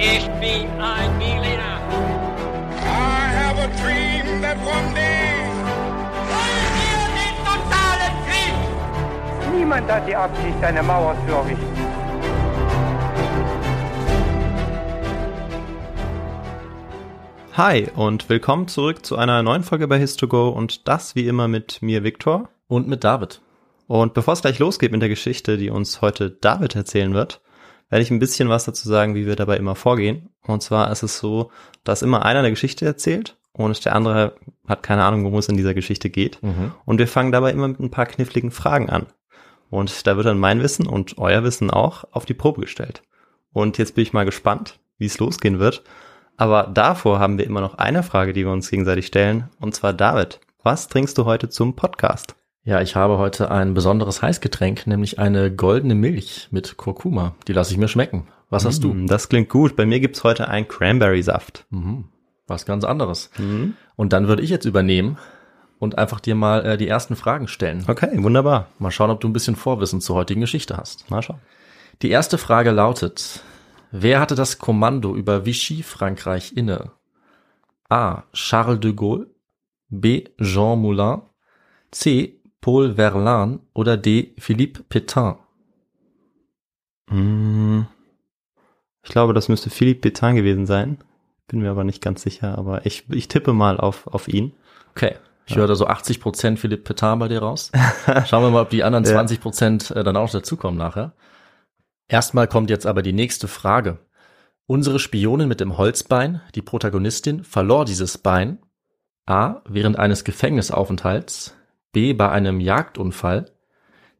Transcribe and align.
Ich 0.00 0.28
bin 0.38 0.70
ein 0.80 1.18
Berliner. 1.18 1.80
I 2.84 3.34
have 3.34 3.58
a 3.58 3.66
dream 3.82 4.40
that 4.42 4.56
one 4.58 4.94
day. 4.94 5.42
Wollen 6.30 6.70
wir 6.78 7.02
den 7.18 7.34
totalen 7.42 8.14
Krieg? 8.24 9.56
Niemand 9.58 9.90
hat 9.90 10.06
die 10.06 10.14
Absicht, 10.14 10.62
eine 10.62 10.84
Mauer 10.84 11.16
zu 11.26 11.34
errichten. 11.34 11.66
Hi 17.54 17.88
und 17.96 18.28
willkommen 18.28 18.68
zurück 18.68 19.04
zu 19.04 19.16
einer 19.16 19.42
neuen 19.42 19.64
Folge 19.64 19.88
bei 19.88 19.98
Histogo 19.98 20.50
und 20.50 20.86
das 20.86 21.16
wie 21.16 21.26
immer 21.26 21.48
mit 21.48 21.82
mir 21.82 22.04
Viktor. 22.04 22.48
Und 22.68 22.86
mit 22.86 23.02
David. 23.02 23.40
Und 23.88 24.14
bevor 24.14 24.34
es 24.34 24.42
gleich 24.42 24.60
losgeht 24.60 24.92
mit 24.92 25.02
der 25.02 25.08
Geschichte, 25.08 25.56
die 25.56 25.70
uns 25.70 26.02
heute 26.02 26.30
David 26.30 26.76
erzählen 26.76 27.14
wird, 27.14 27.40
werde 27.90 28.02
ich 28.02 28.10
ein 28.10 28.18
bisschen 28.18 28.48
was 28.48 28.64
dazu 28.64 28.88
sagen, 28.88 29.14
wie 29.14 29.26
wir 29.26 29.36
dabei 29.36 29.56
immer 29.56 29.74
vorgehen. 29.74 30.30
Und 30.42 30.62
zwar 30.62 30.90
ist 30.90 31.02
es 31.02 31.18
so, 31.18 31.50
dass 31.84 32.02
immer 32.02 32.24
einer 32.24 32.40
eine 32.40 32.50
Geschichte 32.50 32.84
erzählt 32.84 33.36
und 33.52 33.84
der 33.84 33.94
andere 33.94 34.34
hat 34.66 34.82
keine 34.82 35.04
Ahnung, 35.04 35.24
worum 35.24 35.38
es 35.38 35.48
in 35.48 35.56
dieser 35.56 35.74
Geschichte 35.74 36.10
geht. 36.10 36.42
Mhm. 36.42 36.72
Und 36.84 36.98
wir 36.98 37.08
fangen 37.08 37.32
dabei 37.32 37.50
immer 37.50 37.68
mit 37.68 37.80
ein 37.80 37.90
paar 37.90 38.06
kniffligen 38.06 38.50
Fragen 38.50 38.88
an. 38.88 39.06
Und 39.70 40.06
da 40.06 40.16
wird 40.16 40.26
dann 40.26 40.38
mein 40.38 40.62
Wissen 40.62 40.86
und 40.86 41.18
euer 41.18 41.42
Wissen 41.42 41.70
auch 41.70 42.04
auf 42.12 42.24
die 42.24 42.34
Probe 42.34 42.62
gestellt. 42.62 43.02
Und 43.52 43.76
jetzt 43.78 43.94
bin 43.94 44.02
ich 44.02 44.12
mal 44.12 44.24
gespannt, 44.24 44.78
wie 44.98 45.06
es 45.06 45.18
losgehen 45.18 45.58
wird. 45.58 45.82
Aber 46.36 46.64
davor 46.64 47.18
haben 47.18 47.36
wir 47.36 47.46
immer 47.46 47.60
noch 47.60 47.74
eine 47.74 48.02
Frage, 48.02 48.32
die 48.32 48.44
wir 48.44 48.52
uns 48.52 48.70
gegenseitig 48.70 49.06
stellen. 49.06 49.48
Und 49.60 49.74
zwar 49.74 49.92
David, 49.92 50.40
was 50.62 50.88
trinkst 50.88 51.18
du 51.18 51.24
heute 51.24 51.48
zum 51.48 51.74
Podcast? 51.74 52.37
Ja, 52.68 52.82
ich 52.82 52.96
habe 52.96 53.16
heute 53.16 53.50
ein 53.50 53.72
besonderes 53.72 54.20
Heißgetränk, 54.20 54.86
nämlich 54.86 55.18
eine 55.18 55.50
goldene 55.50 55.94
Milch 55.94 56.48
mit 56.50 56.76
Kurkuma. 56.76 57.34
Die 57.46 57.54
lasse 57.54 57.72
ich 57.72 57.78
mir 57.78 57.88
schmecken. 57.88 58.28
Was 58.50 58.66
hast 58.66 58.84
du? 58.84 58.92
Mm, 58.92 59.06
Das 59.06 59.30
klingt 59.30 59.48
gut. 59.48 59.74
Bei 59.74 59.86
mir 59.86 60.00
gibt's 60.00 60.22
heute 60.22 60.48
einen 60.48 60.68
Cranberry-Saft. 60.68 61.64
Mhm. 61.70 62.04
Was 62.46 62.66
ganz 62.66 62.84
anderes. 62.84 63.30
Mhm. 63.38 63.72
Und 63.96 64.12
dann 64.12 64.28
würde 64.28 64.42
ich 64.42 64.50
jetzt 64.50 64.66
übernehmen 64.66 65.16
und 65.78 65.96
einfach 65.96 66.20
dir 66.20 66.34
mal 66.34 66.62
äh, 66.66 66.76
die 66.76 66.88
ersten 66.88 67.16
Fragen 67.16 67.48
stellen. 67.48 67.86
Okay, 67.88 68.10
wunderbar. 68.22 68.66
Mal 68.78 68.90
schauen, 68.90 69.08
ob 69.08 69.22
du 69.22 69.30
ein 69.30 69.32
bisschen 69.32 69.56
Vorwissen 69.56 70.02
zur 70.02 70.16
heutigen 70.16 70.42
Geschichte 70.42 70.76
hast. 70.76 71.10
Mal 71.10 71.22
schauen. 71.22 71.40
Die 72.02 72.10
erste 72.10 72.36
Frage 72.36 72.70
lautet, 72.70 73.40
wer 73.92 74.20
hatte 74.20 74.34
das 74.34 74.58
Kommando 74.58 75.16
über 75.16 75.46
Vichy 75.46 75.82
Frankreich 75.82 76.54
inne? 76.54 76.90
A. 77.88 78.24
Charles 78.34 78.80
de 78.80 78.92
Gaulle, 78.92 79.28
B. 79.88 80.24
Jean 80.38 80.78
Moulin, 80.78 81.22
C. 81.90 82.37
Paul 82.68 82.96
Verlaine 82.96 83.60
oder 83.72 83.96
D. 83.96 84.34
Philippe 84.38 84.82
Pétain? 84.90 85.36
Mm, 87.10 87.84
Ich 89.02 89.10
glaube, 89.10 89.32
das 89.32 89.48
müsste 89.48 89.70
Philippe 89.70 90.06
Pétain 90.10 90.34
gewesen 90.34 90.66
sein. 90.66 90.98
Bin 91.46 91.60
mir 91.62 91.70
aber 91.70 91.84
nicht 91.84 92.02
ganz 92.02 92.20
sicher, 92.20 92.58
aber 92.58 92.84
ich, 92.84 93.08
ich 93.08 93.26
tippe 93.28 93.54
mal 93.54 93.80
auf, 93.80 94.06
auf 94.08 94.28
ihn. 94.28 94.52
Okay. 94.90 95.16
Ich 95.46 95.56
höre 95.56 95.66
da 95.66 95.74
so 95.74 95.86
80 95.86 96.20
Prozent 96.20 96.58
Philippe 96.58 96.92
Pétain 96.92 97.18
bei 97.18 97.28
dir 97.28 97.38
raus. 97.38 97.72
Schauen 98.26 98.42
wir 98.42 98.50
mal, 98.50 98.60
ob 98.60 98.68
die 98.68 98.84
anderen 98.84 99.04
Ja. 99.06 99.12
20 99.12 99.40
Prozent 99.40 99.90
äh, 99.92 100.04
dann 100.04 100.18
auch 100.18 100.28
dazukommen 100.30 100.76
nachher. 100.76 101.14
Erstmal 102.06 102.48
kommt 102.48 102.68
jetzt 102.68 102.84
aber 102.84 103.00
die 103.00 103.14
nächste 103.14 103.48
Frage. 103.48 103.98
Unsere 104.66 104.98
Spionin 104.98 105.48
mit 105.48 105.60
dem 105.60 105.78
Holzbein, 105.78 106.42
die 106.54 106.60
Protagonistin, 106.60 107.44
verlor 107.44 107.86
dieses 107.86 108.18
Bein 108.18 108.58
A. 109.24 109.62
während 109.66 109.98
eines 109.98 110.22
Gefängnisaufenthalts, 110.24 111.54
B. 111.92 112.12
bei 112.12 112.30
einem 112.30 112.60
Jagdunfall, 112.60 113.50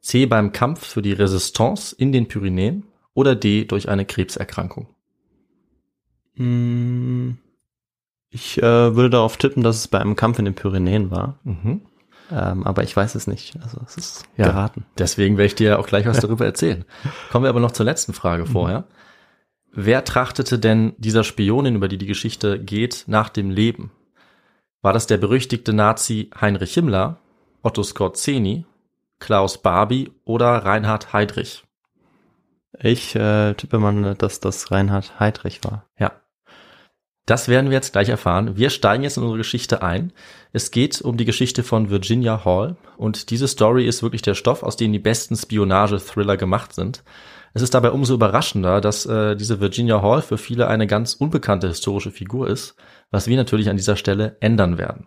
C. 0.00 0.27
beim 0.27 0.52
Kampf 0.52 0.86
für 0.86 1.02
die 1.02 1.12
Resistance 1.12 1.94
in 1.97 2.12
den 2.12 2.28
Pyrenäen 2.28 2.84
oder 3.14 3.34
D. 3.34 3.64
durch 3.64 3.88
eine 3.88 4.05
Krebserkrankung. 4.05 4.88
Mm, 6.36 7.33
Ich 8.30 8.58
äh, 8.58 8.94
würde 8.94 9.10
darauf 9.10 9.36
tippen, 9.38 9.62
dass 9.62 9.77
es 9.77 9.88
bei 9.88 9.98
einem 10.00 10.14
Kampf 10.16 10.38
in 10.38 10.44
den 10.44 10.55
Pyrenäen 10.55 11.10
war. 11.10 11.38
Mhm. 11.44 11.80
Ähm, 12.30 12.64
aber 12.64 12.83
ich 12.83 12.94
weiß 12.94 13.15
es 13.15 13.26
nicht. 13.26 13.56
Also 13.62 13.81
es 13.87 13.97
ist 13.97 14.25
Ja. 14.37 14.47
geraten. 14.47 14.84
Deswegen 14.98 15.38
werde 15.38 15.47
ich 15.47 15.54
dir 15.54 15.78
auch 15.78 15.87
gleich 15.87 16.04
was 16.06 16.20
darüber 16.20 16.44
erzählen. 16.44 16.84
Kommen 17.31 17.44
wir 17.44 17.48
aber 17.48 17.60
noch 17.60 17.72
zur 17.72 17.87
letzten 17.87 18.12
Frage 18.12 18.44
vorher. 18.44 18.84
Wer 19.72 20.04
trachtete 20.04 20.59
denn 20.59 20.93
dieser 20.98 21.25
Spionin, 21.25 21.75
über 21.76 21.88
die 21.88 21.97
die 21.98 22.06
Geschichte 22.06 22.62
geht, 22.62 23.04
nach 23.06 23.31
dem 23.31 23.50
Leben? 23.50 23.91
War 24.82 24.93
das 24.93 25.06
der 25.06 25.16
berüchtigte 25.16 25.72
Nazi 25.72 26.31
Heinrich 26.38 26.75
Himmler, 26.75 27.19
Otto 27.69 27.83
Skorzeny, 27.83 28.65
Klaus 29.19 29.61
Barbie 29.61 30.11
oder 30.25 30.65
Reinhard 30.65 31.12
Heydrich? 31.12 31.65
Ich 32.81 33.15
äh, 33.15 33.53
tippe 33.53 33.79
mal, 33.79 34.15
dass 34.15 34.41
das 34.41 34.71
Reinhard 34.71 35.21
Heydrich 35.21 35.62
war. 35.65 35.84
Ja. 35.99 36.12
Das 37.27 37.47
werden 37.49 37.69
wir 37.69 37.75
jetzt 37.75 37.93
gleich 37.93 38.09
erfahren. 38.09 38.56
Wir 38.56 38.71
steigen 38.71 39.03
jetzt 39.03 39.19
in 39.19 39.23
unsere 39.23 39.37
Geschichte 39.37 39.83
ein. 39.83 40.15
Es 40.55 40.71
geht 40.71 41.03
um 41.03 41.19
die 41.19 41.27
Geschichte 41.27 41.62
von 41.62 41.91
Virginia 41.91 42.43
Hall 42.47 42.79
und 42.97 43.29
diese 43.29 43.47
Story 43.47 43.87
ist 43.87 44.03
wirklich 44.03 44.23
der 44.23 44.33
Stoff, 44.33 44.62
aus 44.62 44.79
dem 44.79 44.91
die 44.91 44.99
besten 44.99 45.37
Spionage-Thriller 45.37 46.39
gemacht 46.39 46.73
sind. 46.75 47.05
Es 47.53 47.61
ist 47.61 47.75
dabei 47.75 47.91
umso 47.91 48.15
überraschender, 48.15 48.81
dass 48.81 49.05
äh, 49.05 49.37
diese 49.37 49.61
Virginia 49.61 50.00
Hall 50.00 50.23
für 50.23 50.39
viele 50.39 50.69
eine 50.69 50.87
ganz 50.87 51.12
unbekannte 51.12 51.69
historische 51.69 52.12
Figur 52.12 52.49
ist, 52.49 52.77
was 53.11 53.27
wir 53.27 53.37
natürlich 53.37 53.69
an 53.69 53.77
dieser 53.77 53.97
Stelle 53.97 54.39
ändern 54.41 54.79
werden. 54.79 55.06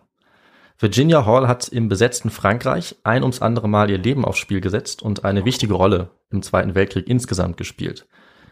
Virginia 0.78 1.26
Hall 1.26 1.48
hat 1.48 1.68
im 1.68 1.88
besetzten 1.88 2.30
Frankreich 2.30 2.96
ein 3.04 3.22
ums 3.22 3.42
andere 3.42 3.68
Mal 3.68 3.90
ihr 3.90 3.98
Leben 3.98 4.24
aufs 4.24 4.38
Spiel 4.38 4.60
gesetzt 4.60 5.02
und 5.02 5.24
eine 5.24 5.44
wichtige 5.44 5.74
Rolle 5.74 6.10
im 6.30 6.42
Zweiten 6.42 6.74
Weltkrieg 6.74 7.08
insgesamt 7.08 7.56
gespielt. 7.56 8.06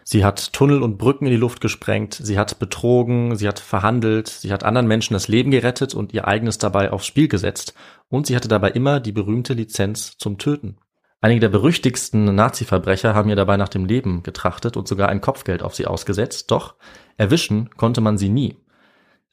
Sie 0.04 0.24
hat 0.24 0.52
Tunnel 0.52 0.82
und 0.82 0.98
Brücken 0.98 1.26
in 1.26 1.32
die 1.32 1.36
Luft 1.36 1.60
gesprengt, 1.60 2.14
sie 2.14 2.38
hat 2.38 2.58
betrogen, 2.58 3.36
sie 3.36 3.46
hat 3.46 3.58
verhandelt, 3.58 4.28
sie 4.28 4.52
hat 4.52 4.64
anderen 4.64 4.88
Menschen 4.88 5.14
das 5.14 5.28
Leben 5.28 5.50
gerettet 5.50 5.94
und 5.94 6.12
ihr 6.12 6.26
eigenes 6.26 6.58
dabei 6.58 6.90
aufs 6.90 7.06
Spiel 7.06 7.28
gesetzt 7.28 7.74
und 8.08 8.26
sie 8.26 8.34
hatte 8.34 8.48
dabei 8.48 8.70
immer 8.70 9.00
die 9.00 9.12
berühmte 9.12 9.52
Lizenz 9.54 10.16
zum 10.18 10.38
Töten. 10.38 10.78
Einige 11.20 11.40
der 11.40 11.48
berüchtigsten 11.50 12.34
Nazi-Verbrecher 12.34 13.14
haben 13.14 13.28
ihr 13.28 13.36
dabei 13.36 13.58
nach 13.58 13.68
dem 13.68 13.84
Leben 13.84 14.22
getrachtet 14.22 14.76
und 14.76 14.88
sogar 14.88 15.10
ein 15.10 15.20
Kopfgeld 15.20 15.62
auf 15.62 15.74
sie 15.74 15.86
ausgesetzt, 15.86 16.50
doch 16.50 16.76
erwischen 17.18 17.68
konnte 17.76 18.00
man 18.00 18.16
sie 18.16 18.30
nie. 18.30 18.56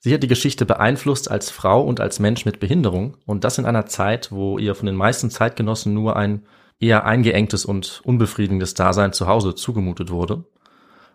Sie 0.08 0.14
hat 0.14 0.24
die 0.24 0.30
Geschichte 0.30 0.66
beeinflusst 0.66 1.30
als 1.30 1.50
Frau 1.50 1.84
und 1.84 2.00
als 2.00 2.22
Mensch 2.22 2.46
mit 2.46 2.62
Behinderung 2.62 3.18
und 3.26 3.44
das 3.44 3.58
in 3.58 3.66
einer 3.66 3.88
Zeit, 3.88 4.32
wo 4.32 4.58
ihr 4.58 4.74
von 4.74 4.86
den 4.86 4.96
meisten 4.96 5.30
Zeitgenossen 5.30 5.94
nur 5.94 6.16
ein 6.16 6.44
eher 6.80 7.04
eingeengtes 7.04 7.66
und 7.66 8.00
unbefriedigendes 8.06 8.74
Dasein 8.74 9.12
zu 9.12 9.28
Hause 9.28 9.54
zugemutet 9.54 10.10
wurde. 10.10 10.46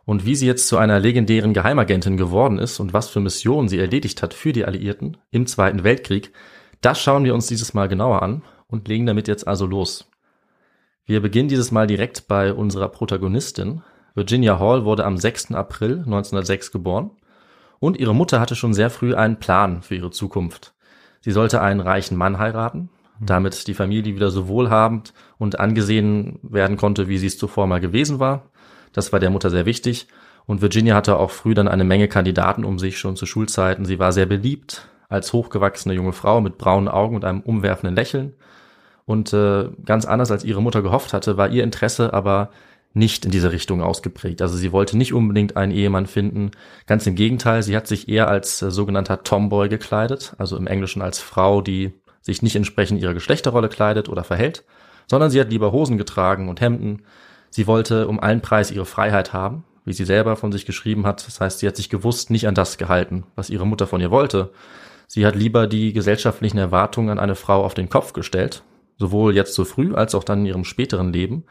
Und 0.05 0.27
wie 0.27 0.35
sie 0.35 0.47
jetzt 0.47 0.69
zu 0.69 0.77
einer 0.77 1.01
legendären 1.01 1.55
Geheimagentin 1.55 2.19
geworden 2.19 2.59
ist 2.59 2.81
und 2.81 2.93
was 2.93 3.09
für 3.09 3.21
Missionen 3.21 3.67
sie 3.67 3.79
erledigt 3.79 4.23
hat 4.23 4.35
für 4.35 4.53
die 4.53 4.67
Alliierten 4.67 5.17
im 5.31 5.47
Zweiten 5.47 5.85
Weltkrieg, 5.85 6.31
das 6.83 7.01
schauen 7.01 7.25
wir 7.25 7.33
uns 7.33 7.47
dieses 7.47 7.73
Mal 7.73 7.89
genauer 7.89 8.21
an 8.21 8.43
und 8.67 8.89
legen 8.89 9.07
damit 9.07 9.27
jetzt 9.27 9.49
also 9.49 9.65
los. 9.65 10.11
Wir 11.07 11.23
beginnen 11.23 11.49
dieses 11.49 11.71
Mal 11.71 11.87
direkt 11.87 12.29
bei 12.29 12.53
unserer 12.53 12.91
Protagonistin. 12.91 13.81
Virginia 14.15 14.59
Hall 14.59 14.85
wurde 14.85 15.07
am 15.07 15.17
6. 15.17 15.53
April 15.53 16.01
1906 16.01 16.73
geboren 16.73 17.13
und 17.83 17.99
ihre 17.99 18.15
Mutter 18.15 18.39
hatte 18.39 18.55
schon 18.55 18.75
sehr 18.75 18.91
früh 18.91 19.17
einen 19.17 19.41
Plan 19.41 19.83
für 19.83 19.97
ihre 19.97 20.13
Zukunft. 20.13 20.73
Sie 21.21 21.33
sollte 21.33 21.61
einen 21.61 21.81
reichen 21.81 22.17
Mann 22.17 22.39
heiraten, 22.39 22.91
damit 23.19 23.67
die 23.67 23.75
Familie 23.75 24.15
wieder 24.15 24.31
so 24.31 24.47
wohlhabend 24.47 25.13
und 25.37 25.59
angesehen 25.59 26.39
werden 26.45 26.77
konnte, 26.77 27.09
wie 27.09 27.19
sie 27.19 27.27
es 27.27 27.39
zuvor 27.39 27.67
mal 27.67 27.81
gewesen 27.81 28.21
war. 28.21 28.45
Das 28.93 29.13
war 29.13 29.19
der 29.19 29.31
Mutter 29.31 29.51
sehr 29.51 29.67
wichtig. 29.67 30.07
Und 30.47 30.63
Virginia 30.63 30.95
hatte 30.95 31.17
auch 31.17 31.33
früh 31.33 31.55
dann 31.55 31.67
eine 31.67 31.83
Menge 31.83 32.07
Kandidaten 32.07 32.65
um 32.65 32.79
sich, 32.79 33.01
schon 33.01 33.17
zu 33.17 33.27
Schulzeiten. 33.27 33.85
Sie 33.85 33.99
war 33.99 34.13
sehr 34.13 34.27
beliebt 34.27 34.87
als 35.09 35.33
hochgewachsene 35.33 35.93
junge 35.93 36.13
Frau 36.13 36.41
mit 36.41 36.59
braunen 36.59 36.89
Augen 36.89 37.17
und 37.17 37.25
einem 37.25 37.41
umwerfenden 37.41 37.97
Lächeln. 37.97 38.35
Und 39.07 39.33
äh, 39.33 39.69
ganz 39.85 40.05
anders 40.05 40.31
als 40.31 40.45
ihre 40.45 40.63
Mutter 40.63 40.83
gehofft 40.83 41.13
hatte, 41.13 41.37
war 41.37 41.49
ihr 41.49 41.65
Interesse 41.65 42.13
aber 42.15 42.51
nicht 42.95 43.25
in 43.25 43.31
diese 43.31 43.53
Richtung 43.53 43.83
ausgeprägt. 43.83 44.43
Also 44.43 44.57
sie 44.57 44.73
wollte 44.73 44.97
nicht 44.97 45.15
unbedingt 45.15 45.57
einen 45.57 45.73
Ehemann 45.73 46.07
finden. 46.07 46.51
Ganz 46.87 47.07
im 47.07 47.15
Gegenteil, 47.15 47.63
sie 47.63 47.77
hat 47.77 47.87
sich 47.87 48.09
eher 48.09 48.29
als 48.29 48.61
äh, 48.63 48.71
sogenannter 48.71 49.23
Tomboy 49.23 49.69
gekleidet, 49.69 50.35
also 50.39 50.57
im 50.57 50.67
Englischen 50.67 51.03
als 51.03 51.19
Frau, 51.19 51.63
die 51.63 51.95
sich 52.21 52.43
nicht 52.43 52.57
entsprechend 52.57 53.01
ihrer 53.01 53.15
Geschlechterrolle 53.15 53.69
kleidet 53.69 54.09
oder 54.09 54.25
verhält, 54.25 54.65
sondern 55.11 55.31
sie 55.31 55.41
hat 55.41 55.51
lieber 55.51 55.73
Hosen 55.73 55.99
getragen 55.99 56.49
und 56.49 56.61
Hemden. 56.61 57.03
Sie 57.51 57.67
wollte 57.67 58.09
um 58.09 58.21
allen 58.21 58.41
Preis 58.41 58.71
ihre 58.71 58.87
Freiheit 58.87 59.33
haben, 59.33 59.65
wie 59.85 59.93
sie 59.93 60.05
selber 60.05 60.37
von 60.37 60.53
sich 60.53 60.65
geschrieben 60.65 61.07
hat. 61.07 61.27
Das 61.27 61.41
heißt, 61.41 61.59
sie 61.59 61.67
hat 61.67 61.77
sich 61.77 61.91
gewusst 61.91 62.31
nicht 62.31 62.47
an 62.47 62.55
das 62.55 62.79
gehalten, 62.79 63.25
was 63.35 63.51
ihre 63.51 63.67
Mutter 63.67 63.87
von 63.87 64.01
ihr 64.01 64.11
wollte. 64.11 64.53
Sie 65.09 65.27
hat 65.27 65.35
lieber 65.35 65.67
die 65.67 65.93
gesellschaftlichen 65.93 66.59
Erwartungen 66.59 67.11
an 67.11 67.19
eine 67.19 67.35
Frau 67.35 67.65
auf 67.65 67.75
den 67.75 67.89
Kopf 67.89 68.13
gestellt, 68.13 68.63
sowohl 68.99 69.35
jetzt 69.35 69.55
so 69.55 69.65
früh 69.65 69.95
als 69.95 70.15
auch 70.15 70.25
dann 70.25 70.41
in 70.41 70.47
ihrem 70.47 70.65
späteren 70.65 71.13
Leben. 71.13 71.45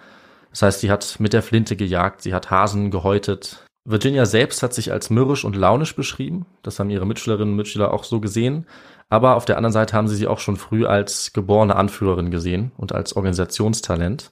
Das 0.51 0.61
heißt, 0.61 0.79
sie 0.81 0.91
hat 0.91 1.17
mit 1.19 1.33
der 1.33 1.41
Flinte 1.41 1.75
gejagt, 1.75 2.21
sie 2.21 2.33
hat 2.33 2.51
Hasen 2.51 2.91
gehäutet. 2.91 3.65
Virginia 3.83 4.25
selbst 4.25 4.61
hat 4.61 4.73
sich 4.73 4.91
als 4.91 5.09
mürrisch 5.09 5.43
und 5.43 5.55
launisch 5.55 5.95
beschrieben. 5.95 6.45
Das 6.61 6.79
haben 6.79 6.89
ihre 6.89 7.07
Mitschülerinnen 7.07 7.53
und 7.53 7.57
Mitschüler 7.57 7.93
auch 7.93 8.03
so 8.03 8.19
gesehen. 8.19 8.67
Aber 9.09 9.35
auf 9.35 9.45
der 9.45 9.57
anderen 9.57 9.73
Seite 9.73 9.95
haben 9.95 10.07
sie 10.07 10.15
sie 10.15 10.27
auch 10.27 10.39
schon 10.39 10.55
früh 10.55 10.85
als 10.85 11.33
geborene 11.33 11.75
Anführerin 11.75 12.31
gesehen 12.31 12.71
und 12.77 12.93
als 12.93 13.15
Organisationstalent. 13.15 14.31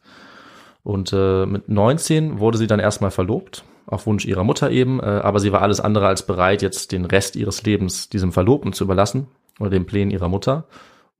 Und 0.83 1.12
äh, 1.13 1.45
mit 1.45 1.68
19 1.68 2.39
wurde 2.39 2.57
sie 2.57 2.68
dann 2.68 2.80
erstmal 2.80 3.12
verlobt, 3.12 3.63
auf 3.88 4.06
Wunsch 4.06 4.25
ihrer 4.25 4.44
Mutter 4.44 4.72
eben, 4.72 5.00
äh, 5.01 5.04
aber 5.04 5.39
sie 5.39 5.51
war 5.51 5.62
alles 5.62 5.81
andere 5.81 6.07
als 6.07 6.25
bereit, 6.25 6.62
jetzt 6.62 6.92
den 6.92 7.06
Rest 7.06 7.36
ihres 7.36 7.63
Lebens 7.63 8.10
diesem 8.10 8.31
Verlobten 8.31 8.72
zu 8.72 8.86
überlassen 8.86 9.27
oder 9.60 9.69
den 9.69 9.86
Plänen 9.86 10.12
ihrer 10.12 10.30
Mutter. 10.30 10.65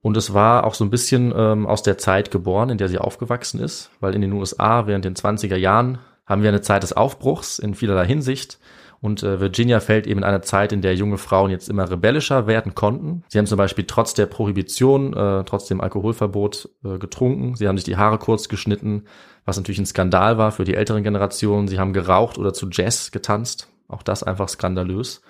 Und 0.02 0.16
es 0.16 0.34
war 0.34 0.64
auch 0.66 0.74
so 0.74 0.86
ein 0.86 0.90
bisschen 0.90 1.34
ähm, 1.36 1.68
aus 1.68 1.84
der 1.84 1.98
Zeit 1.98 2.32
geboren, 2.32 2.70
in 2.70 2.78
der 2.78 2.88
sie 2.88 3.00
aufgewachsen 3.00 3.60
ist, 3.60 3.92
weil 4.00 4.16
in 4.16 4.22
den 4.22 4.34
USA 4.34 4.88
während 4.88 5.06
den 5.06 5.16
20er 5.16 5.58
Jahren 5.58 6.00
haben 6.26 6.42
wir 6.42 6.50
eine 6.50 6.62
Zeit 6.62 6.84
des 6.84 6.94
Aufbruchs 6.94 7.60
in 7.60 7.74
vielerlei 7.74 8.06
Hinsicht. 8.06 8.60
Und 9.02 9.24
äh, 9.24 9.40
Virginia 9.40 9.80
fällt 9.80 10.08
eben 10.08 10.20
in 10.20 10.26
eine 10.26 10.42
Zeit, 10.42 10.74
in 10.74 10.82
der 10.82 10.94
junge 10.94 11.18
Frauen 11.18 11.52
jetzt 11.52 11.70
immer 11.70 11.90
rebellischer 11.90 12.48
werden 12.48 12.76
konnten. 12.76 13.24
Sie 13.30 13.38
haben 13.38 13.46
zum 13.46 13.58
Beispiel 13.58 13.86
trotz 13.86 14.14
der 14.14 14.26
Prohibition, 14.26 15.14
äh, 15.14 15.44
trotz 15.46 15.68
dem 15.68 15.80
Alkoholverbot 15.80 16.70
äh, 16.84 16.98
getrunken. 16.98 17.56
Sie 17.56 17.68
haben 17.68 17.78
sich 17.78 17.86
die 17.86 17.96
Haare 17.96 18.18
kurz 18.18 18.50
geschnitten, 18.50 19.06
was 19.46 19.58
natürlich 19.58 19.80
ein 19.80 19.86
Skandal 19.86 20.38
war 20.38 20.52
für 20.52 20.66
die 20.66 20.76
älteren 20.76 21.04
Generationen. 21.04 21.70
Sie 21.70 21.80
haben 21.80 21.94
geraucht 21.94 22.38
oder 22.38 22.54
zu 22.54 22.68
Jazz 22.70 23.12
getanzt. 23.12 23.70
Auch 23.88 24.04
das 24.04 24.22
einfach 24.22 24.50
skandalös. 24.50 25.22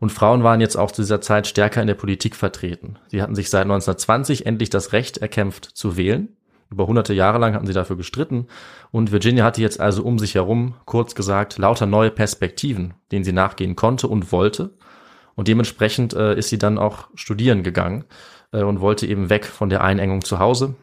Und 0.00 0.10
Frauen 0.10 0.42
waren 0.42 0.62
jetzt 0.62 0.76
auch 0.76 0.90
zu 0.90 1.02
dieser 1.02 1.20
Zeit 1.20 1.46
stärker 1.46 1.82
in 1.82 1.86
der 1.86 1.94
Politik 1.94 2.34
vertreten. 2.34 2.98
Sie 3.08 3.22
hatten 3.22 3.34
sich 3.34 3.50
seit 3.50 3.62
1920 3.62 4.46
endlich 4.46 4.70
das 4.70 4.92
Recht 4.92 5.18
erkämpft 5.18 5.66
zu 5.66 5.96
wählen. 5.96 6.36
Über 6.70 6.86
hunderte 6.86 7.12
Jahre 7.12 7.38
lang 7.38 7.54
hatten 7.54 7.66
sie 7.66 7.74
dafür 7.74 7.96
gestritten. 7.96 8.46
Und 8.90 9.12
Virginia 9.12 9.44
hatte 9.44 9.60
jetzt 9.60 9.78
also 9.78 10.02
um 10.02 10.18
sich 10.18 10.36
herum, 10.36 10.74
kurz 10.86 11.14
gesagt, 11.14 11.58
lauter 11.58 11.86
neue 11.86 12.10
Perspektiven, 12.10 12.94
denen 13.12 13.24
sie 13.24 13.32
nachgehen 13.32 13.76
konnte 13.76 14.08
und 14.08 14.32
wollte. 14.32 14.70
Und 15.34 15.48
dementsprechend 15.48 16.14
äh, 16.14 16.34
ist 16.34 16.48
sie 16.48 16.58
dann 16.58 16.78
auch 16.78 17.08
studieren 17.14 17.62
gegangen 17.62 18.04
äh, 18.52 18.62
und 18.62 18.80
wollte 18.80 19.06
eben 19.06 19.30
weg 19.30 19.44
von 19.44 19.68
der 19.68 19.82
Einengung 19.82 20.24
zu 20.24 20.38
Hause. 20.38 20.76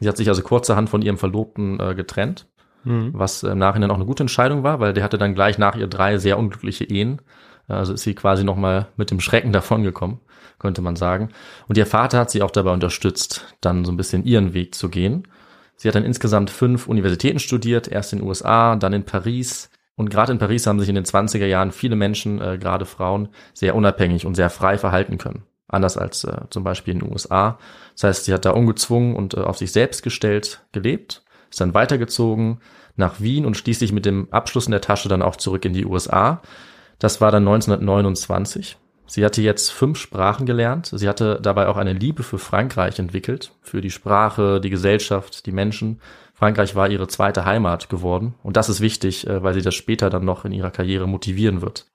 Sie 0.00 0.08
hat 0.08 0.16
sich 0.16 0.28
also 0.28 0.42
kurzerhand 0.42 0.88
von 0.88 1.02
ihrem 1.02 1.18
Verlobten 1.18 1.80
äh, 1.80 1.94
getrennt, 1.94 2.46
mhm. 2.84 3.10
was 3.12 3.42
im 3.42 3.58
Nachhinein 3.58 3.90
auch 3.90 3.96
eine 3.96 4.06
gute 4.06 4.22
Entscheidung 4.22 4.62
war, 4.62 4.80
weil 4.80 4.92
der 4.92 5.04
hatte 5.04 5.18
dann 5.18 5.34
gleich 5.34 5.58
nach 5.58 5.76
ihr 5.76 5.86
drei 5.86 6.16
sehr 6.18 6.38
unglückliche 6.38 6.84
Ehen. 6.84 7.20
Also 7.68 7.94
ist 7.94 8.02
sie 8.02 8.14
quasi 8.14 8.44
nochmal 8.44 8.88
mit 8.96 9.10
dem 9.10 9.20
Schrecken 9.20 9.52
davongekommen, 9.52 10.18
könnte 10.58 10.82
man 10.82 10.96
sagen. 10.96 11.30
Und 11.66 11.78
ihr 11.78 11.86
Vater 11.86 12.18
hat 12.18 12.30
sie 12.30 12.42
auch 12.42 12.50
dabei 12.50 12.72
unterstützt, 12.72 13.56
dann 13.60 13.84
so 13.84 13.92
ein 13.92 13.96
bisschen 13.96 14.24
ihren 14.24 14.54
Weg 14.54 14.74
zu 14.74 14.88
gehen. 14.88 15.26
Sie 15.76 15.88
hat 15.88 15.94
dann 15.94 16.04
insgesamt 16.04 16.50
fünf 16.50 16.86
Universitäten 16.86 17.38
studiert, 17.38 17.88
erst 17.88 18.12
in 18.12 18.20
den 18.20 18.28
USA, 18.28 18.76
dann 18.76 18.92
in 18.92 19.04
Paris. 19.04 19.70
Und 19.96 20.10
gerade 20.10 20.32
in 20.32 20.38
Paris 20.38 20.66
haben 20.66 20.80
sich 20.80 20.88
in 20.88 20.94
den 20.94 21.04
20er 21.04 21.46
Jahren 21.46 21.72
viele 21.72 21.96
Menschen, 21.96 22.40
äh, 22.40 22.58
gerade 22.58 22.84
Frauen, 22.84 23.28
sehr 23.54 23.74
unabhängig 23.74 24.26
und 24.26 24.34
sehr 24.34 24.50
frei 24.50 24.76
verhalten 24.76 25.18
können. 25.18 25.44
Anders 25.68 25.96
als 25.96 26.24
äh, 26.24 26.42
zum 26.50 26.64
Beispiel 26.64 26.94
in 26.94 27.00
den 27.00 27.12
USA. 27.12 27.58
Das 27.94 28.04
heißt, 28.04 28.24
sie 28.26 28.34
hat 28.34 28.44
da 28.44 28.50
ungezwungen 28.50 29.16
und 29.16 29.34
äh, 29.34 29.40
auf 29.40 29.58
sich 29.58 29.72
selbst 29.72 30.02
gestellt 30.02 30.64
gelebt, 30.72 31.24
ist 31.50 31.60
dann 31.60 31.74
weitergezogen 31.74 32.60
nach 32.96 33.20
Wien 33.20 33.46
und 33.46 33.56
schließlich 33.56 33.92
mit 33.92 34.04
dem 34.04 34.28
Abschluss 34.32 34.66
in 34.66 34.72
der 34.72 34.80
Tasche 34.80 35.08
dann 35.08 35.22
auch 35.22 35.36
zurück 35.36 35.64
in 35.64 35.72
die 35.72 35.86
USA 35.86 36.42
das 36.98 37.20
war 37.20 37.30
dann 37.30 37.46
1929. 37.46 38.76
Sie 39.06 39.24
hatte 39.24 39.42
jetzt 39.42 39.70
fünf 39.70 39.98
Sprachen 39.98 40.46
gelernt. 40.46 40.90
Sie 40.92 41.08
hatte 41.08 41.38
dabei 41.42 41.68
auch 41.68 41.76
eine 41.76 41.92
Liebe 41.92 42.22
für 42.22 42.38
Frankreich 42.38 42.98
entwickelt, 42.98 43.52
für 43.60 43.80
die 43.80 43.90
Sprache, 43.90 44.60
die 44.60 44.70
Gesellschaft, 44.70 45.46
die 45.46 45.52
Menschen. 45.52 46.00
Frankreich 46.32 46.74
war 46.74 46.88
ihre 46.88 47.06
zweite 47.06 47.44
Heimat 47.44 47.88
geworden. 47.88 48.34
Und 48.42 48.56
das 48.56 48.68
ist 48.68 48.80
wichtig, 48.80 49.26
äh, 49.26 49.42
weil 49.42 49.54
sie 49.54 49.62
das 49.62 49.74
später 49.74 50.10
dann 50.10 50.24
noch 50.24 50.44
in 50.44 50.52
ihrer 50.52 50.70
Karriere 50.70 51.06
motivieren 51.06 51.62
wird. 51.62 51.86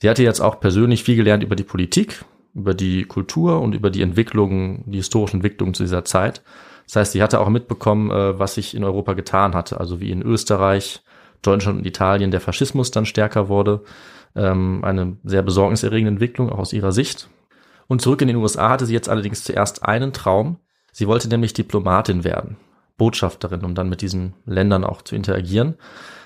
Sie 0.00 0.10
hatte 0.10 0.24
jetzt 0.24 0.40
auch 0.40 0.58
persönlich 0.60 1.04
viel 1.04 1.16
gelernt 1.16 1.44
über 1.44 1.54
die 1.54 1.62
Politik, 1.62 2.24
über 2.54 2.74
die 2.74 3.04
Kultur 3.04 3.60
und 3.60 3.74
über 3.74 3.88
die 3.88 4.02
Entwicklungen, 4.02 4.82
die 4.86 4.98
historischen 4.98 5.36
Entwicklungen 5.36 5.74
zu 5.74 5.84
dieser 5.84 6.04
Zeit. 6.04 6.42
Das 6.86 6.96
heißt, 6.96 7.12
sie 7.12 7.22
hatte 7.22 7.40
auch 7.40 7.48
mitbekommen, 7.48 8.10
äh, 8.10 8.38
was 8.38 8.56
sich 8.56 8.74
in 8.74 8.82
Europa 8.82 9.12
getan 9.14 9.54
hatte, 9.54 9.78
also 9.78 10.00
wie 10.00 10.10
in 10.10 10.22
Österreich, 10.22 11.02
Deutschland 11.40 11.78
und 11.78 11.86
Italien 11.86 12.30
der 12.30 12.40
Faschismus 12.40 12.90
dann 12.90 13.06
stärker 13.06 13.48
wurde 13.48 13.82
ähm, 14.34 14.84
eine 14.84 15.16
sehr 15.24 15.42
besorgniserregende 15.42 16.12
Entwicklung, 16.12 16.50
auch 16.50 16.58
aus 16.58 16.72
ihrer 16.72 16.92
Sicht. 16.92 17.28
Und 17.88 18.00
zurück 18.00 18.22
in 18.22 18.28
den 18.28 18.36
USA 18.36 18.70
hatte 18.70 18.86
sie 18.86 18.94
jetzt 18.94 19.08
allerdings 19.08 19.44
zuerst 19.44 19.84
einen 19.84 20.12
Traum. 20.12 20.58
Sie 20.92 21.06
wollte 21.06 21.28
nämlich 21.28 21.52
Diplomatin 21.52 22.24
werden, 22.24 22.56
Botschafterin, 22.96 23.64
um 23.64 23.74
dann 23.74 23.88
mit 23.88 24.02
diesen 24.02 24.34
Ländern 24.46 24.84
auch 24.84 25.02
zu 25.02 25.14
interagieren. 25.16 25.76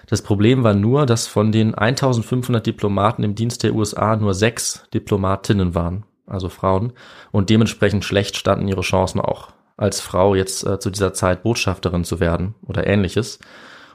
Das 0.06 0.22
Problem 0.22 0.62
war 0.62 0.74
nur, 0.74 1.06
dass 1.06 1.26
von 1.26 1.50
den 1.50 1.74
1500 1.74 2.64
Diplomaten 2.64 3.24
im 3.24 3.34
Dienst 3.34 3.62
der 3.64 3.74
USA 3.74 4.16
nur 4.16 4.34
sechs 4.34 4.84
Diplomatinnen 4.94 5.74
waren, 5.74 6.04
also 6.26 6.48
Frauen, 6.48 6.92
und 7.32 7.50
dementsprechend 7.50 8.04
schlecht 8.04 8.36
standen 8.36 8.68
ihre 8.68 8.82
Chancen 8.82 9.20
auch 9.20 9.50
als 9.76 10.00
Frau 10.00 10.34
jetzt 10.34 10.64
äh, 10.64 10.78
zu 10.78 10.90
dieser 10.90 11.12
Zeit 11.12 11.42
Botschafterin 11.42 12.04
zu 12.04 12.20
werden 12.20 12.54
oder 12.66 12.86
ähnliches. 12.86 13.38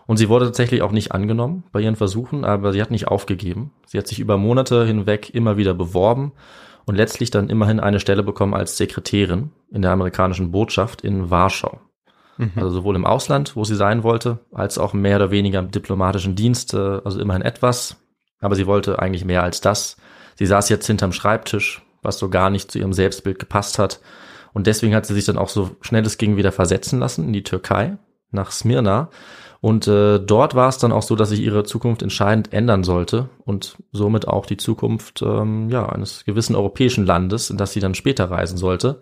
Und 0.07 0.17
sie 0.17 0.29
wurde 0.29 0.45
tatsächlich 0.45 0.81
auch 0.81 0.91
nicht 0.91 1.11
angenommen 1.11 1.63
bei 1.71 1.81
ihren 1.81 1.95
Versuchen, 1.95 2.43
aber 2.43 2.73
sie 2.73 2.81
hat 2.81 2.91
nicht 2.91 3.07
aufgegeben. 3.07 3.71
Sie 3.85 3.97
hat 3.97 4.07
sich 4.07 4.19
über 4.19 4.37
Monate 4.37 4.85
hinweg 4.85 5.33
immer 5.33 5.57
wieder 5.57 5.73
beworben 5.73 6.33
und 6.85 6.95
letztlich 6.95 7.31
dann 7.31 7.49
immerhin 7.49 7.79
eine 7.79 7.99
Stelle 7.99 8.23
bekommen 8.23 8.53
als 8.53 8.77
Sekretärin 8.77 9.51
in 9.71 9.81
der 9.81 9.91
amerikanischen 9.91 10.51
Botschaft 10.51 11.01
in 11.01 11.29
Warschau. 11.29 11.79
Mhm. 12.37 12.51
Also 12.55 12.69
sowohl 12.69 12.95
im 12.95 13.05
Ausland, 13.05 13.55
wo 13.55 13.63
sie 13.63 13.75
sein 13.75 14.03
wollte, 14.03 14.39
als 14.51 14.77
auch 14.77 14.93
mehr 14.93 15.17
oder 15.17 15.31
weniger 15.31 15.59
im 15.59 15.71
diplomatischen 15.71 16.35
Dienst, 16.35 16.73
also 16.73 17.19
immerhin 17.19 17.43
etwas. 17.43 17.97
Aber 18.39 18.55
sie 18.55 18.65
wollte 18.65 18.99
eigentlich 18.99 19.25
mehr 19.25 19.43
als 19.43 19.61
das. 19.61 19.97
Sie 20.35 20.45
saß 20.45 20.69
jetzt 20.69 20.87
hinterm 20.87 21.11
Schreibtisch, 21.11 21.83
was 22.01 22.17
so 22.17 22.29
gar 22.29 22.49
nicht 22.49 22.71
zu 22.71 22.79
ihrem 22.79 22.93
Selbstbild 22.93 23.37
gepasst 23.37 23.77
hat. 23.77 23.99
Und 24.53 24.67
deswegen 24.67 24.95
hat 24.95 25.05
sie 25.05 25.13
sich 25.13 25.25
dann 25.25 25.37
auch 25.37 25.49
so 25.49 25.75
schnell 25.81 26.05
es 26.05 26.17
ging 26.17 26.35
wieder 26.35 26.51
versetzen 26.51 26.99
lassen 26.99 27.25
in 27.27 27.33
die 27.33 27.43
Türkei, 27.43 27.97
nach 28.31 28.51
Smyrna 28.51 29.09
und 29.61 29.87
äh, 29.87 30.19
dort 30.19 30.55
war 30.55 30.69
es 30.69 30.79
dann 30.79 30.91
auch 30.91 31.03
so, 31.03 31.15
dass 31.15 31.29
sich 31.29 31.39
ihre 31.39 31.63
Zukunft 31.63 32.01
entscheidend 32.01 32.51
ändern 32.51 32.83
sollte 32.83 33.29
und 33.45 33.77
somit 33.91 34.27
auch 34.27 34.47
die 34.47 34.57
Zukunft 34.57 35.21
ähm, 35.21 35.69
ja, 35.69 35.87
eines 35.87 36.25
gewissen 36.25 36.55
europäischen 36.55 37.05
Landes, 37.05 37.51
in 37.51 37.57
das 37.57 37.71
sie 37.71 37.79
dann 37.79 37.93
später 37.93 38.31
reisen 38.31 38.57
sollte. 38.57 39.01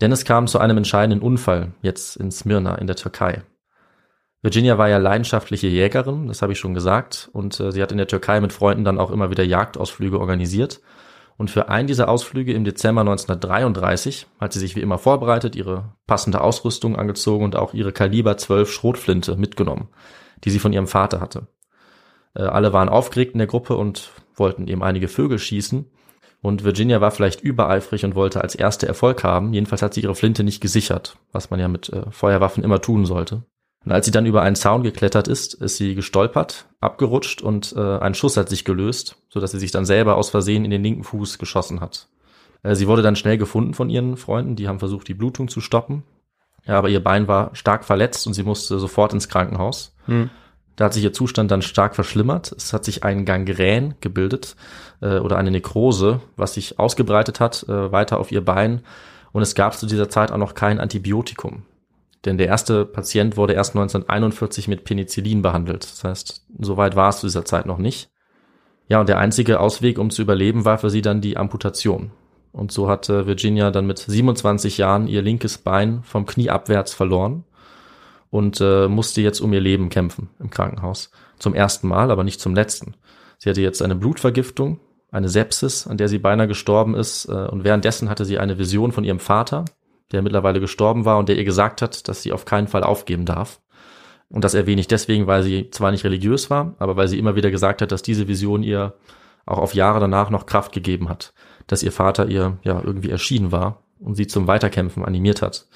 Denn 0.00 0.10
es 0.10 0.24
kam 0.24 0.46
zu 0.46 0.58
einem 0.58 0.78
entscheidenden 0.78 1.20
Unfall 1.20 1.72
jetzt 1.82 2.16
in 2.16 2.30
Smyrna 2.30 2.76
in 2.76 2.86
der 2.86 2.96
Türkei. 2.96 3.42
Virginia 4.40 4.78
war 4.78 4.88
ja 4.88 4.96
leidenschaftliche 4.96 5.66
Jägerin, 5.66 6.28
das 6.28 6.40
habe 6.40 6.54
ich 6.54 6.58
schon 6.58 6.72
gesagt, 6.72 7.28
und 7.34 7.60
äh, 7.60 7.70
sie 7.70 7.82
hat 7.82 7.92
in 7.92 7.98
der 7.98 8.08
Türkei 8.08 8.40
mit 8.40 8.54
Freunden 8.54 8.84
dann 8.84 8.98
auch 8.98 9.10
immer 9.10 9.30
wieder 9.30 9.44
Jagdausflüge 9.44 10.18
organisiert. 10.18 10.80
Und 11.40 11.50
für 11.50 11.70
einen 11.70 11.86
dieser 11.86 12.10
Ausflüge 12.10 12.52
im 12.52 12.64
Dezember 12.64 13.00
1933 13.00 14.26
hat 14.38 14.52
sie 14.52 14.58
sich 14.58 14.76
wie 14.76 14.82
immer 14.82 14.98
vorbereitet, 14.98 15.56
ihre 15.56 15.94
passende 16.06 16.42
Ausrüstung 16.42 16.96
angezogen 16.96 17.46
und 17.46 17.56
auch 17.56 17.72
ihre 17.72 17.92
Kaliber 17.92 18.36
12 18.36 18.70
Schrotflinte 18.70 19.36
mitgenommen, 19.36 19.88
die 20.44 20.50
sie 20.50 20.58
von 20.58 20.74
ihrem 20.74 20.86
Vater 20.86 21.18
hatte. 21.18 21.46
Äh, 22.34 22.42
alle 22.42 22.74
waren 22.74 22.90
aufgeregt 22.90 23.32
in 23.32 23.38
der 23.38 23.46
Gruppe 23.46 23.74
und 23.78 24.10
wollten 24.34 24.68
eben 24.68 24.82
einige 24.82 25.08
Vögel 25.08 25.38
schießen. 25.38 25.90
Und 26.42 26.62
Virginia 26.62 27.00
war 27.00 27.10
vielleicht 27.10 27.40
übereifrig 27.40 28.04
und 28.04 28.14
wollte 28.14 28.42
als 28.42 28.54
erste 28.54 28.86
Erfolg 28.86 29.24
haben. 29.24 29.54
Jedenfalls 29.54 29.80
hat 29.80 29.94
sie 29.94 30.02
ihre 30.02 30.14
Flinte 30.14 30.44
nicht 30.44 30.60
gesichert, 30.60 31.16
was 31.32 31.48
man 31.48 31.58
ja 31.58 31.68
mit 31.68 31.88
äh, 31.88 32.02
Feuerwaffen 32.10 32.62
immer 32.62 32.82
tun 32.82 33.06
sollte. 33.06 33.44
Und 33.84 33.92
als 33.92 34.04
sie 34.04 34.12
dann 34.12 34.26
über 34.26 34.42
einen 34.42 34.56
Zaun 34.56 34.82
geklettert 34.82 35.26
ist, 35.26 35.54
ist 35.54 35.76
sie 35.76 35.94
gestolpert, 35.94 36.66
abgerutscht 36.80 37.40
und 37.40 37.74
äh, 37.76 37.98
ein 37.98 38.14
Schuss 38.14 38.36
hat 38.36 38.48
sich 38.48 38.64
gelöst, 38.64 39.16
so 39.30 39.40
dass 39.40 39.52
sie 39.52 39.58
sich 39.58 39.70
dann 39.70 39.86
selber 39.86 40.16
aus 40.16 40.28
Versehen 40.28 40.64
in 40.64 40.70
den 40.70 40.82
linken 40.82 41.04
Fuß 41.04 41.38
geschossen 41.38 41.80
hat. 41.80 42.08
Äh, 42.62 42.74
sie 42.74 42.86
wurde 42.86 43.02
dann 43.02 43.16
schnell 43.16 43.38
gefunden 43.38 43.72
von 43.72 43.88
ihren 43.88 44.16
Freunden, 44.16 44.56
die 44.56 44.68
haben 44.68 44.78
versucht, 44.78 45.08
die 45.08 45.14
Blutung 45.14 45.48
zu 45.48 45.60
stoppen. 45.60 46.02
Ja, 46.66 46.76
aber 46.76 46.90
ihr 46.90 47.02
Bein 47.02 47.26
war 47.26 47.54
stark 47.54 47.84
verletzt 47.84 48.26
und 48.26 48.34
sie 48.34 48.42
musste 48.42 48.78
sofort 48.78 49.14
ins 49.14 49.28
Krankenhaus. 49.28 49.96
Hm. 50.04 50.28
Da 50.76 50.86
hat 50.86 50.94
sich 50.94 51.04
ihr 51.04 51.12
Zustand 51.12 51.50
dann 51.50 51.62
stark 51.62 51.94
verschlimmert. 51.94 52.52
Es 52.52 52.72
hat 52.72 52.84
sich 52.84 53.02
ein 53.02 53.24
Gangrän 53.24 53.94
gebildet 54.00 54.56
äh, 55.00 55.18
oder 55.18 55.36
eine 55.36 55.50
Nekrose, 55.50 56.20
was 56.36 56.54
sich 56.54 56.78
ausgebreitet 56.78 57.40
hat 57.40 57.64
äh, 57.68 57.92
weiter 57.92 58.18
auf 58.18 58.30
ihr 58.30 58.44
Bein. 58.44 58.82
Und 59.32 59.42
es 59.42 59.54
gab 59.54 59.76
zu 59.76 59.86
dieser 59.86 60.08
Zeit 60.08 60.32
auch 60.32 60.38
noch 60.38 60.54
kein 60.54 60.80
Antibiotikum. 60.80 61.62
Denn 62.24 62.36
der 62.36 62.48
erste 62.48 62.84
Patient 62.84 63.36
wurde 63.36 63.54
erst 63.54 63.74
1941 63.74 64.68
mit 64.68 64.84
Penicillin 64.84 65.42
behandelt. 65.42 65.84
Das 65.84 66.04
heißt, 66.04 66.46
so 66.58 66.76
weit 66.76 66.96
war 66.96 67.08
es 67.08 67.20
zu 67.20 67.26
dieser 67.26 67.44
Zeit 67.44 67.66
noch 67.66 67.78
nicht. 67.78 68.10
Ja, 68.88 69.00
und 69.00 69.08
der 69.08 69.18
einzige 69.18 69.60
Ausweg, 69.60 69.98
um 69.98 70.10
zu 70.10 70.20
überleben, 70.20 70.64
war 70.64 70.78
für 70.78 70.90
sie 70.90 71.00
dann 71.00 71.20
die 71.20 71.36
Amputation. 71.36 72.10
Und 72.52 72.72
so 72.72 72.88
hatte 72.88 73.26
Virginia 73.26 73.70
dann 73.70 73.86
mit 73.86 73.98
27 73.98 74.78
Jahren 74.78 75.06
ihr 75.06 75.22
linkes 75.22 75.58
Bein 75.58 76.02
vom 76.02 76.26
Knie 76.26 76.50
abwärts 76.50 76.92
verloren 76.92 77.44
und 78.30 78.60
äh, 78.60 78.88
musste 78.88 79.20
jetzt 79.20 79.40
um 79.40 79.52
ihr 79.52 79.60
Leben 79.60 79.88
kämpfen 79.88 80.30
im 80.40 80.50
Krankenhaus. 80.50 81.10
Zum 81.38 81.54
ersten 81.54 81.88
Mal, 81.88 82.10
aber 82.10 82.24
nicht 82.24 82.40
zum 82.40 82.54
letzten. 82.54 82.94
Sie 83.38 83.48
hatte 83.48 83.60
jetzt 83.60 83.80
eine 83.80 83.94
Blutvergiftung, 83.94 84.80
eine 85.10 85.28
Sepsis, 85.28 85.86
an 85.86 85.96
der 85.96 86.08
sie 86.08 86.18
beinahe 86.18 86.48
gestorben 86.48 86.94
ist. 86.94 87.26
Äh, 87.26 87.46
und 87.46 87.64
währenddessen 87.64 88.08
hatte 88.10 88.24
sie 88.24 88.38
eine 88.38 88.58
Vision 88.58 88.92
von 88.92 89.04
ihrem 89.04 89.20
Vater, 89.20 89.64
der 90.12 90.22
mittlerweile 90.22 90.60
gestorben 90.60 91.04
war 91.04 91.18
und 91.18 91.28
der 91.28 91.36
ihr 91.36 91.44
gesagt 91.44 91.82
hat, 91.82 92.08
dass 92.08 92.22
sie 92.22 92.32
auf 92.32 92.44
keinen 92.44 92.68
Fall 92.68 92.82
aufgeben 92.82 93.24
darf. 93.24 93.60
Und 94.28 94.44
das 94.44 94.54
erwähne 94.54 94.80
ich 94.80 94.88
deswegen, 94.88 95.26
weil 95.26 95.42
sie 95.42 95.70
zwar 95.70 95.90
nicht 95.90 96.04
religiös 96.04 96.50
war, 96.50 96.74
aber 96.78 96.96
weil 96.96 97.08
sie 97.08 97.18
immer 97.18 97.36
wieder 97.36 97.50
gesagt 97.50 97.82
hat, 97.82 97.90
dass 97.92 98.02
diese 98.02 98.28
Vision 98.28 98.62
ihr 98.62 98.94
auch 99.46 99.58
auf 99.58 99.74
Jahre 99.74 100.00
danach 100.00 100.30
noch 100.30 100.46
Kraft 100.46 100.72
gegeben 100.72 101.08
hat, 101.08 101.32
dass 101.66 101.82
ihr 101.82 101.92
Vater 101.92 102.26
ihr 102.26 102.58
ja 102.62 102.80
irgendwie 102.82 103.10
erschienen 103.10 103.50
war 103.50 103.82
und 103.98 104.14
sie 104.14 104.26
zum 104.26 104.46
Weiterkämpfen 104.46 105.04
animiert 105.04 105.42
hat. 105.42 105.66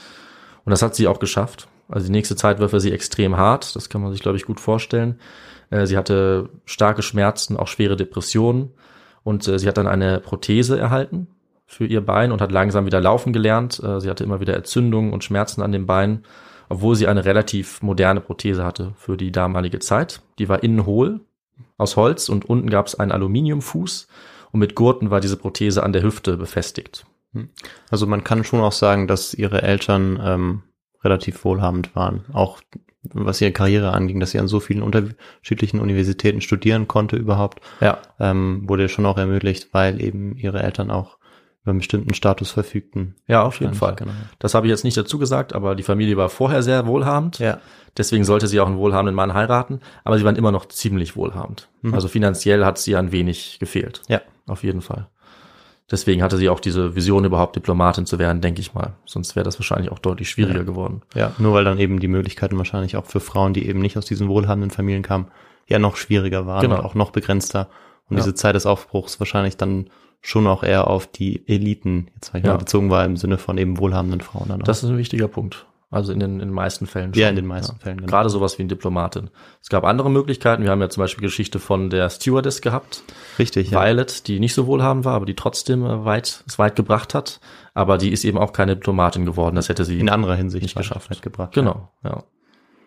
Und 0.65 0.71
das 0.71 0.83
hat 0.83 0.95
sie 0.95 1.09
auch 1.09 1.19
geschafft. 1.19 1.69
Also 1.89 2.07
die 2.07 2.13
nächste 2.13 2.37
Zeit 2.37 2.61
war 2.61 2.69
für 2.69 2.81
sie 2.81 2.93
extrem 2.93 3.37
hart, 3.37 3.75
das 3.77 3.89
kann 3.89 4.01
man 4.01 4.13
sich, 4.13 4.23
glaube 4.23 4.37
ich, 4.37 4.47
gut 4.47 4.61
vorstellen. 4.61 5.19
Äh, 5.71 5.87
sie 5.87 5.97
hatte 5.97 6.49
starke 6.65 7.03
Schmerzen, 7.03 7.57
auch 7.57 7.69
schwere 7.69 7.97
Depressionen 7.97 8.71
und 9.25 9.47
äh, 9.49 9.59
sie 9.59 9.69
hat 9.69 9.77
dann 9.77 9.89
eine 9.89 10.21
Prothese 10.21 10.79
erhalten 10.79 11.27
für 11.67 11.87
ihr 11.87 12.05
Bein 12.05 12.33
und 12.33 12.41
hat 12.41 12.53
langsam 12.53 12.87
wieder 12.87 13.01
laufen 13.01 13.33
gelernt. 13.33 13.81
Äh, 13.83 14.01
sie 14.01 14.11
hatte 14.11 14.25
immer 14.25 14.41
wieder 14.41 14.55
Entzündungen 14.55 15.13
und 15.13 15.25
Schmerzen 15.25 15.63
an 15.63 15.73
den 15.73 15.87
Beinen, 15.87 16.25
obwohl 16.69 16.95
sie 16.95 17.07
eine 17.07 17.25
relativ 17.25 17.83
moderne 17.83 18.21
Prothese 18.21 18.65
hatte 18.65 18.93
für 18.97 19.17
die 19.17 19.33
damalige 19.33 19.79
Zeit. 19.79 20.21
Die 20.39 20.49
war 20.49 20.63
innen 20.63 20.87
hohl 20.87 21.21
aus 21.79 21.97
Holz 21.97 22.29
und 22.29 22.45
unten 22.45 22.71
gab 22.71 22.87
es 22.87 22.99
einen 22.99 23.13
Aluminiumfuß 23.13 24.09
und 24.53 24.61
mit 24.61 24.75
Gurten 24.75 25.11
war 25.11 25.21
diese 25.21 25.37
Prothese 25.37 25.83
an 25.83 25.93
der 25.93 26.03
Hüfte 26.03 26.37
befestigt. 26.37 27.07
Also 27.91 28.07
man 28.07 28.23
kann 28.23 28.45
schon 28.45 28.61
auch 28.61 28.73
sagen, 28.73 29.09
dass 29.09 29.35
ihre 29.35 29.63
Eltern 29.63 30.21
ähm, 30.23 30.63
relativ 31.03 31.45
wohlhabend 31.45 31.95
waren. 31.97 32.25
Auch 32.33 32.61
was 33.03 33.41
ihre 33.41 33.53
Karriere 33.53 33.93
anging, 33.93 34.21
dass 34.21 34.31
sie 34.31 34.39
an 34.39 34.49
so 34.49 34.61
vielen 34.61 34.83
unterschiedlichen 34.83 35.81
Universitäten 35.81 36.41
studieren 36.41 36.89
konnte 36.89 37.17
überhaupt, 37.17 37.61
Ja, 37.81 37.99
ähm, 38.19 38.63
wurde 38.67 38.89
schon 38.89 39.05
auch 39.05 39.19
ermöglicht, 39.19 39.69
weil 39.73 40.01
eben 40.01 40.37
ihre 40.37 40.63
Eltern 40.63 40.91
auch 40.91 41.19
über 41.65 41.71
einen 41.71 41.79
bestimmten 41.79 42.15
Status 42.15 42.51
verfügten. 42.51 43.17
ja, 43.27 43.43
auf 43.43 43.59
jeden 43.61 43.75
Fall. 43.75 43.97
Genau. 43.97 44.13
Das 44.39 44.55
habe 44.55 44.67
ich 44.67 44.71
jetzt 44.71 44.85
nicht 44.85 44.97
dazu 44.97 45.19
gesagt, 45.19 45.55
aber 45.55 45.75
die 45.75 45.83
Familie 45.83 46.17
war 46.17 46.29
vorher 46.29 46.63
sehr 46.63 46.87
wohlhabend. 46.87 47.39
Ja. 47.39 47.59
Deswegen 47.97 48.25
sollte 48.25 48.47
sie 48.49 48.61
auch 48.61 48.67
einen 48.67 48.77
wohlhabenden 48.77 49.15
Mann 49.15 49.33
heiraten, 49.35 49.81
aber 50.05 50.19
sie 50.19 50.25
waren 50.25 50.37
immer 50.37 50.53
noch 50.53 50.67
ziemlich 50.69 51.17
wohlhabend. 51.17 51.69
Mhm. 51.83 51.95
Also 51.95 52.09
finanziell 52.09 52.65
hat 52.65 52.77
sie 52.79 52.97
an 52.97 53.13
wenig 53.13 53.59
gefehlt. 53.61 54.03
Ja. 54.09 54.21
Auf 54.47 54.63
jeden 54.63 54.83
Fall. 54.83 55.09
Deswegen 55.91 56.23
hatte 56.23 56.37
sie 56.39 56.49
auch 56.49 56.61
diese 56.61 56.95
Vision, 56.97 57.25
überhaupt 57.25 57.57
Diplomatin 57.57 58.07
zu 58.07 58.19
werden, 58.19 58.41
denke 58.41 58.61
ich 58.61 58.73
mal. 58.75 58.95
Sonst 59.05 59.37
wäre 59.37 59.45
das 59.45 59.59
wahrscheinlich 59.59 59.93
auch 59.93 59.99
deutlich 59.99 60.31
schwieriger 60.31 60.61
Ja. 60.61 60.65
geworden. 60.65 61.03
Ja, 61.15 61.33
nur 61.39 61.53
weil 61.55 61.65
dann 61.65 61.79
eben 61.79 62.01
die 62.01 62.09
Möglichkeiten 62.09 62.57
wahrscheinlich 62.59 62.97
auch 62.97 63.05
für 63.07 63.21
Frauen, 63.21 63.53
die 63.55 63.67
eben 63.69 63.81
nicht 63.81 63.97
aus 63.99 64.07
diesen 64.07 64.29
wohlhabenden 64.29 64.71
Familien 64.71 65.03
kamen, 65.03 65.29
ja 65.67 65.79
noch 65.79 65.97
schwieriger 65.97 66.47
waren 66.47 66.63
Genau. 66.63 66.79
und 66.79 66.85
auch 66.85 66.95
noch 66.95 67.11
begrenzter. 67.11 67.69
Und 68.09 68.17
Ja. 68.17 68.23
diese 68.23 68.35
Zeit 68.35 68.55
des 68.55 68.67
Aufbruchs 68.67 69.19
wahrscheinlich 69.21 69.57
dann 69.57 69.89
schon 70.27 70.47
auch 70.47 70.63
eher 70.63 70.89
auf 70.89 71.07
die 71.07 71.47
Eliten, 71.47 72.09
jetzt 72.15 72.29
sag 72.33 72.41
ich 72.41 72.45
Ja. 72.47 72.53
mal, 72.53 72.59
bezogen 72.59 72.89
war 72.91 73.05
im 73.05 73.17
Sinne 73.17 73.37
von 73.37 73.59
eben 73.59 73.79
wohlhabenden 73.79 74.21
Frauen 74.23 74.49
dann 74.49 74.63
auch. 74.63 74.65
Das 74.67 74.83
ist 74.83 74.89
ein 74.89 74.97
wichtiger 74.99 75.29
Punkt. 75.29 75.67
Also 75.91 76.13
in 76.13 76.19
den, 76.19 76.33
in 76.41 76.49
den 76.49 76.51
meisten 76.51 76.87
Fällen 76.89 77.13
ja, 77.15 77.29
in 77.29 77.37
den 77.37 77.47
meisten 77.47 77.77
Fällen. 77.79 77.99
Genau. 77.99 78.09
Gerade 78.09 78.29
sowas 78.29 78.59
wie 78.59 78.63
eine 78.63 78.69
Diplomatin. 78.69 79.31
Es 79.63 79.69
gab 79.69 79.85
andere 79.85 80.11
Möglichkeiten. 80.11 80.65
Wir 80.65 80.71
haben 80.71 80.81
ja 80.81 80.89
zum 80.89 81.03
Beispiel 81.03 81.23
Geschichte 81.23 81.61
von 81.61 81.89
der 81.89 82.11
Stewardess 82.11 82.63
gehabt, 82.63 83.05
Richtig, 83.39 83.71
ja. 83.71 83.81
Violet, 83.81 84.27
die 84.27 84.41
nicht 84.41 84.55
so 84.55 84.67
wohlhabend 84.67 85.05
war, 85.05 85.15
aber 85.15 85.27
die 85.27 85.37
trotzdem 85.37 85.85
äh, 85.85 86.05
weit, 86.05 86.43
es 86.49 86.59
weit 86.59 86.75
gebracht 86.75 87.15
hat. 87.15 87.39
Aber 87.75 87.97
die 87.99 88.11
ist 88.11 88.25
eben 88.25 88.39
auch 88.39 88.53
keine 88.53 88.75
Diplomatin 88.75 89.25
geworden. 89.25 89.55
Das 89.55 89.69
hätte 89.69 89.85
sie 89.85 90.01
in 90.01 90.09
anderer 90.09 90.35
Hinsicht 90.35 90.65
nicht 90.65 90.77
geschafft. 90.77 91.23
gebracht. 91.23 91.53
Genau, 91.53 91.91
ja. 92.03 92.25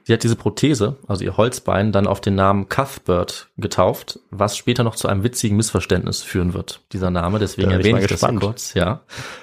Sie 0.08 0.14
hat 0.14 0.24
diese 0.24 0.38
Prothese, 0.38 0.96
also 1.06 1.26
ihr 1.26 1.36
Holzbein, 1.36 1.92
dann 1.92 2.08
auf 2.08 2.22
den 2.22 2.34
Namen 2.34 2.70
Cuthbert 2.70 3.50
getauft, 3.58 4.22
was 4.32 4.56
später 4.56 4.86
noch 4.86 4.96
zu 4.96 5.10
einem 5.10 5.22
witzigen 5.22 5.58
Missverständnis 5.58 6.24
führen 6.24 6.54
wird, 6.54 6.80
dieser 6.94 7.12
Name. 7.12 7.40
Deswegen 7.40 7.72
ich 7.72 7.76
erwähne 7.76 7.96
mal 7.96 8.02
ich 8.04 8.08
das 8.08 8.22
gespannt. 8.22 8.40
kurz. 8.40 8.74
Ja, 8.74 9.02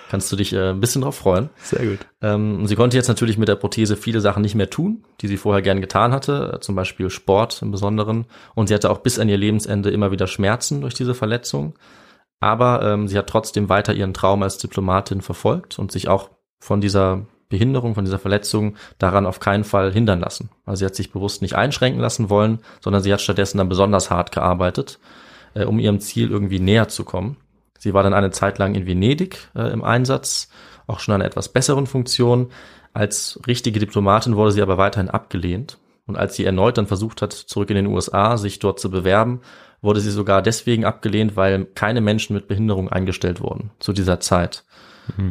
kannst 0.09 0.33
du 0.33 0.37
dich 0.37 0.55
äh, 0.55 0.71
ein 0.71 0.81
bisschen 0.81 1.03
drauf 1.03 1.17
freuen. 1.17 1.51
Sehr 1.63 1.85
gut. 1.85 1.99
Ähm, 2.23 2.67
sie 2.67 2.77
konnte 2.77 2.97
jetzt 2.97 3.09
natürlich 3.09 3.37
mit 3.37 3.49
der 3.49 3.57
Prothese 3.57 3.95
viele 3.95 4.23
Sachen 4.23 4.41
nicht 4.41 4.55
mehr 4.55 4.71
tun, 4.71 5.05
die 5.21 5.29
sie 5.29 5.37
vorher 5.37 5.61
gern 5.61 5.83
getan 5.83 6.13
hatte, 6.13 6.55
äh, 6.55 6.61
zum 6.61 6.75
Beispiel 6.75 7.11
Sport 7.11 7.61
im 7.61 7.71
Besonderen. 7.71 8.25
Und 8.55 8.69
sie 8.69 8.75
hatte 8.75 8.89
auch 8.89 9.01
bis 9.01 9.19
an 9.19 9.29
ihr 9.29 9.37
Lebensende 9.37 9.91
immer 9.91 10.13
wieder 10.13 10.27
Schmerzen 10.27 10.81
durch 10.81 10.95
diese 10.95 11.13
Verletzung. 11.13 11.75
Aber 12.41 12.83
ähm, 12.83 13.07
sie 13.07 13.19
hat 13.19 13.27
trotzdem 13.27 13.69
weiter 13.69 13.93
ihren 13.93 14.15
Traum 14.15 14.43
als 14.43 14.57
Diplomatin 14.57 15.21
verfolgt 15.21 15.79
und 15.79 15.93
sich 15.93 16.09
auch 16.09 16.31
von 16.59 16.81
dieser 16.81 17.27
Behinderung, 17.55 17.95
von 17.95 18.05
dieser 18.05 18.19
Verletzung 18.19 18.75
daran 18.99 19.27
auf 19.27 19.39
keinen 19.39 19.63
Fall 19.63 19.93
hindern 19.93 20.19
lassen. 20.19 20.51
Also 20.67 20.81
sie 20.81 20.87
hat 20.87 20.97
sich 20.97 21.13
bewusst 21.13 21.41
nicht 21.41 21.55
einschränken 21.55 22.01
lassen 22.01 22.31
wollen, 22.31 22.59
sondern 22.81 23.01
sie 23.01 23.13
hat 23.13 23.21
stattdessen 23.21 23.59
dann 23.59 23.69
besonders 23.69 24.11
hart 24.11 24.33
gearbeitet, 24.33 24.99
äh, 25.55 25.65
um 25.65 25.79
ihrem 25.79 26.01
Ziel 26.01 26.33
irgendwie 26.33 26.59
näher 26.59 26.89
zu 26.89 27.05
kommen. 27.05 27.37
Sie 27.79 27.95
war 27.95 28.03
dann 28.03 28.13
eine 28.13 28.33
Zeit 28.33 28.59
lang 28.59 28.75
in 28.75 28.89
Venedig 28.89 29.51
äh, 29.55 29.73
im 29.73 29.85
Einsatz, 29.85 30.49
auch 30.89 30.99
schon 30.99 31.15
in 31.15 31.21
einer 31.21 31.31
etwas 31.31 31.49
besseren 31.49 31.87
Funktion. 31.87 32.49
Als 32.93 33.39
richtige 33.47 33.79
Diplomatin 33.79 34.35
wurde 34.35 34.51
sie 34.51 34.63
aber 34.63 34.77
weiterhin 34.77 35.11
abgelehnt. 35.11 35.79
Und 36.07 36.17
als 36.17 36.35
sie 36.35 36.45
erneut 36.45 36.77
dann 36.77 36.89
versucht 36.89 37.23
hat, 37.23 37.33
zurück 37.33 37.71
in 37.71 37.77
den 37.77 37.87
USA 37.87 38.37
sich 38.37 38.59
dort 38.59 38.81
zu 38.81 38.91
bewerben, 38.91 39.41
wurde 39.81 40.01
sie 40.01 40.11
sogar 40.11 40.43
deswegen 40.43 40.85
abgelehnt, 40.85 41.37
weil 41.37 41.67
keine 41.67 42.01
Menschen 42.01 42.35
mit 42.35 42.49
Behinderung 42.49 42.89
eingestellt 42.91 43.41
wurden 43.41 43.71
zu 43.79 43.93
dieser 43.93 44.19
Zeit. 44.19 44.65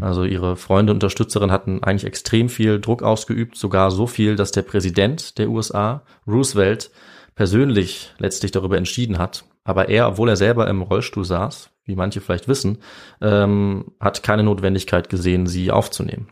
Also 0.01 0.23
ihre 0.23 0.55
Freunde 0.55 0.91
und 0.91 0.97
Unterstützerin 0.97 1.51
hatten 1.51 1.83
eigentlich 1.83 2.05
extrem 2.05 2.49
viel 2.49 2.79
Druck 2.79 3.01
ausgeübt, 3.03 3.57
sogar 3.57 3.91
so 3.91 4.07
viel, 4.07 4.35
dass 4.35 4.51
der 4.51 4.61
Präsident 4.61 5.37
der 5.37 5.49
USA, 5.49 6.03
Roosevelt, 6.27 6.91
persönlich 7.35 8.13
letztlich 8.19 8.51
darüber 8.51 8.77
entschieden 8.77 9.17
hat. 9.17 9.45
Aber 9.63 9.89
er, 9.89 10.07
obwohl 10.07 10.29
er 10.29 10.35
selber 10.35 10.67
im 10.67 10.81
Rollstuhl 10.81 11.25
saß, 11.25 11.69
wie 11.85 11.95
manche 11.95 12.21
vielleicht 12.21 12.47
wissen, 12.47 12.77
ähm, 13.21 13.85
hat 13.99 14.23
keine 14.23 14.43
Notwendigkeit 14.43 15.09
gesehen, 15.09 15.47
sie 15.47 15.71
aufzunehmen. 15.71 16.29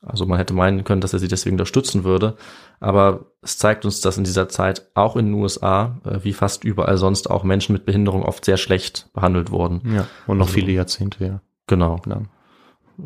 Also 0.00 0.26
man 0.26 0.38
hätte 0.38 0.54
meinen 0.54 0.84
können, 0.84 1.00
dass 1.00 1.12
er 1.12 1.18
sie 1.18 1.26
deswegen 1.28 1.54
unterstützen 1.54 2.04
würde. 2.04 2.36
Aber 2.78 3.32
es 3.42 3.58
zeigt 3.58 3.84
uns, 3.84 4.00
dass 4.00 4.16
in 4.16 4.22
dieser 4.24 4.48
Zeit 4.48 4.88
auch 4.94 5.16
in 5.16 5.26
den 5.26 5.34
USA, 5.34 5.98
äh, 6.04 6.20
wie 6.22 6.32
fast 6.32 6.62
überall 6.62 6.96
sonst, 6.98 7.28
auch 7.28 7.42
Menschen 7.42 7.72
mit 7.72 7.84
Behinderung 7.84 8.22
oft 8.22 8.44
sehr 8.44 8.56
schlecht 8.58 9.08
behandelt 9.12 9.50
wurden. 9.50 9.82
Ja. 9.92 10.06
Und 10.28 10.38
noch 10.38 10.46
Also- 10.46 10.54
viele 10.54 10.72
Jahrzehnte, 10.72 11.24
ja. 11.24 11.40
Genau. 11.66 11.96
Genau. 12.04 12.22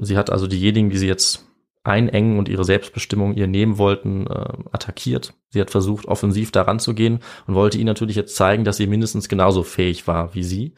Sie 0.01 0.17
hat 0.17 0.31
also 0.31 0.47
diejenigen, 0.47 0.91
die 0.91 0.99
sie 0.99 1.07
jetzt 1.07 1.45
einengen 1.85 2.39
und 2.39 2.49
ihre 2.49 2.65
Selbstbestimmung 2.65 3.35
ihr 3.35 3.47
nehmen 3.47 3.79
wollten, 3.79 4.27
äh, 4.27 4.53
attackiert. 4.71 5.35
Sie 5.51 5.61
hat 5.61 5.71
versucht, 5.71 6.07
offensiv 6.07 6.53
daran 6.53 6.79
zu 6.79 6.95
gehen 6.95 7.21
und 7.47 7.55
wollte 7.55 7.79
ihnen 7.79 7.87
natürlich 7.87 8.17
jetzt 8.17 8.37
zeigen, 8.37 8.65
dass 8.65 8.77
sie 8.77 8.87
mindestens 8.87 9.29
genauso 9.29 9.63
fähig 9.63 10.07
war 10.07 10.35
wie 10.35 10.45
sie. 10.45 10.75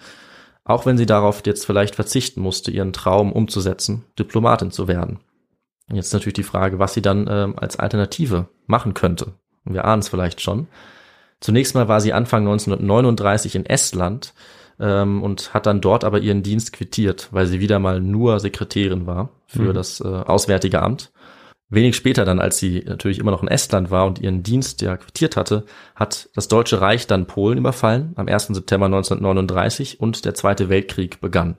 Auch 0.65 0.87
wenn 0.87 0.97
sie 0.97 1.07
darauf 1.07 1.43
jetzt 1.45 1.67
vielleicht 1.67 1.95
verzichten 1.95 2.41
musste, 2.41 2.71
ihren 2.71 2.95
Traum 2.95 3.33
umzusetzen, 3.33 4.05
Diplomatin 4.19 4.71
zu 4.71 4.89
werden. 4.89 5.21
Und 5.91 5.97
jetzt 5.97 6.15
natürlich 6.15 6.35
die 6.35 6.43
Frage, 6.43 6.79
was 6.79 6.95
sie 6.95 7.03
dann 7.03 7.27
ähm, 7.29 7.59
als 7.59 7.79
Alternative 7.79 8.49
machen 8.67 8.95
könnte. 8.95 9.35
Und 9.67 9.75
wir 9.75 9.85
ahnen 9.85 10.01
es 10.01 10.09
vielleicht 10.09 10.41
schon. 10.41 10.69
Zunächst 11.41 11.75
mal 11.75 11.89
war 11.89 12.01
sie 12.01 12.15
Anfang 12.15 12.45
1939 12.45 13.57
in 13.57 13.67
Estland 13.67 14.33
ähm, 14.81 15.23
und 15.23 15.55
hat 15.55 15.67
dann 15.67 15.81
dort 15.81 16.05
aber 16.05 16.19
ihren 16.21 16.43
Dienst 16.43 16.73
quittiert, 16.73 17.29
weil 17.31 17.47
sie 17.47 17.61
wieder 17.61 17.79
mal 17.79 18.01
nur 18.01 18.41
Sekretärin 18.41 19.07
war 19.07 19.31
für 19.47 19.71
Mhm. 19.71 19.75
das 19.75 20.01
äh, 20.01 20.05
Auswärtige 20.05 20.83
Amt. 20.83 21.13
Wenig 21.71 21.97
später 21.97 22.25
dann, 22.25 22.41
als 22.41 22.59
sie 22.59 22.85
natürlich 22.87 23.19
immer 23.19 23.31
noch 23.31 23.43
in 23.43 23.49
Estland 23.49 23.91
war 23.91 24.07
und 24.07 24.21
ihren 24.21 24.43
Dienst 24.43 24.83
ja 24.83 24.97
quittiert 24.97 25.37
hatte, 25.37 25.65
hat 25.97 26.29
das 26.35 26.49
Deutsche 26.49 26.81
Reich 26.81 27.07
dann 27.07 27.27
Polen 27.27 27.59
überfallen 27.59 28.13
am 28.17 28.29
1. 28.29 28.49
September 28.49 28.87
1939 28.87 29.99
und 29.99 30.25
der 30.25 30.35
Zweite 30.35 30.69
Weltkrieg 30.69 31.21
begann. 31.21 31.57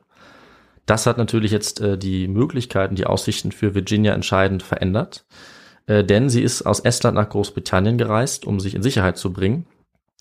Das 0.86 1.08
hat 1.08 1.18
natürlich 1.18 1.52
jetzt 1.52 1.82
äh, 1.82 1.98
die 1.98 2.28
Möglichkeiten, 2.28 2.96
die 2.96 3.08
Aussichten 3.08 3.52
für 3.52 3.74
Virginia 3.74 4.14
entscheidend 4.14 4.62
verändert, 4.62 5.26
äh, 5.88 6.04
denn 6.04 6.30
sie 6.30 6.44
ist 6.44 6.62
aus 6.62 6.80
Estland 6.80 7.16
nach 7.16 7.30
Großbritannien 7.30 7.98
gereist, 7.98 8.46
um 8.46 8.60
sich 8.60 8.76
in 8.76 8.84
Sicherheit 8.84 9.18
zu 9.18 9.34
bringen 9.34 9.66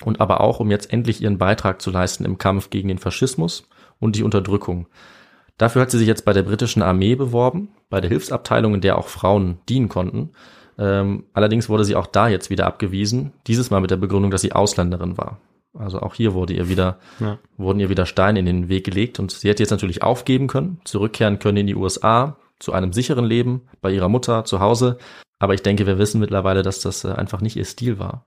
und 0.03 0.21
aber 0.21 0.41
auch, 0.41 0.61
um 0.61 0.71
jetzt 0.71 0.93
endlich 0.93 1.23
ihren 1.23 1.39
Beitrag 1.39 1.81
zu 1.81 1.91
leisten 1.91 2.25
im 2.25 2.39
Kampf 2.39 2.71
gegen 2.71 2.89
den 2.89 2.99
Faschismus 2.99 3.69
und 4.01 4.17
die 4.17 4.23
Unterdrückung. 4.25 4.87
Dafür 5.59 5.83
hat 5.83 5.91
sie 5.91 5.99
sich 5.99 6.09
jetzt 6.09 6.25
bei 6.25 6.33
der 6.33 6.43
britischen 6.43 6.83
Armee 6.83 7.15
beworben, 7.15 7.69
bei 7.91 8.01
der 8.01 8.11
Hilfsabteilung, 8.11 8.75
in 8.75 8.81
der 8.81 8.99
auch 8.99 9.07
Frauen 9.07 9.59
dienen 9.69 9.89
konnten. 9.89 10.31
Ähm, 10.79 11.25
allerdings 11.33 11.69
wurde 11.69 11.85
sie 11.85 11.95
auch 11.95 12.09
da 12.09 12.27
jetzt 12.29 12.51
wieder 12.51 12.67
abgewiesen, 12.67 13.33
dieses 13.47 13.71
Mal 13.71 13.81
mit 13.81 13.93
der 13.93 13.97
Begründung, 13.97 14.33
dass 14.33 14.41
sie 14.41 14.53
Ausländerin 14.53 15.17
war. 15.17 15.39
Also 15.73 16.01
auch 16.01 16.15
hier 16.15 16.35
wurde 16.35 16.55
ihr 16.55 16.69
wieder, 16.69 16.99
Ja. 17.21 17.39
wurden 17.57 17.79
ihr 17.81 17.89
wieder 17.89 18.07
Steine 18.07 18.41
in 18.41 18.47
den 18.47 18.69
Weg 18.69 18.85
gelegt 18.85 19.21
und 19.21 19.31
sie 19.31 19.49
hätte 19.49 19.63
jetzt 19.63 19.71
natürlich 19.71 20.03
aufgeben 20.03 20.49
können, 20.49 20.81
zurückkehren 20.85 21.39
können 21.39 21.59
in 21.59 21.67
die 21.69 21.75
USA, 21.77 22.37
zu 22.59 22.73
einem 22.73 22.93
sicheren 22.93 23.25
Leben, 23.25 23.63
bei 23.81 23.93
ihrer 23.93 24.09
Mutter, 24.09 24.45
zu 24.45 24.59
Hause. 24.61 24.99
Aber 25.39 25.55
ich 25.55 25.63
denke, 25.63 25.87
wir 25.87 25.99
wissen 25.99 26.21
mittlerweile, 26.21 26.63
dass 26.63 26.81
das 26.81 27.05
äh, 27.05 27.13
einfach 27.13 27.41
nicht 27.41 27.57
ihr 27.57 27.65
Stil 27.65 27.99
war. 28.01 28.25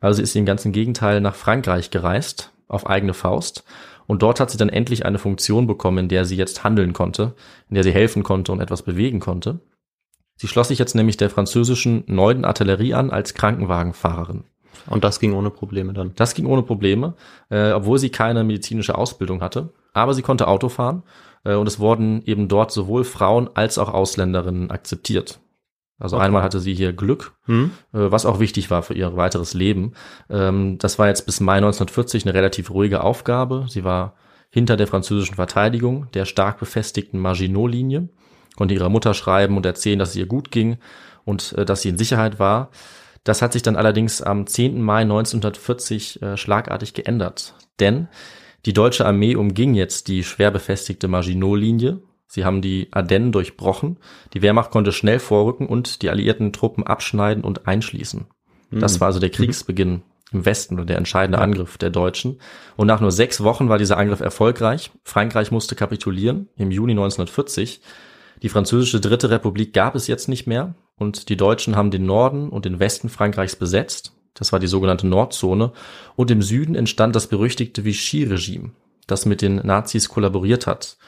Also 0.00 0.22
ist 0.22 0.32
sie 0.32 0.38
im 0.38 0.46
ganzen 0.46 0.72
Gegenteil 0.72 1.20
nach 1.20 1.34
Frankreich 1.34 1.90
gereist, 1.90 2.52
auf 2.68 2.86
eigene 2.86 3.14
Faust. 3.14 3.64
Und 4.06 4.22
dort 4.22 4.40
hat 4.40 4.50
sie 4.50 4.58
dann 4.58 4.68
endlich 4.68 5.04
eine 5.04 5.18
Funktion 5.18 5.66
bekommen, 5.66 5.98
in 5.98 6.08
der 6.08 6.24
sie 6.24 6.36
jetzt 6.36 6.64
handeln 6.64 6.92
konnte, 6.92 7.34
in 7.68 7.74
der 7.74 7.84
sie 7.84 7.92
helfen 7.92 8.22
konnte 8.22 8.52
und 8.52 8.60
etwas 8.60 8.82
bewegen 8.82 9.20
konnte. 9.20 9.60
Sie 10.36 10.48
schloss 10.48 10.68
sich 10.68 10.78
jetzt 10.78 10.94
nämlich 10.94 11.16
der 11.16 11.30
französischen 11.30 12.04
Neuen 12.06 12.44
Artillerie 12.44 12.94
an 12.94 13.10
als 13.10 13.34
Krankenwagenfahrerin. 13.34 14.44
Und 14.88 15.02
das 15.02 15.18
ging 15.18 15.32
ohne 15.32 15.50
Probleme 15.50 15.92
dann. 15.92 16.12
Das 16.14 16.34
ging 16.34 16.46
ohne 16.46 16.62
Probleme, 16.62 17.14
äh, 17.48 17.72
obwohl 17.72 17.98
sie 17.98 18.10
keine 18.10 18.44
medizinische 18.44 18.96
Ausbildung 18.96 19.40
hatte. 19.40 19.72
Aber 19.94 20.14
sie 20.14 20.22
konnte 20.22 20.46
Auto 20.46 20.68
fahren 20.68 21.02
äh, 21.44 21.54
und 21.54 21.66
es 21.66 21.80
wurden 21.80 22.22
eben 22.26 22.48
dort 22.48 22.70
sowohl 22.70 23.04
Frauen 23.04 23.48
als 23.54 23.78
auch 23.78 23.92
Ausländerinnen 23.92 24.70
akzeptiert. 24.70 25.40
Also 25.98 26.18
einmal 26.18 26.42
hatte 26.42 26.60
sie 26.60 26.74
hier 26.74 26.92
Glück, 26.92 27.32
Hm? 27.46 27.70
äh, 27.94 28.10
was 28.10 28.26
auch 28.26 28.38
wichtig 28.38 28.70
war 28.70 28.82
für 28.82 28.94
ihr 28.94 29.16
weiteres 29.16 29.54
Leben. 29.54 29.92
Ähm, 30.28 30.76
das 30.78 30.98
war 30.98 31.08
jetzt 31.08 31.24
bis 31.24 31.40
Mai 31.40 31.56
1940 31.56 32.24
eine 32.26 32.34
relativ 32.34 32.70
ruhige 32.70 33.02
Aufgabe. 33.02 33.66
Sie 33.68 33.82
war 33.84 34.14
hinter 34.50 34.76
der 34.76 34.86
französischen 34.86 35.36
Verteidigung 35.36 36.10
der 36.12 36.24
stark 36.26 36.58
befestigten 36.58 37.18
Maginot-Linie, 37.18 38.08
konnte 38.56 38.74
ihrer 38.74 38.88
Mutter 38.90 39.14
schreiben 39.14 39.56
und 39.56 39.64
erzählen, 39.66 39.98
dass 39.98 40.10
es 40.10 40.16
ihr 40.16 40.26
gut 40.26 40.50
ging 40.50 40.76
und 41.24 41.52
äh, 41.54 41.64
dass 41.64 41.82
sie 41.82 41.88
in 41.88 41.98
Sicherheit 41.98 42.38
war. 42.38 42.70
Das 43.24 43.42
hat 43.42 43.54
sich 43.54 43.62
dann 43.62 43.74
allerdings 43.76 44.22
am 44.22 44.46
10. 44.46 44.80
Mai 44.82 45.00
1940 45.02 46.22
äh, 46.22 46.36
schlagartig 46.36 46.94
geändert. 46.94 47.54
Denn 47.80 48.08
die 48.66 48.72
deutsche 48.72 49.06
Armee 49.06 49.34
umging 49.34 49.74
jetzt 49.74 50.08
die 50.08 50.24
schwer 50.24 50.50
befestigte 50.50 51.08
Maginot-Linie. 51.08 52.00
Sie 52.26 52.44
haben 52.44 52.60
die 52.60 52.88
Ardennen 52.90 53.32
durchbrochen. 53.32 53.98
Die 54.34 54.42
Wehrmacht 54.42 54.70
konnte 54.70 54.92
schnell 54.92 55.18
vorrücken 55.18 55.66
und 55.66 56.02
die 56.02 56.10
alliierten 56.10 56.52
Truppen 56.52 56.84
abschneiden 56.84 57.44
und 57.44 57.66
einschließen. 57.66 58.26
Das 58.70 58.96
Mhm. 58.96 59.00
war 59.00 59.06
also 59.08 59.20
der 59.20 59.30
Kriegsbeginn 59.30 60.02
im 60.32 60.44
Westen 60.44 60.74
oder 60.74 60.84
der 60.84 60.98
entscheidende 60.98 61.38
Angriff 61.38 61.78
der 61.78 61.90
Deutschen. 61.90 62.40
Und 62.76 62.88
nach 62.88 63.00
nur 63.00 63.12
sechs 63.12 63.42
Wochen 63.44 63.68
war 63.68 63.78
dieser 63.78 63.96
Angriff 63.96 64.20
erfolgreich. 64.20 64.90
Frankreich 65.04 65.52
musste 65.52 65.76
kapitulieren 65.76 66.48
im 66.56 66.70
Juni 66.72 66.92
1940. 66.92 67.80
Die 68.42 68.48
französische 68.48 69.00
Dritte 69.00 69.30
Republik 69.30 69.72
gab 69.72 69.94
es 69.94 70.08
jetzt 70.08 70.28
nicht 70.28 70.46
mehr 70.46 70.74
und 70.98 71.28
die 71.28 71.36
Deutschen 71.36 71.76
haben 71.76 71.90
den 71.92 72.06
Norden 72.06 72.48
und 72.48 72.64
den 72.64 72.80
Westen 72.80 73.08
Frankreichs 73.08 73.56
besetzt. 73.56 74.12
Das 74.34 74.52
war 74.52 74.58
die 74.58 74.66
sogenannte 74.66 75.06
Nordzone. 75.06 75.72
Und 76.16 76.30
im 76.30 76.42
Süden 76.42 76.74
entstand 76.74 77.16
das 77.16 77.28
berüchtigte 77.28 77.84
Vichy-Regime, 77.84 78.70
das 79.06 79.24
mit 79.26 79.40
den 79.40 79.56
Nazis 79.56 80.08
kollaboriert 80.08 80.66
hat. 80.66 80.98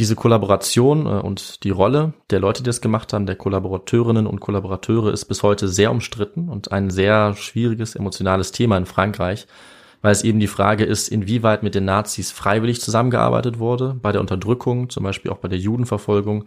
Diese 0.00 0.16
Kollaboration 0.16 1.04
äh, 1.04 1.20
und 1.20 1.62
die 1.62 1.68
Rolle 1.68 2.14
der 2.30 2.40
Leute, 2.40 2.62
die 2.62 2.68
das 2.68 2.80
gemacht 2.80 3.12
haben, 3.12 3.26
der 3.26 3.36
Kollaborateurinnen 3.36 4.26
und 4.26 4.40
Kollaborateure, 4.40 5.12
ist 5.12 5.26
bis 5.26 5.42
heute 5.42 5.68
sehr 5.68 5.90
umstritten 5.90 6.48
und 6.48 6.72
ein 6.72 6.88
sehr 6.88 7.36
schwieriges, 7.36 7.96
emotionales 7.96 8.50
Thema 8.50 8.78
in 8.78 8.86
Frankreich, 8.86 9.46
weil 10.00 10.12
es 10.12 10.24
eben 10.24 10.40
die 10.40 10.46
Frage 10.46 10.84
ist, 10.84 11.08
inwieweit 11.08 11.62
mit 11.62 11.74
den 11.74 11.84
Nazis 11.84 12.30
freiwillig 12.30 12.80
zusammengearbeitet 12.80 13.58
wurde, 13.58 13.94
bei 14.00 14.10
der 14.10 14.22
Unterdrückung, 14.22 14.88
zum 14.88 15.02
Beispiel 15.02 15.30
auch 15.30 15.36
bei 15.36 15.48
der 15.48 15.58
Judenverfolgung, 15.58 16.46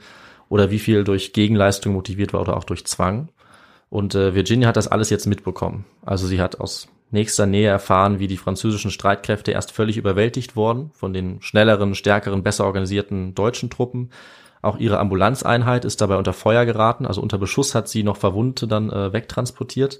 oder 0.49 0.71
wie 0.71 0.79
viel 0.79 1.03
durch 1.03 1.31
Gegenleistung 1.31 1.93
motiviert 1.93 2.33
war 2.33 2.41
oder 2.41 2.57
auch 2.57 2.63
durch 2.63 2.85
Zwang. 2.85 3.29
Und 3.91 4.15
äh, 4.15 4.33
Virginia 4.33 4.67
hat 4.67 4.77
das 4.77 4.87
alles 4.87 5.11
jetzt 5.11 5.27
mitbekommen. 5.27 5.85
Also 6.03 6.25
sie 6.25 6.41
hat 6.41 6.59
aus 6.59 6.87
nächster 7.13 7.45
Nähe 7.45 7.69
erfahren, 7.69 8.19
wie 8.19 8.27
die 8.27 8.37
französischen 8.37 8.91
Streitkräfte 8.91 9.51
erst 9.51 9.71
völlig 9.71 9.97
überwältigt 9.97 10.55
wurden 10.55 10.91
von 10.93 11.13
den 11.13 11.41
schnelleren, 11.41 11.95
stärkeren, 11.95 12.43
besser 12.43 12.65
organisierten 12.65 13.35
deutschen 13.35 13.69
Truppen. 13.69 14.09
Auch 14.61 14.77
ihre 14.77 14.99
Ambulanzeinheit 14.99 15.85
ist 15.85 16.01
dabei 16.01 16.17
unter 16.17 16.33
Feuer 16.33 16.65
geraten, 16.65 17.05
also 17.05 17.21
unter 17.21 17.37
Beschuss 17.37 17.75
hat 17.75 17.87
sie 17.87 18.03
noch 18.03 18.17
Verwundete 18.17 18.67
dann 18.67 18.89
äh, 18.89 19.13
wegtransportiert. 19.13 19.99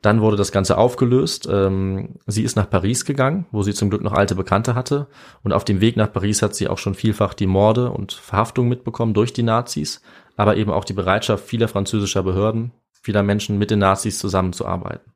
Dann 0.00 0.20
wurde 0.20 0.36
das 0.36 0.50
Ganze 0.50 0.78
aufgelöst. 0.78 1.48
Ähm, 1.50 2.16
sie 2.26 2.42
ist 2.42 2.56
nach 2.56 2.68
Paris 2.68 3.04
gegangen, 3.04 3.46
wo 3.52 3.62
sie 3.62 3.74
zum 3.74 3.90
Glück 3.90 4.02
noch 4.02 4.14
alte 4.14 4.34
Bekannte 4.34 4.74
hatte. 4.74 5.06
Und 5.42 5.52
auf 5.52 5.64
dem 5.64 5.80
Weg 5.80 5.96
nach 5.96 6.12
Paris 6.12 6.42
hat 6.42 6.54
sie 6.54 6.68
auch 6.68 6.78
schon 6.78 6.94
vielfach 6.94 7.34
die 7.34 7.46
Morde 7.46 7.90
und 7.90 8.12
Verhaftungen 8.12 8.68
mitbekommen 8.68 9.14
durch 9.14 9.32
die 9.32 9.42
Nazis, 9.42 10.00
aber 10.36 10.56
eben 10.56 10.70
auch 10.70 10.84
die 10.84 10.94
Bereitschaft 10.94 11.44
vieler 11.44 11.68
französischer 11.68 12.22
Behörden, 12.22 12.72
vieler 13.02 13.22
Menschen 13.22 13.58
mit 13.58 13.70
den 13.70 13.80
Nazis 13.80 14.18
zusammenzuarbeiten. 14.18 15.12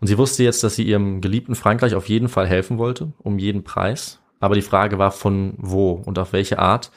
Und 0.00 0.06
sie 0.06 0.18
wusste 0.18 0.44
jetzt, 0.44 0.62
dass 0.62 0.76
sie 0.76 0.84
ihrem 0.84 1.20
geliebten 1.20 1.54
Frankreich 1.54 1.94
auf 1.94 2.08
jeden 2.08 2.28
Fall 2.28 2.46
helfen 2.46 2.78
wollte, 2.78 3.12
um 3.18 3.38
jeden 3.38 3.64
Preis. 3.64 4.20
Aber 4.40 4.54
die 4.54 4.62
Frage 4.62 4.98
war 4.98 5.10
von 5.10 5.54
wo 5.58 5.92
und 5.92 6.18
auf 6.18 6.32
welche 6.32 6.58
Art. 6.58 6.90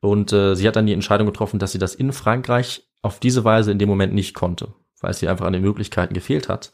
Und 0.00 0.32
äh, 0.32 0.54
sie 0.56 0.66
hat 0.66 0.76
dann 0.76 0.86
die 0.86 0.92
Entscheidung 0.92 1.26
getroffen, 1.26 1.58
dass 1.58 1.72
sie 1.72 1.78
das 1.78 1.94
in 1.94 2.12
Frankreich 2.12 2.88
auf 3.02 3.20
diese 3.20 3.44
Weise 3.44 3.70
in 3.70 3.78
dem 3.78 3.88
Moment 3.88 4.14
nicht 4.14 4.34
konnte, 4.34 4.74
weil 5.00 5.10
es 5.10 5.22
ihr 5.22 5.30
einfach 5.30 5.46
an 5.46 5.52
den 5.52 5.62
Möglichkeiten 5.62 6.14
gefehlt 6.14 6.48
hat. 6.48 6.72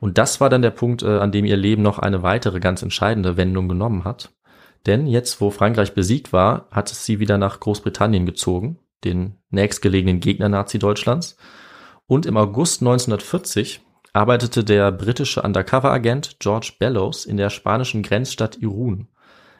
Und 0.00 0.18
das 0.18 0.40
war 0.40 0.50
dann 0.50 0.62
der 0.62 0.70
Punkt, 0.70 1.02
äh, 1.02 1.18
an 1.18 1.30
dem 1.30 1.44
ihr 1.44 1.56
Leben 1.56 1.82
noch 1.82 1.98
eine 1.98 2.22
weitere 2.22 2.58
ganz 2.58 2.82
entscheidende 2.82 3.36
Wendung 3.36 3.68
genommen 3.68 4.04
hat. 4.04 4.32
Denn 4.86 5.06
jetzt, 5.06 5.40
wo 5.40 5.50
Frankreich 5.50 5.94
besiegt 5.94 6.32
war, 6.32 6.66
hat 6.72 6.90
es 6.90 7.06
sie 7.06 7.20
wieder 7.20 7.38
nach 7.38 7.60
Großbritannien 7.60 8.26
gezogen, 8.26 8.78
den 9.04 9.36
nächstgelegenen 9.50 10.18
Gegner 10.18 10.48
Nazi-Deutschlands. 10.48 11.36
Und 12.08 12.26
im 12.26 12.36
August 12.36 12.82
1940 12.82 13.80
arbeitete 14.12 14.62
der 14.64 14.92
britische 14.92 15.42
Undercover-Agent 15.42 16.36
George 16.38 16.72
Bellows 16.78 17.24
in 17.24 17.36
der 17.36 17.50
spanischen 17.50 18.02
Grenzstadt 18.02 18.58
Irun. 18.58 19.08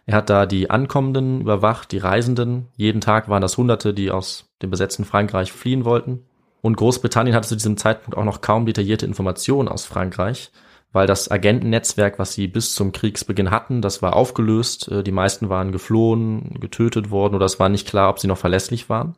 Er 0.05 0.17
hat 0.17 0.31
da 0.31 0.47
die 0.47 0.69
Ankommenden 0.69 1.41
überwacht, 1.41 1.93
die 1.93 1.99
Reisenden. 1.99 2.69
Jeden 2.77 3.01
Tag 3.01 3.29
waren 3.29 3.41
das 3.41 3.57
Hunderte, 3.57 3.95
die 3.95 4.11
aus 4.11 4.51
dem 4.61 4.71
besetzten 4.71 5.05
Frankreich 5.05 5.53
fliehen 5.53 5.85
wollten. 5.85 6.27
Und 6.61 6.77
Großbritannien 6.77 7.35
hatte 7.35 7.49
zu 7.49 7.57
diesem 7.57 7.77
Zeitpunkt 7.77 8.17
auch 8.17 8.25
noch 8.25 8.41
kaum 8.41 8.67
detaillierte 8.67 9.07
Informationen 9.07 9.69
aus 9.69 9.85
Frankreich, 9.85 10.51
weil 10.93 11.07
das 11.07 11.31
Agentennetzwerk, 11.31 12.19
was 12.19 12.35
sie 12.35 12.47
bis 12.47 12.75
zum 12.75 12.93
Kriegsbeginn 12.93 13.51
hatten, 13.51 13.81
das 13.81 14.03
war 14.03 14.15
aufgelöst. 14.15 14.89
Äh, 14.89 15.03
Die 15.03 15.13
meisten 15.13 15.49
waren 15.49 15.73
geflohen, 15.73 16.61
getötet 16.61 17.11
worden 17.11 17.35
oder 17.35 17.47
es 17.47 17.59
war 17.59 17.69
nicht 17.69 17.89
klar, 17.89 18.11
ob 18.11 18.19
sie 18.19 18.29
noch 18.29 18.39
verlässlich 18.39 18.89
waren. 18.89 19.15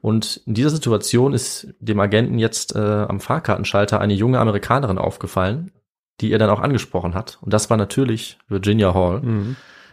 Und 0.00 0.42
in 0.46 0.54
dieser 0.54 0.70
Situation 0.70 1.32
ist 1.32 1.74
dem 1.78 2.00
Agenten 2.00 2.38
jetzt 2.38 2.74
äh, 2.74 2.78
am 2.78 3.20
Fahrkartenschalter 3.20 4.00
eine 4.00 4.14
junge 4.14 4.38
Amerikanerin 4.38 4.98
aufgefallen, 4.98 5.72
die 6.20 6.32
er 6.32 6.38
dann 6.38 6.50
auch 6.50 6.60
angesprochen 6.60 7.14
hat. 7.14 7.38
Und 7.42 7.52
das 7.52 7.70
war 7.70 7.76
natürlich 7.76 8.38
Virginia 8.48 8.94
Hall. 8.94 9.20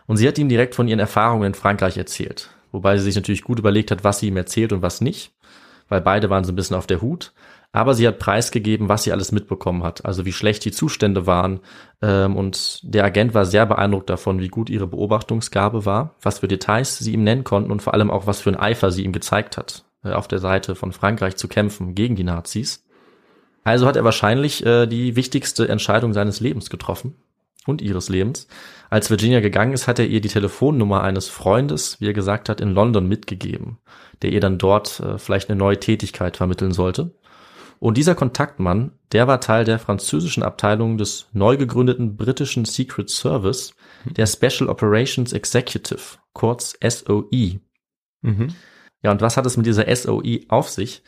Und 0.08 0.17
sie 0.17 0.28
hat 0.28 0.38
ihm 0.38 0.50
direkt 0.50 0.76
von 0.76 0.88
ihren 0.88 1.00
Erfahrungen 1.00 1.48
in 1.48 1.54
Frankreich 1.54 1.98
erzählt. 1.98 2.50
Wobei 2.72 2.98
sie 2.98 3.04
sich 3.04 3.15
natürlich 3.15 3.43
gut 3.43 3.60
überlegt 3.60 3.91
hat, 3.91 4.04
was 4.04 4.20
sie 4.20 4.28
ihm 4.28 4.38
erzählt 4.38 4.72
und 4.72 4.82
was 4.82 5.02
nicht. 5.02 5.34
Weil 5.89 6.02
beide 6.02 6.30
waren 6.30 6.43
so 6.43 6.52
ein 6.52 6.56
bisschen 6.56 6.76
auf 6.76 6.88
der 6.88 7.02
Hut. 7.02 7.34
Aber 7.74 7.93
sie 7.93 8.08
hat 8.08 8.20
preisgegeben, 8.20 8.88
was 8.88 9.04
sie 9.04 9.12
alles 9.12 9.32
mitbekommen 9.32 9.84
hat. 9.84 10.06
Also 10.06 10.26
wie 10.26 10.32
schlecht 10.32 10.63
die 10.63 10.72
Zustände 10.72 11.28
waren. 11.28 11.60
Ähm, 12.02 12.36
und 12.36 12.80
der 12.84 13.04
Agent 13.04 13.34
war 13.34 13.46
sehr 13.46 13.65
beeindruckt 13.65 14.10
davon, 14.10 14.39
wie 14.39 14.48
gut 14.48 14.70
ihre 14.70 14.88
Beobachtungsgabe 14.88 15.86
war, 15.86 16.15
was 16.22 16.39
für 16.39 16.48
Details 16.48 16.98
sie 16.98 17.13
ihm 17.13 17.24
nennen 17.24 17.43
konnten 17.43 17.72
und 17.72 17.82
vor 17.82 17.93
allem 17.93 18.10
auch, 18.10 18.26
was 18.26 18.41
für 18.41 18.50
ein 18.50 18.60
Eifer 18.60 18.91
sie 18.91 19.04
ihm 19.04 19.12
gezeigt 19.12 19.58
hat, 19.58 19.84
auf 20.13 20.28
der 20.28 20.39
Seite 20.39 20.76
von 20.76 20.91
Frankreich 20.91 21.36
zu 21.36 21.48
kämpfen 21.48 21.96
gegen 21.96 22.15
die 22.15 22.24
Nazis. 22.24 22.86
Also 23.63 23.86
hat 23.86 23.96
er 23.96 24.04
wahrscheinlich 24.04 24.65
äh, 24.65 24.88
die 24.88 25.15
wichtigste 25.15 25.67
Entscheidung 25.67 26.13
seines 26.13 26.39
Lebens 26.39 26.70
getroffen 26.70 27.15
und 27.65 27.82
ihres 27.82 28.10
Lebens. 28.10 28.48
Als 28.89 29.10
Virginia 29.10 29.41
gegangen 29.41 29.74
ist, 29.74 29.88
hat 29.88 30.00
er 30.00 30.08
ihr 30.08 30.22
die 30.22 30.30
Telefonnummer 30.30 31.04
eines 31.04 31.28
Freundes, 31.28 32.00
wie 32.00 32.08
er 32.08 32.13
gesagt 32.13 32.50
hat, 32.50 32.62
in 32.62 32.74
London 32.74 33.08
mitgegeben, 33.08 33.78
der 34.22 34.32
ihr 34.32 34.39
dann 34.39 34.58
dort 34.58 35.00
äh, 35.02 35.17
vielleicht 35.17 35.50
eine 35.50 35.60
neue 35.60 35.80
Tätigkeit 35.80 36.38
vermitteln 36.38 36.72
sollte. 36.72 37.13
Und 37.80 37.98
dieser 37.98 38.15
Kontaktmann, 38.15 38.91
der 39.12 39.28
war 39.28 39.39
Teil 39.39 39.63
der 39.63 39.80
französischen 39.80 40.43
Abteilung 40.43 40.98
des 40.98 41.28
neu 41.34 41.58
gegründeten 41.58 42.17
britischen 42.17 42.65
Secret 42.65 43.10
Service, 43.10 43.76
der 44.06 44.26
Special 44.26 44.70
Operations 44.70 45.34
Executive, 45.34 46.17
kurz 46.34 46.76
SOE. 46.82 47.60
Mhm. 48.22 48.56
Ja, 49.08 49.13
und 49.13 49.22
was 49.22 49.38
hat 49.38 49.46
es 49.46 49.56
mit 49.56 49.65
dieser 49.65 49.86
SOE 49.96 50.41
auf 50.50 50.67
sich? 50.67 51.02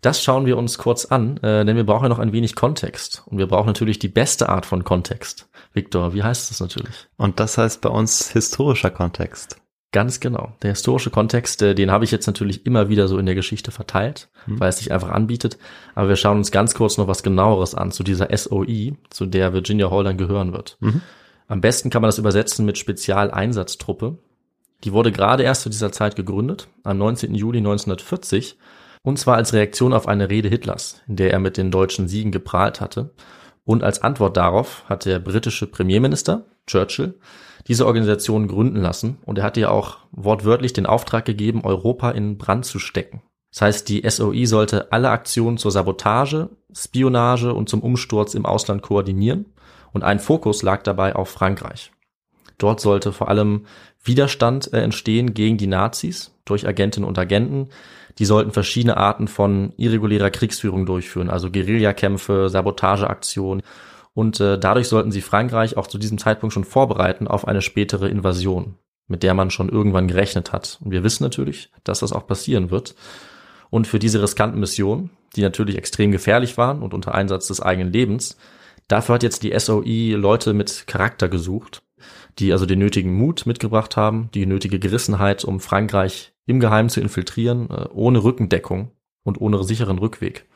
Das 0.00 0.20
schauen 0.20 0.44
wir 0.44 0.58
uns 0.58 0.76
kurz 0.76 1.04
an, 1.04 1.36
äh, 1.36 1.64
denn 1.64 1.76
wir 1.76 1.86
brauchen 1.86 2.02
ja 2.02 2.08
noch 2.08 2.18
ein 2.18 2.32
wenig 2.32 2.56
Kontext. 2.56 3.22
Und 3.26 3.38
wir 3.38 3.46
brauchen 3.46 3.68
natürlich 3.68 4.00
die 4.00 4.08
beste 4.08 4.48
Art 4.48 4.66
von 4.66 4.82
Kontext. 4.82 5.48
Victor, 5.72 6.14
wie 6.14 6.24
heißt 6.24 6.50
das 6.50 6.58
natürlich? 6.58 7.06
Und 7.16 7.38
das 7.38 7.56
heißt 7.56 7.80
bei 7.80 7.90
uns 7.90 8.28
historischer 8.32 8.90
Kontext. 8.90 9.58
Ganz 9.92 10.18
genau. 10.18 10.56
Der 10.62 10.70
historische 10.70 11.10
Kontext, 11.10 11.62
äh, 11.62 11.76
den 11.76 11.92
habe 11.92 12.02
ich 12.04 12.10
jetzt 12.10 12.26
natürlich 12.26 12.66
immer 12.66 12.88
wieder 12.88 13.06
so 13.06 13.18
in 13.18 13.26
der 13.26 13.36
Geschichte 13.36 13.70
verteilt, 13.70 14.30
Mhm. 14.46 14.58
weil 14.58 14.70
es 14.70 14.78
sich 14.78 14.90
einfach 14.90 15.10
anbietet. 15.10 15.56
Aber 15.94 16.08
wir 16.08 16.16
schauen 16.16 16.38
uns 16.38 16.50
ganz 16.50 16.74
kurz 16.74 16.98
noch 16.98 17.06
was 17.06 17.22
genaueres 17.22 17.76
an 17.76 17.92
zu 17.92 18.02
dieser 18.02 18.36
SOE, 18.36 18.96
zu 19.10 19.26
der 19.26 19.52
Virginia 19.52 19.92
Hall 19.92 20.02
dann 20.02 20.18
gehören 20.18 20.52
wird. 20.52 20.76
Mhm. 20.80 21.02
Am 21.46 21.60
besten 21.60 21.88
kann 21.90 22.02
man 22.02 22.08
das 22.08 22.18
übersetzen 22.18 22.66
mit 22.66 22.78
Spezialeinsatztruppe. 22.78 24.18
Die 24.82 24.92
wurde 24.92 25.12
gerade 25.12 25.42
erst 25.44 25.62
zu 25.62 25.70
dieser 25.70 25.92
Zeit 25.92 26.16
gegründet, 26.16 26.68
am 26.82 26.98
19. 26.98 27.34
Juli 27.34 27.58
1940, 27.58 28.58
und 29.02 29.18
zwar 29.18 29.36
als 29.36 29.52
Reaktion 29.52 29.92
auf 29.92 30.08
eine 30.08 30.30
Rede 30.30 30.48
Hitlers, 30.48 31.02
in 31.06 31.16
der 31.16 31.32
er 31.32 31.38
mit 31.38 31.56
den 31.56 31.70
deutschen 31.70 32.08
Siegen 32.08 32.32
geprahlt 32.32 32.80
hatte. 32.80 33.14
Und 33.64 33.82
als 33.82 34.02
Antwort 34.02 34.36
darauf 34.36 34.84
hat 34.88 35.04
der 35.04 35.18
britische 35.20 35.66
Premierminister, 35.66 36.46
Churchill, 36.66 37.18
diese 37.66 37.86
Organisation 37.86 38.48
gründen 38.48 38.80
lassen 38.80 39.18
und 39.24 39.38
er 39.38 39.44
hatte 39.44 39.60
ja 39.60 39.70
auch 39.70 39.98
wortwörtlich 40.10 40.72
den 40.72 40.86
Auftrag 40.86 41.24
gegeben, 41.24 41.62
Europa 41.64 42.10
in 42.10 42.36
Brand 42.36 42.64
zu 42.64 42.78
stecken. 42.78 43.22
Das 43.52 43.62
heißt, 43.62 43.88
die 43.88 44.02
SOE 44.08 44.46
sollte 44.46 44.92
alle 44.92 45.10
Aktionen 45.10 45.58
zur 45.58 45.70
Sabotage, 45.70 46.50
Spionage 46.72 47.54
und 47.54 47.68
zum 47.68 47.82
Umsturz 47.82 48.34
im 48.34 48.46
Ausland 48.46 48.82
koordinieren 48.82 49.46
und 49.92 50.02
ein 50.02 50.18
Fokus 50.18 50.62
lag 50.62 50.82
dabei 50.82 51.14
auf 51.14 51.30
Frankreich. 51.30 51.92
Dort 52.58 52.80
sollte 52.80 53.12
vor 53.12 53.28
allem 53.28 53.66
Widerstand 54.04 54.72
äh, 54.72 54.80
entstehen 54.80 55.34
gegen 55.34 55.56
die 55.56 55.66
Nazis 55.66 56.32
durch 56.44 56.68
Agentinnen 56.68 57.08
und 57.08 57.18
Agenten. 57.18 57.68
Die 58.18 58.26
sollten 58.26 58.52
verschiedene 58.52 58.96
Arten 58.96 59.26
von 59.26 59.72
irregulärer 59.76 60.30
Kriegsführung 60.30 60.86
durchführen, 60.86 61.30
also 61.30 61.50
Guerillakämpfe, 61.50 62.48
Sabotageaktionen. 62.48 63.62
Und 64.12 64.38
äh, 64.40 64.58
dadurch 64.58 64.88
sollten 64.88 65.10
sie 65.10 65.22
Frankreich 65.22 65.76
auch 65.76 65.88
zu 65.88 65.98
diesem 65.98 66.18
Zeitpunkt 66.18 66.52
schon 66.52 66.64
vorbereiten 66.64 67.26
auf 67.26 67.48
eine 67.48 67.62
spätere 67.62 68.08
Invasion, 68.08 68.76
mit 69.08 69.24
der 69.24 69.34
man 69.34 69.50
schon 69.50 69.68
irgendwann 69.68 70.06
gerechnet 70.06 70.52
hat. 70.52 70.78
Und 70.84 70.92
wir 70.92 71.02
wissen 71.02 71.24
natürlich, 71.24 71.70
dass 71.82 71.98
das 71.98 72.12
auch 72.12 72.26
passieren 72.26 72.70
wird. 72.70 72.94
Und 73.70 73.88
für 73.88 73.98
diese 73.98 74.22
riskanten 74.22 74.60
Missionen, 74.60 75.10
die 75.34 75.42
natürlich 75.42 75.76
extrem 75.76 76.12
gefährlich 76.12 76.56
waren 76.56 76.82
und 76.82 76.94
unter 76.94 77.14
Einsatz 77.14 77.48
des 77.48 77.60
eigenen 77.60 77.92
Lebens, 77.92 78.36
dafür 78.86 79.16
hat 79.16 79.24
jetzt 79.24 79.42
die 79.42 79.58
SOE 79.58 80.14
Leute 80.14 80.52
mit 80.52 80.86
Charakter 80.86 81.28
gesucht, 81.28 81.82
die 82.38 82.52
also 82.52 82.66
den 82.66 82.78
nötigen 82.78 83.14
Mut 83.14 83.46
mitgebracht 83.46 83.96
haben, 83.96 84.28
die 84.34 84.46
nötige 84.46 84.78
Gerissenheit, 84.78 85.44
um 85.44 85.60
Frankreich 85.60 86.32
im 86.46 86.60
Geheimen 86.60 86.90
zu 86.90 87.00
infiltrieren, 87.00 87.70
äh, 87.70 87.86
ohne 87.92 88.22
Rückendeckung 88.22 88.90
und 89.22 89.40
ohne 89.40 89.62
sicheren 89.64 89.98
Rückweg. 89.98 90.46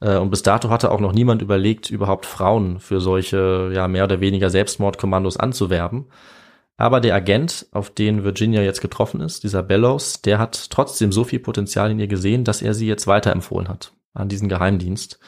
Äh, 0.00 0.16
und 0.16 0.30
bis 0.30 0.42
dato 0.42 0.70
hatte 0.70 0.90
auch 0.90 1.00
noch 1.00 1.12
niemand 1.12 1.42
überlegt, 1.42 1.90
überhaupt 1.90 2.26
Frauen 2.26 2.80
für 2.80 3.00
solche 3.00 3.70
ja 3.74 3.88
mehr 3.88 4.04
oder 4.04 4.20
weniger 4.20 4.50
Selbstmordkommandos 4.50 5.36
anzuwerben. 5.36 6.06
Aber 6.76 7.00
der 7.00 7.14
Agent, 7.14 7.66
auf 7.70 7.90
den 7.90 8.24
Virginia 8.24 8.62
jetzt 8.62 8.80
getroffen 8.80 9.20
ist, 9.20 9.44
dieser 9.44 9.62
Bellows, 9.62 10.22
der 10.22 10.38
hat 10.38 10.70
trotzdem 10.70 11.12
so 11.12 11.22
viel 11.22 11.38
Potenzial 11.38 11.90
in 11.90 12.00
ihr 12.00 12.08
gesehen, 12.08 12.44
dass 12.44 12.62
er 12.62 12.74
sie 12.74 12.88
jetzt 12.88 13.06
weiterempfohlen 13.06 13.68
hat 13.68 13.92
an 14.14 14.28
diesen 14.28 14.48
Geheimdienst. 14.48 15.20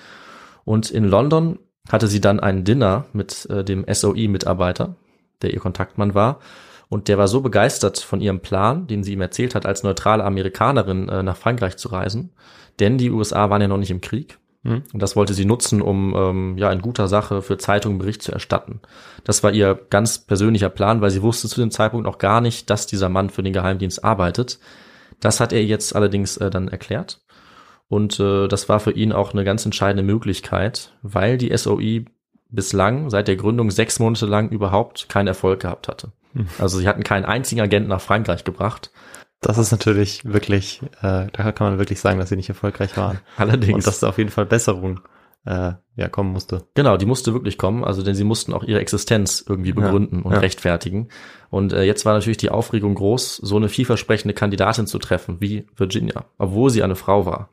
Und 0.65 0.91
in 0.91 1.05
London 1.05 1.59
hatte 1.89 2.09
sie 2.09 2.21
dann 2.21 2.41
ein 2.41 2.65
Dinner 2.65 3.07
mit 3.13 3.47
äh, 3.51 3.63
dem 3.63 3.85
SOE-Mitarbeiter, 3.89 4.97
der 5.45 5.55
ihr 5.55 5.61
Kontaktmann 5.61 6.15
war. 6.15 6.41
Und 6.89 7.09
der 7.09 7.19
war 7.19 7.29
so 7.29 7.41
begeistert 7.41 7.99
von 7.99 8.21
ihrem 8.21 8.41
Plan, 8.41 8.87
den 8.87 9.03
sie 9.05 9.13
ihm 9.13 9.21
erzählt 9.21 9.55
hat, 9.55 9.67
als 9.67 9.83
neutrale 9.83 10.25
Amerikanerin 10.25 11.09
äh, 11.09 11.23
nach 11.23 11.37
Frankreich 11.37 11.77
zu 11.77 11.89
reisen. 11.89 12.33
Denn 12.81 12.99
die 12.99 13.11
USA 13.11 13.51
waren 13.51 13.63
ja 13.63 13.69
noch 13.69 13.79
nicht 13.79 13.91
im 13.91 14.01
Krieg. 14.01 14.39
Mhm. 14.65 14.83
Und 14.93 15.03
das 15.03 15.15
wollte 15.15 15.35
sie 15.35 15.45
nutzen, 15.45 15.83
um 15.83 16.15
ähm, 16.17 16.59
ja 16.59 16.73
in 16.73 16.83
guter 16.83 17.09
Sache 17.09 17.43
für 17.43 17.59
Zeitungen 17.59 17.99
Bericht 17.99 18.23
zu 18.23 18.33
erstatten. 18.33 18.81
Das 19.23 19.43
war 19.43 19.53
ihr 19.53 19.79
ganz 19.91 20.19
persönlicher 20.19 20.71
Plan, 20.71 21.01
weil 21.01 21.11
sie 21.11 21.23
wusste 21.23 21.49
zu 21.49 21.61
dem 21.61 21.71
Zeitpunkt 21.71 22.07
noch 22.07 22.19
gar 22.19 22.41
nicht, 22.41 22.71
dass 22.71 22.87
dieser 22.87 23.09
Mann 23.09 23.31
für 23.31 23.43
den 23.43 23.53
Geheimdienst 23.53 24.05
arbeitet. 24.05 24.59
Das 25.21 25.41
hat 25.41 25.53
er 25.53 25.65
jetzt 25.65 25.95
allerdings 25.95 26.37
äh, 26.39 26.51
dann 26.51 26.69
erklärt. 26.69 27.21
Und 27.89 28.19
äh, 28.19 28.49
das 28.49 28.69
war 28.69 28.81
für 28.81 28.93
ihn 28.93 29.13
auch 29.13 29.33
eine 29.33 29.45
ganz 29.45 29.65
entscheidende 29.65 30.03
Möglichkeit, 30.03 30.93
weil 31.03 31.39
die 31.39 31.57
SOI 31.57 32.07
bislang 32.55 33.11
seit 33.11 33.29
der 33.29 33.37
Gründung 33.37 33.71
sechs 33.71 33.99
Monate 33.99 34.27
lang 34.27 34.51
überhaupt 34.51 35.09
keinen 35.09 35.29
Erfolg 35.29 35.61
gehabt 35.61 35.89
hatte. 35.89 36.13
Hm. 36.35 36.47
Also 36.59 36.79
sie 36.79 36.89
hatten 36.89 37.05
keinen 37.05 37.25
einzigen 37.25 37.61
Agenten 37.61 37.89
nach 37.89 38.01
Frankreich 38.01 38.45
gebracht. 38.45 38.91
Das 39.41 39.59
ist 39.59 39.73
natürlich 39.73 40.25
wirklich, 40.25 40.81
äh, 41.03 41.27
da 41.33 41.53
kann 41.53 41.69
man 41.69 41.79
wirklich 41.79 42.01
sagen, 42.01 42.19
dass 42.19 42.31
sie 42.31 42.37
nicht 42.37 42.49
erfolgreich 42.49 42.97
waren. 42.97 43.21
Allerdings. 43.37 43.75
Und 43.75 43.87
dass 43.87 44.01
da 44.01 44.09
auf 44.09 44.19
jeden 44.19 44.31
Fall 44.31 44.47
Besserung 44.47 45.01
äh, 45.45 45.73
ja 45.97 46.09
kommen 46.09 46.33
musste. 46.33 46.67
Genau, 46.75 46.97
die 46.97 47.07
musste 47.07 47.35
wirklich 47.35 47.59
kommen, 47.59 47.85
also 47.85 48.03
denn 48.03 48.15
sie 48.15 48.25
mussten 48.25 48.53
auch 48.53 48.65
ihre 48.65 48.81
Existenz 48.81 49.45
irgendwie 49.47 49.73
begründen 49.73 50.21
ja, 50.21 50.25
und 50.25 50.33
ja. 50.33 50.39
rechtfertigen. 50.39 51.09
Und 51.51 51.73
äh, 51.73 51.83
jetzt 51.83 52.05
war 52.05 52.15
natürlich 52.15 52.39
die 52.39 52.51
Aufregung 52.51 52.95
groß, 52.95 53.37
so 53.37 53.57
eine 53.57 53.69
vielversprechende 53.69 54.35
Kandidatin 54.35 54.87
zu 54.87 54.99
treffen 54.99 55.41
wie 55.41 55.67
Virginia, 55.77 56.25
obwohl 56.39 56.71
sie 56.71 56.83
eine 56.83 56.97
Frau 56.97 57.27
war. 57.27 57.51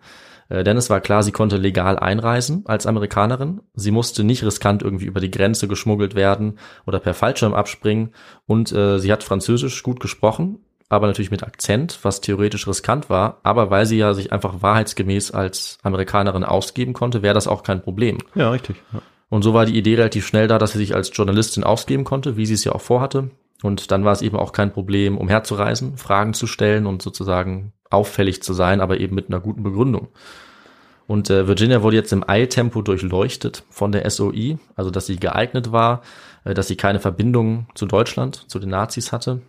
Äh, 0.51 0.63
denn 0.63 0.77
es 0.77 0.89
war 0.89 1.01
klar, 1.01 1.23
sie 1.23 1.31
konnte 1.31 1.57
legal 1.57 1.97
einreisen 1.97 2.63
als 2.65 2.85
Amerikanerin. 2.85 3.61
Sie 3.73 3.91
musste 3.91 4.23
nicht 4.23 4.43
riskant 4.43 4.83
irgendwie 4.83 5.05
über 5.05 5.21
die 5.21 5.31
Grenze 5.31 5.67
geschmuggelt 5.67 6.13
werden 6.13 6.59
oder 6.85 6.99
per 6.99 7.13
Fallschirm 7.13 7.53
abspringen. 7.53 8.13
Und 8.45 8.71
äh, 8.71 8.99
sie 8.99 9.11
hat 9.11 9.23
Französisch 9.23 9.81
gut 9.83 9.99
gesprochen 9.99 10.59
aber 10.89 11.07
natürlich 11.07 11.31
mit 11.31 11.43
Akzent, 11.43 11.99
was 12.01 12.19
theoretisch 12.19 12.67
riskant 12.67 13.09
war, 13.09 13.39
aber 13.43 13.69
weil 13.69 13.85
sie 13.85 13.97
ja 13.97 14.13
sich 14.13 14.33
einfach 14.33 14.61
wahrheitsgemäß 14.61 15.31
als 15.31 15.77
Amerikanerin 15.83 16.43
ausgeben 16.43 16.91
konnte, 16.91 17.21
wäre 17.21 17.33
das 17.33 17.47
auch 17.47 17.63
kein 17.63 17.81
Problem. 17.81 18.17
Ja, 18.35 18.51
richtig. 18.51 18.75
Ja. 18.91 19.01
Und 19.29 19.43
so 19.43 19.53
war 19.53 19.65
die 19.65 19.77
Idee 19.77 19.95
relativ 19.95 20.27
schnell 20.27 20.49
da, 20.49 20.57
dass 20.57 20.73
sie 20.73 20.79
sich 20.79 20.93
als 20.93 21.09
Journalistin 21.13 21.63
ausgeben 21.63 22.03
konnte, 22.03 22.35
wie 22.35 22.45
sie 22.45 22.55
es 22.55 22.65
ja 22.65 22.73
auch 22.73 22.81
vorhatte. 22.81 23.31
Und 23.63 23.89
dann 23.91 24.03
war 24.03 24.11
es 24.11 24.21
eben 24.21 24.35
auch 24.35 24.51
kein 24.51 24.73
Problem, 24.73 25.17
umherzureisen, 25.17 25.95
Fragen 25.95 26.33
zu 26.33 26.45
stellen 26.45 26.85
und 26.85 27.01
sozusagen 27.01 27.71
auffällig 27.91 28.41
zu 28.41 28.53
sein, 28.53 28.81
aber 28.81 28.99
eben 28.99 29.15
mit 29.15 29.29
einer 29.29 29.39
guten 29.39 29.63
Begründung. 29.63 30.09
Und 31.07 31.29
äh, 31.29 31.47
Virginia 31.47 31.83
wurde 31.83 31.97
jetzt 31.97 32.13
im 32.13 32.27
Eiltempo 32.27 32.81
durchleuchtet 32.81 33.63
von 33.69 33.91
der 33.91 34.09
SOI, 34.09 34.57
also 34.75 34.91
dass 34.91 35.07
sie 35.07 35.17
geeignet 35.17 35.71
war, 35.71 36.01
äh, 36.45 36.53
dass 36.53 36.67
sie 36.67 36.77
keine 36.77 36.99
Verbindung 36.99 37.67
zu 37.75 37.85
Deutschland, 37.85 38.49
zu 38.49 38.59
den 38.59 38.69
Nazis 38.69 39.11
hatte 39.11 39.41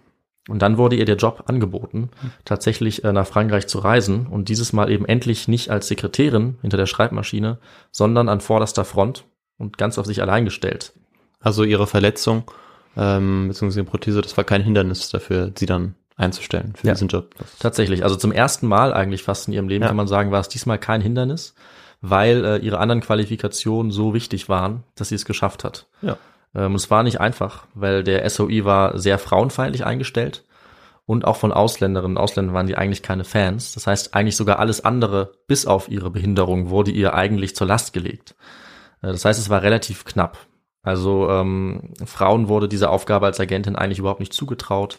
und 0.48 0.61
dann 0.61 0.76
wurde 0.76 0.96
ihr 0.96 1.05
der 1.05 1.16
Job 1.16 1.44
angeboten, 1.46 2.11
tatsächlich 2.44 3.05
äh, 3.05 3.12
nach 3.12 3.26
Frankreich 3.26 3.68
zu 3.68 3.78
reisen 3.78 4.26
und 4.26 4.48
dieses 4.48 4.72
Mal 4.72 4.90
eben 4.90 5.07
endlich 5.07 5.46
nicht 5.46 5.70
als 5.70 5.87
Sekretärin 5.87 6.57
hinter 6.62 6.76
der 6.76 6.87
Schreibmaschine, 6.87 7.59
sondern 7.92 8.28
an 8.28 8.40
vorderster 8.40 8.85
Front 8.85 9.24
und 9.57 9.78
ganz 9.78 9.98
auf 9.98 10.07
sich 10.07 10.20
allein 10.20 10.44
gestellt. 10.44 10.94
Also 11.38 11.62
ihre 11.62 11.87
Verletzung 11.87 12.50
ähm, 12.96 13.48
bzw. 13.48 13.85
Prothese, 13.85 14.20
das 14.20 14.37
war 14.37 14.44
kein 14.44 14.62
Hindernis 14.62 15.11
dafür, 15.11 15.52
sie 15.57 15.66
dann 15.66 15.94
einzustellen 16.22 16.74
für 16.76 16.87
ja, 16.87 16.94
diesen 16.94 17.08
Job. 17.08 17.35
Tatsächlich, 17.58 18.04
also 18.04 18.16
zum 18.16 18.32
ersten 18.32 18.66
Mal 18.66 18.94
eigentlich 18.94 19.22
fast 19.22 19.48
in 19.48 19.54
ihrem 19.54 19.68
Leben 19.68 19.82
ja. 19.82 19.88
kann 19.88 19.96
man 19.96 20.08
sagen, 20.08 20.30
war 20.30 20.40
es 20.40 20.48
diesmal 20.48 20.78
kein 20.78 21.00
Hindernis, 21.00 21.54
weil 22.00 22.44
äh, 22.44 22.56
ihre 22.58 22.78
anderen 22.78 23.00
Qualifikationen 23.00 23.92
so 23.92 24.14
wichtig 24.14 24.48
waren, 24.48 24.85
dass 24.94 25.08
sie 25.11 25.14
es 25.14 25.24
geschafft 25.24 25.64
hat. 25.64 25.87
Ja. 26.00 26.16
Ähm, 26.54 26.74
es 26.74 26.90
war 26.90 27.02
nicht 27.02 27.20
einfach, 27.20 27.66
weil 27.74 28.04
der 28.04 28.28
SOI 28.28 28.64
war 28.64 28.98
sehr 28.98 29.18
frauenfeindlich 29.18 29.85
eingestellt 29.85 30.44
und 31.04 31.26
auch 31.26 31.37
von 31.37 31.52
Ausländerinnen 31.52 32.16
und 32.16 32.22
Ausländern 32.22 32.54
waren 32.54 32.66
die 32.66 32.76
eigentlich 32.76 33.02
keine 33.02 33.24
Fans. 33.24 33.72
Das 33.72 33.87
heißt, 33.87 34.14
eigentlich 34.14 34.37
sogar 34.37 34.58
alles 34.58 34.85
andere, 34.85 35.32
bis 35.46 35.66
auf 35.66 35.88
ihre 35.88 36.11
Behinderung, 36.11 36.70
wurde 36.70 36.90
ihr 36.90 37.14
eigentlich 37.14 37.56
zur 37.56 37.66
Last 37.66 37.92
gelegt. 37.92 38.35
Äh, 39.02 39.08
das 39.08 39.24
heißt, 39.24 39.38
es 39.38 39.50
war 39.50 39.62
relativ 39.62 40.04
knapp. 40.04 40.38
Also 40.82 41.30
ähm, 41.30 41.94
Frauen 42.04 42.48
wurde 42.48 42.68
diese 42.68 42.90
Aufgabe 42.90 43.26
als 43.26 43.38
Agentin 43.38 43.76
eigentlich 43.76 44.00
überhaupt 44.00 44.20
nicht 44.20 44.32
zugetraut. 44.32 44.98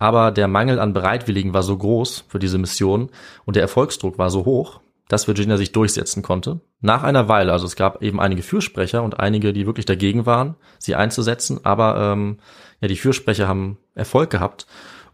Aber 0.00 0.30
der 0.32 0.48
Mangel 0.48 0.80
an 0.80 0.94
Bereitwilligen 0.94 1.52
war 1.52 1.62
so 1.62 1.76
groß 1.76 2.24
für 2.26 2.38
diese 2.38 2.58
Mission 2.58 3.10
und 3.44 3.54
der 3.54 3.62
Erfolgsdruck 3.62 4.18
war 4.18 4.30
so 4.30 4.46
hoch, 4.46 4.80
dass 5.08 5.28
Virginia 5.28 5.58
sich 5.58 5.72
durchsetzen 5.72 6.22
konnte. 6.22 6.60
Nach 6.80 7.02
einer 7.02 7.28
Weile, 7.28 7.52
also 7.52 7.66
es 7.66 7.76
gab 7.76 8.02
eben 8.02 8.18
einige 8.18 8.42
Fürsprecher 8.42 9.02
und 9.02 9.20
einige, 9.20 9.52
die 9.52 9.66
wirklich 9.66 9.84
dagegen 9.84 10.24
waren, 10.24 10.56
sie 10.78 10.94
einzusetzen, 10.94 11.60
aber 11.64 12.12
ähm, 12.12 12.38
ja, 12.80 12.88
die 12.88 12.96
Fürsprecher 12.96 13.46
haben 13.46 13.76
Erfolg 13.94 14.30
gehabt 14.30 14.66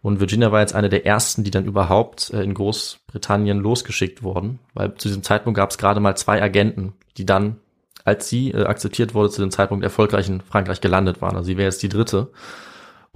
und 0.03 0.21
Virginia 0.21 0.53
war 0.53 0.61
jetzt 0.61 0.77
eine 0.77 0.89
der 0.89 1.05
ersten, 1.05 1.43
die 1.43 1.51
dann 1.51 1.65
überhaupt 1.65 2.31
äh, 2.31 2.45
in 2.45 2.55
Großbritannien 2.55 3.59
losgeschickt 3.59 4.23
wurden, 4.23 4.61
weil 4.73 4.95
zu 4.95 5.09
diesem 5.09 5.25
Zeitpunkt 5.25 5.57
gab 5.57 5.71
es 5.71 5.79
gerade 5.79 5.99
mal 5.99 6.17
zwei 6.17 6.41
Agenten, 6.41 6.93
die 7.17 7.27
dann, 7.27 7.57
als 8.05 8.29
sie 8.29 8.53
äh, 8.53 8.67
akzeptiert 8.67 9.15
wurde, 9.15 9.31
zu 9.31 9.41
dem 9.41 9.51
Zeitpunkt 9.51 9.83
erfolgreich 9.83 10.29
in 10.29 10.43
Frankreich 10.43 10.81
gelandet 10.81 11.21
waren. 11.23 11.35
Also 11.35 11.47
sie 11.47 11.57
wäre 11.57 11.67
jetzt 11.67 11.83
die 11.83 11.89
dritte. 11.89 12.29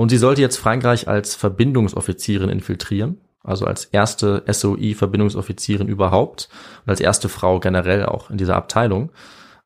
Und 0.00 0.08
sie 0.08 0.18
sollte 0.18 0.40
jetzt 0.40 0.56
Frankreich 0.56 1.08
als 1.08 1.34
Verbindungsoffizierin 1.34 2.48
infiltrieren 2.48 3.18
also 3.42 3.66
als 3.66 3.86
erste 3.86 4.42
SOI-Verbindungsoffizierin 4.46 5.88
überhaupt 5.88 6.48
und 6.84 6.90
als 6.90 7.00
erste 7.00 7.28
Frau 7.28 7.60
generell 7.60 8.04
auch 8.06 8.30
in 8.30 8.36
dieser 8.36 8.56
Abteilung. 8.56 9.10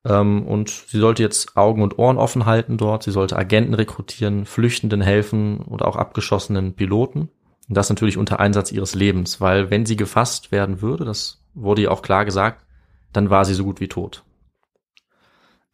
Ähm, 0.04 0.46
und 0.46 0.70
sie 0.70 1.00
sollte 1.00 1.22
jetzt 1.22 1.56
Augen 1.56 1.82
und 1.82 1.98
Ohren 1.98 2.18
offen 2.18 2.46
halten 2.46 2.76
dort. 2.76 3.02
Sie 3.02 3.10
sollte 3.10 3.36
Agenten 3.36 3.74
rekrutieren, 3.74 4.46
Flüchtenden 4.46 5.00
helfen 5.00 5.60
oder 5.60 5.88
auch 5.88 5.96
abgeschossenen 5.96 6.74
Piloten. 6.74 7.30
Und 7.68 7.76
das 7.76 7.88
natürlich 7.88 8.16
unter 8.16 8.40
Einsatz 8.40 8.70
ihres 8.70 8.94
Lebens, 8.94 9.40
weil 9.40 9.70
wenn 9.70 9.86
sie 9.86 9.96
gefasst 9.96 10.52
werden 10.52 10.82
würde, 10.82 11.04
das 11.04 11.42
wurde 11.54 11.82
ihr 11.82 11.92
auch 11.92 12.02
klar 12.02 12.24
gesagt, 12.24 12.64
dann 13.12 13.30
war 13.30 13.44
sie 13.44 13.54
so 13.54 13.64
gut 13.64 13.80
wie 13.80 13.88
tot. 13.88 14.22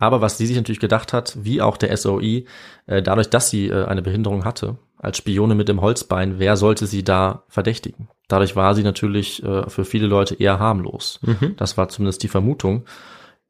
Aber 0.01 0.21
was 0.21 0.39
sie 0.39 0.47
sich 0.47 0.57
natürlich 0.57 0.81
gedacht 0.81 1.13
hat, 1.13 1.37
wie 1.41 1.61
auch 1.61 1.77
der 1.77 1.97
SOI, 1.97 2.47
äh, 2.87 3.03
dadurch, 3.03 3.31
dass 3.31 3.51
sie 3.51 3.69
äh, 3.69 3.85
eine 3.85 4.03
Behinderung 4.03 4.45
hatte, 4.45 4.79
als 4.97 5.19
Spione 5.19 5.55
mit 5.55 5.69
dem 5.69 5.81
Holzbein, 5.81 6.39
wer 6.39 6.57
sollte 6.57 6.87
sie 6.87 7.05
da 7.05 7.45
verdächtigen? 7.49 8.09
Dadurch 8.27 8.57
war 8.57 8.75
sie 8.75 8.83
natürlich 8.83 9.43
äh, 9.45 9.69
für 9.69 9.85
viele 9.85 10.07
Leute 10.07 10.35
eher 10.35 10.59
harmlos. 10.59 11.21
Mhm. 11.23 11.55
Das 11.57 11.77
war 11.77 11.89
zumindest 11.89 12.23
die 12.23 12.29
Vermutung. 12.29 12.87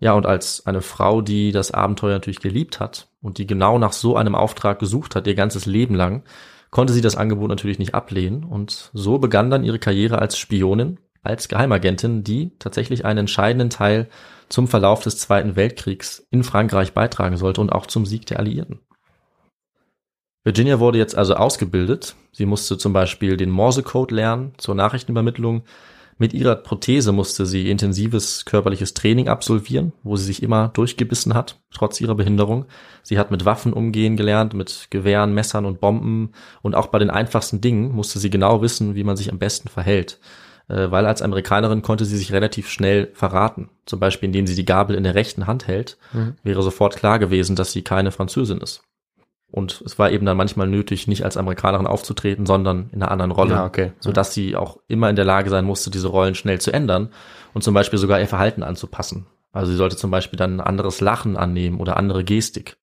Ja, 0.00 0.14
und 0.14 0.26
als 0.26 0.66
eine 0.66 0.80
Frau, 0.80 1.20
die 1.20 1.52
das 1.52 1.70
Abenteuer 1.70 2.14
natürlich 2.14 2.40
geliebt 2.40 2.80
hat 2.80 3.08
und 3.22 3.38
die 3.38 3.46
genau 3.46 3.78
nach 3.78 3.92
so 3.92 4.16
einem 4.16 4.34
Auftrag 4.34 4.78
gesucht 4.78 5.14
hat, 5.14 5.26
ihr 5.26 5.34
ganzes 5.34 5.66
Leben 5.66 5.94
lang, 5.94 6.24
konnte 6.70 6.92
sie 6.92 7.02
das 7.02 7.16
Angebot 7.16 7.48
natürlich 7.48 7.78
nicht 7.78 7.94
ablehnen. 7.94 8.42
Und 8.42 8.90
so 8.92 9.18
begann 9.18 9.50
dann 9.50 9.62
ihre 9.62 9.78
Karriere 9.78 10.18
als 10.18 10.38
Spionin, 10.38 10.98
als 11.22 11.48
Geheimagentin, 11.48 12.24
die 12.24 12.52
tatsächlich 12.59 13.04
einen 13.04 13.20
entscheidenden 13.20 13.70
Teil 13.70 14.09
zum 14.48 14.68
Verlauf 14.68 15.02
des 15.02 15.18
Zweiten 15.18 15.56
Weltkriegs 15.56 16.26
in 16.30 16.42
Frankreich 16.44 16.92
beitragen 16.92 17.37
sollte 17.37 17.61
und 17.61 17.70
auch 17.70 17.87
zum 17.87 18.06
Sieg 18.06 18.26
der 18.26 18.38
Alliierten. 18.38 18.80
Virginia 20.42 20.80
wurde 20.80 20.98
jetzt 20.98 21.16
also 21.16 21.35
ausgebildet. 21.35 22.16
Sie 22.33 22.46
musste 22.46 22.78
zum 22.78 22.92
Beispiel 22.92 23.37
den 23.37 23.50
Morsecode 23.50 24.11
lernen 24.11 24.52
zur 24.56 24.74
Nachrichtenübermittlung. 24.74 25.62
Mit 26.16 26.35
ihrer 26.35 26.56
Prothese 26.56 27.12
musste 27.12 27.46
sie 27.46 27.70
intensives 27.70 28.44
körperliches 28.44 28.92
Training 28.92 29.28
absolvieren, 29.28 29.92
wo 30.02 30.16
sie 30.16 30.24
sich 30.24 30.42
immer 30.42 30.68
durchgebissen 30.68 31.35
hat, 31.35 31.61
trotz 31.72 32.00
ihrer 32.00 32.14
Behinderung. 32.14 32.66
Sie 33.02 33.18
hat 33.18 33.30
mit 33.30 33.44
Waffen 33.44 33.72
umgehen 33.72 34.16
gelernt, 34.16 34.52
mit 34.52 34.88
Gewehren, 34.90 35.33
Messern 35.33 35.64
und 35.64 35.80
Bomben. 35.80 36.33
Und 36.62 36.74
auch 36.74 36.88
bei 36.88 36.98
den 36.98 37.11
einfachsten 37.11 37.61
Dingen 37.61 37.92
musste 37.92 38.18
sie 38.18 38.28
genau 38.28 38.61
wissen, 38.61 38.94
wie 38.94 39.04
man 39.04 39.16
sich 39.16 39.30
am 39.30 39.38
besten 39.38 39.68
verhält. 39.68 40.18
Äh, 40.70 40.90
weil 40.90 41.04
als 41.06 41.20
Amerikanerin 41.20 41.83
konnte 41.83 42.04
sie 42.04 42.16
sich 42.16 42.33
relativ 42.33 42.68
schnell 42.68 43.11
verraten. 43.12 43.70
Zum 43.87 43.98
Beispiel, 43.98 44.28
indem 44.28 44.46
sie 44.46 44.54
die 44.54 44.64
Gabel 44.64 44.94
in 44.94 45.02
der 45.02 45.16
rechten 45.16 45.48
Hand 45.48 45.66
hält, 45.66 45.98
mhm. 46.12 46.37
wäre 46.44 46.62
sofort 46.62 46.94
klar 46.94 47.18
gewesen, 47.18 47.56
dass 47.56 47.72
sie 47.72 47.83
keine 47.83 48.12
Französin 48.12 48.59
ist. 48.59 48.83
Und 49.50 49.83
es 49.85 49.98
war 49.98 50.12
eben 50.12 50.26
dann 50.26 50.37
manchmal 50.37 50.68
nötig, 50.68 51.09
nicht 51.09 51.24
als 51.24 51.37
Amerikanerin 51.37 51.88
aufzutreten, 51.88 52.46
sondern 52.46 52.88
in 52.92 53.02
einer 53.02 53.11
anderen 53.11 53.33
Rolle, 53.33 53.54
ja, 53.54 53.66
okay. 53.66 53.92
sodass 53.98 54.33
sie 54.33 54.54
auch 54.54 54.78
immer 54.87 55.11
in 55.11 55.16
der 55.16 55.24
Lage 55.24 55.50
sein 55.50 55.64
musste, 55.64 55.90
diese 55.90 56.06
Rollen 56.06 56.37
schnell 56.37 56.61
zu 56.61 56.72
ändern 56.72 57.09
und 57.52 57.64
zum 57.64 57.74
Beispiel 57.74 57.98
sogar 57.98 58.20
ihr 58.20 58.28
Verhalten 58.28 58.62
anzupassen. 58.62 59.26
Also 59.50 59.72
sie 59.72 59.76
sollte 59.76 59.96
zum 59.96 60.12
Beispiel 60.12 60.37
dann 60.37 60.61
ein 60.61 60.66
anderes 60.66 61.00
Lachen 61.00 61.37
annehmen 61.37 61.80
oder 61.80 61.96
andere 61.96 62.22
Gestik. 62.22 62.76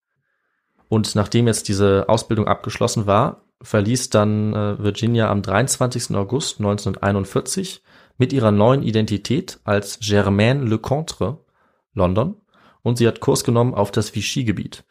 Und 0.90 1.16
nachdem 1.16 1.48
jetzt 1.48 1.70
diese 1.70 2.10
Ausbildung 2.10 2.48
abgeschlossen 2.48 3.08
war, 3.08 3.47
verließ 3.62 4.10
dann 4.10 4.54
äh, 4.54 4.84
Virginia 4.84 5.30
am 5.30 5.42
23. 5.42 6.16
August 6.16 6.60
1941 6.60 7.82
mit 8.18 8.34
ihrer 8.34 8.52
neuen 8.52 8.84
Identität 8.84 9.60
als 9.64 10.00
Germaine 10.00 10.64
Lecontre 10.64 11.40
London, 11.94 12.36
und 12.84 12.98
sie 12.98 13.08
hat 13.08 13.20
Kurs 13.20 13.44
genommen 13.44 13.74
auf 13.74 13.92
das 13.92 14.16
Vichy-Gebiet. 14.16 14.86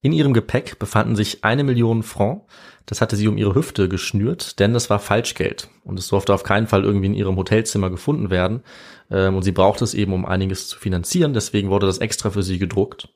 In 0.00 0.12
ihrem 0.12 0.32
Gepäck 0.32 0.78
befanden 0.78 1.16
sich 1.16 1.42
eine 1.44 1.64
Million 1.64 2.02
Franc. 2.02 2.42
Das 2.86 3.00
hatte 3.00 3.16
sie 3.16 3.28
um 3.28 3.36
ihre 3.36 3.54
Hüfte 3.54 3.88
geschnürt, 3.88 4.58
denn 4.60 4.72
das 4.72 4.88
war 4.88 5.00
Falschgeld. 5.00 5.68
Und 5.84 5.98
es 5.98 6.08
durfte 6.08 6.32
auf 6.32 6.44
keinen 6.44 6.66
Fall 6.66 6.84
irgendwie 6.84 7.06
in 7.06 7.14
ihrem 7.14 7.36
Hotelzimmer 7.36 7.90
gefunden 7.90 8.30
werden. 8.30 8.62
Ähm, 9.10 9.34
und 9.34 9.42
sie 9.42 9.52
brauchte 9.52 9.84
es 9.84 9.94
eben, 9.94 10.12
um 10.12 10.24
einiges 10.24 10.68
zu 10.68 10.78
finanzieren. 10.78 11.34
Deswegen 11.34 11.70
wurde 11.70 11.86
das 11.86 11.98
extra 11.98 12.30
für 12.30 12.42
sie 12.42 12.58
gedruckt. 12.58 13.08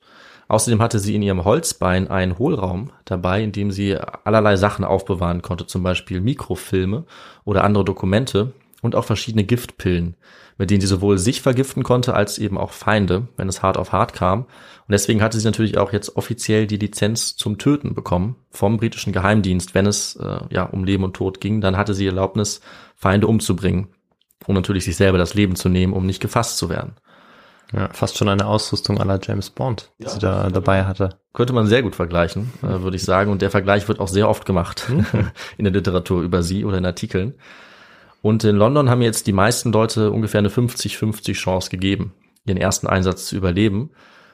Außerdem 0.51 0.81
hatte 0.81 0.99
sie 0.99 1.15
in 1.15 1.21
ihrem 1.21 1.45
Holzbein 1.45 2.09
einen 2.09 2.37
Hohlraum 2.37 2.91
dabei, 3.05 3.41
in 3.41 3.53
dem 3.53 3.71
sie 3.71 3.95
allerlei 4.25 4.57
Sachen 4.57 4.83
aufbewahren 4.83 5.41
konnte, 5.41 5.65
zum 5.65 5.81
Beispiel 5.81 6.19
Mikrofilme 6.19 7.05
oder 7.45 7.63
andere 7.63 7.85
Dokumente 7.85 8.51
und 8.81 8.93
auch 8.93 9.05
verschiedene 9.05 9.45
Giftpillen, 9.45 10.17
mit 10.57 10.69
denen 10.69 10.81
sie 10.81 10.87
sowohl 10.87 11.17
sich 11.17 11.41
vergiften 11.41 11.83
konnte 11.83 12.15
als 12.15 12.37
eben 12.37 12.57
auch 12.57 12.73
Feinde, 12.73 13.29
wenn 13.37 13.47
es 13.47 13.63
hart 13.63 13.77
auf 13.77 13.93
hart 13.93 14.11
kam. 14.11 14.39
Und 14.41 14.89
deswegen 14.89 15.21
hatte 15.21 15.39
sie 15.39 15.45
natürlich 15.45 15.77
auch 15.77 15.93
jetzt 15.93 16.17
offiziell 16.17 16.67
die 16.67 16.75
Lizenz 16.75 17.37
zum 17.37 17.57
Töten 17.57 17.95
bekommen 17.95 18.35
vom 18.49 18.75
britischen 18.75 19.13
Geheimdienst, 19.13 19.73
wenn 19.73 19.85
es 19.85 20.17
äh, 20.17 20.39
ja 20.49 20.65
um 20.65 20.83
Leben 20.83 21.05
und 21.05 21.13
Tod 21.13 21.39
ging, 21.39 21.61
dann 21.61 21.77
hatte 21.77 21.93
sie 21.93 22.07
Erlaubnis, 22.07 22.59
Feinde 22.97 23.27
umzubringen, 23.27 23.87
um 24.45 24.55
natürlich 24.55 24.83
sich 24.83 24.97
selber 24.97 25.17
das 25.17 25.33
Leben 25.33 25.55
zu 25.55 25.69
nehmen, 25.69 25.93
um 25.93 26.05
nicht 26.05 26.19
gefasst 26.19 26.57
zu 26.57 26.67
werden. 26.67 26.97
Ja, 27.73 27.89
fast 27.93 28.17
schon 28.17 28.27
eine 28.27 28.47
Ausrüstung 28.47 28.99
aller 28.99 29.19
James 29.21 29.49
Bond, 29.49 29.91
die 29.99 30.03
ja. 30.03 30.09
sie 30.09 30.19
da 30.19 30.49
dabei 30.49 30.83
hatte. 30.85 31.17
Könnte 31.33 31.53
man 31.53 31.67
sehr 31.67 31.83
gut 31.83 31.95
vergleichen, 31.95 32.51
äh, 32.61 32.81
würde 32.81 32.97
ich 32.97 33.03
sagen. 33.03 33.31
Und 33.31 33.41
der 33.41 33.49
Vergleich 33.49 33.87
wird 33.87 33.99
auch 33.99 34.09
sehr 34.09 34.27
oft 34.27 34.45
gemacht 34.45 34.89
mhm. 34.89 35.05
in 35.57 35.63
der 35.63 35.73
Literatur 35.73 36.21
über 36.21 36.43
sie 36.43 36.65
oder 36.65 36.77
in 36.77 36.85
Artikeln. 36.85 37.35
Und 38.21 38.43
in 38.43 38.55
London 38.55 38.89
haben 38.89 39.01
jetzt 39.01 39.25
die 39.27 39.33
meisten 39.33 39.71
Leute 39.71 40.11
ungefähr 40.11 40.39
eine 40.39 40.49
50-50 40.49 41.33
Chance 41.33 41.69
gegeben, 41.69 42.13
ihren 42.45 42.57
ersten 42.57 42.87
Einsatz 42.87 43.25
zu 43.25 43.35
überleben. 43.35 43.91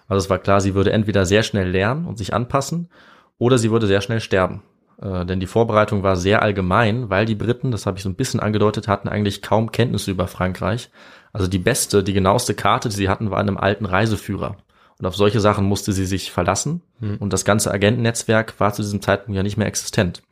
Also 0.08 0.26
es 0.26 0.30
war 0.30 0.40
klar, 0.40 0.60
sie 0.60 0.74
würde 0.74 0.92
entweder 0.92 1.26
sehr 1.26 1.44
schnell 1.44 1.70
lernen 1.70 2.06
und 2.06 2.18
sich 2.18 2.34
anpassen 2.34 2.90
oder 3.38 3.58
sie 3.58 3.72
würde 3.72 3.88
sehr 3.88 4.02
schnell 4.02 4.20
sterben. 4.20 4.64
Äh, 5.02 5.26
denn 5.26 5.40
die 5.40 5.48
Vorbereitung 5.48 6.04
war 6.04 6.16
sehr 6.16 6.42
allgemein, 6.42 7.10
weil 7.10 7.26
die 7.26 7.36
Briten, 7.36 7.72
das 7.72 7.86
habe 7.86 7.98
ich 7.98 8.04
so 8.04 8.10
ein 8.10 8.16
bisschen 8.16 8.40
angedeutet, 8.40 8.88
hatten 8.88 9.08
eigentlich 9.08 9.42
kaum 9.42 9.72
Kenntnisse 9.72 10.12
über 10.12 10.28
Frankreich. 10.28 10.90
Also 11.34 11.48
die 11.48 11.60
beste, 11.60 12.04
die 12.04 12.14
genaueste 12.14 12.54
Karte, 12.54 12.90
die 12.90 12.96
sie 12.96 13.10
hatten, 13.10 13.32
war 13.32 13.40
in 13.42 13.48
einem 13.48 13.58
alten 13.58 13.86
Reiseführer. 13.86 14.58
Und 15.00 15.06
auf 15.06 15.16
solche 15.16 15.40
Sachen 15.40 15.66
musste 15.66 15.94
sie 15.94 16.06
sich 16.06 16.32
verlassen. 16.32 16.82
Mhm. 17.00 17.18
Und 17.18 17.34
das 17.34 17.46
ganze 17.46 17.72
Agentennetzwerk 17.72 18.60
war 18.60 18.74
zu 18.74 18.82
diesem 18.82 19.02
Zeitpunkt 19.02 19.36
ja 19.36 19.44
nicht 19.44 19.58
mehr 19.58 19.68
existent. 19.68 20.24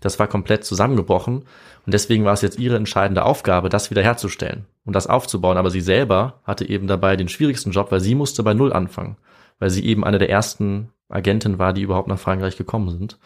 Das 0.00 0.18
war 0.18 0.28
komplett 0.28 0.64
zusammengebrochen. 0.64 1.44
Und 1.84 1.94
deswegen 1.94 2.24
war 2.24 2.32
es 2.32 2.42
jetzt 2.42 2.58
ihre 2.58 2.76
entscheidende 2.76 3.24
Aufgabe, 3.24 3.68
das 3.68 3.90
wiederherzustellen 3.90 4.66
und 4.84 4.94
das 4.94 5.08
aufzubauen. 5.08 5.56
Aber 5.56 5.70
sie 5.70 5.80
selber 5.80 6.40
hatte 6.44 6.68
eben 6.68 6.86
dabei 6.86 7.16
den 7.16 7.28
schwierigsten 7.28 7.72
Job, 7.72 7.90
weil 7.90 8.00
sie 8.00 8.14
musste 8.14 8.44
bei 8.44 8.54
Null 8.54 8.72
anfangen. 8.72 9.16
Weil 9.58 9.70
sie 9.70 9.84
eben 9.84 10.04
eine 10.04 10.18
der 10.18 10.30
ersten 10.30 10.90
Agenten 11.08 11.58
war, 11.58 11.72
die 11.72 11.82
überhaupt 11.82 12.08
nach 12.08 12.18
Frankreich 12.18 12.56
gekommen 12.56 12.90
sind. 12.90 13.18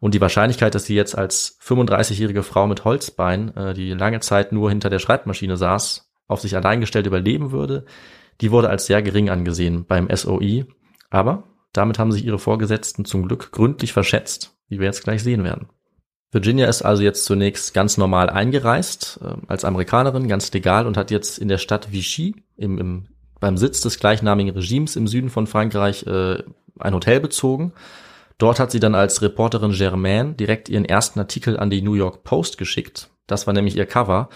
Und 0.00 0.14
die 0.14 0.20
Wahrscheinlichkeit, 0.20 0.74
dass 0.74 0.86
sie 0.86 0.94
jetzt 0.94 1.16
als 1.16 1.58
35-jährige 1.62 2.42
Frau 2.42 2.66
mit 2.66 2.84
Holzbein, 2.84 3.54
äh, 3.54 3.74
die 3.74 3.92
lange 3.92 4.20
Zeit 4.20 4.50
nur 4.50 4.70
hinter 4.70 4.88
der 4.88 4.98
Schreibmaschine 4.98 5.58
saß, 5.58 6.10
auf 6.26 6.40
sich 6.40 6.56
allein 6.56 6.80
gestellt 6.80 7.06
überleben 7.06 7.52
würde, 7.52 7.84
die 8.40 8.50
wurde 8.50 8.70
als 8.70 8.86
sehr 8.86 9.02
gering 9.02 9.28
angesehen 9.28 9.84
beim 9.84 10.08
SOI. 10.10 10.64
Aber 11.10 11.44
damit 11.74 11.98
haben 11.98 12.12
sich 12.12 12.24
ihre 12.24 12.38
Vorgesetzten 12.38 13.04
zum 13.04 13.28
Glück 13.28 13.52
gründlich 13.52 13.92
verschätzt, 13.92 14.56
wie 14.68 14.78
wir 14.78 14.86
jetzt 14.86 15.04
gleich 15.04 15.22
sehen 15.22 15.44
werden. 15.44 15.68
Virginia 16.32 16.66
ist 16.68 16.82
also 16.82 17.02
jetzt 17.02 17.24
zunächst 17.24 17.74
ganz 17.74 17.98
normal 17.98 18.30
eingereist, 18.30 19.20
äh, 19.22 19.34
als 19.48 19.66
Amerikanerin, 19.66 20.28
ganz 20.28 20.50
legal 20.52 20.86
und 20.86 20.96
hat 20.96 21.10
jetzt 21.10 21.38
in 21.38 21.48
der 21.48 21.58
Stadt 21.58 21.92
Vichy, 21.92 22.36
im, 22.56 22.78
im, 22.78 23.06
beim 23.38 23.58
Sitz 23.58 23.82
des 23.82 23.98
gleichnamigen 23.98 24.54
Regimes 24.54 24.96
im 24.96 25.06
Süden 25.06 25.28
von 25.28 25.46
Frankreich, 25.46 26.06
äh, 26.06 26.42
ein 26.78 26.94
Hotel 26.94 27.20
bezogen 27.20 27.74
Dort 28.40 28.58
hat 28.58 28.70
sie 28.70 28.80
dann 28.80 28.94
als 28.94 29.20
Reporterin 29.20 29.72
Germaine 29.72 30.32
direkt 30.32 30.70
ihren 30.70 30.86
ersten 30.86 31.18
Artikel 31.18 31.58
an 31.58 31.68
die 31.68 31.82
New 31.82 31.92
York 31.92 32.24
Post 32.24 32.56
geschickt. 32.56 33.10
Das 33.26 33.46
war 33.46 33.52
nämlich 33.52 33.76
ihr 33.76 33.84
Cover. 33.84 34.30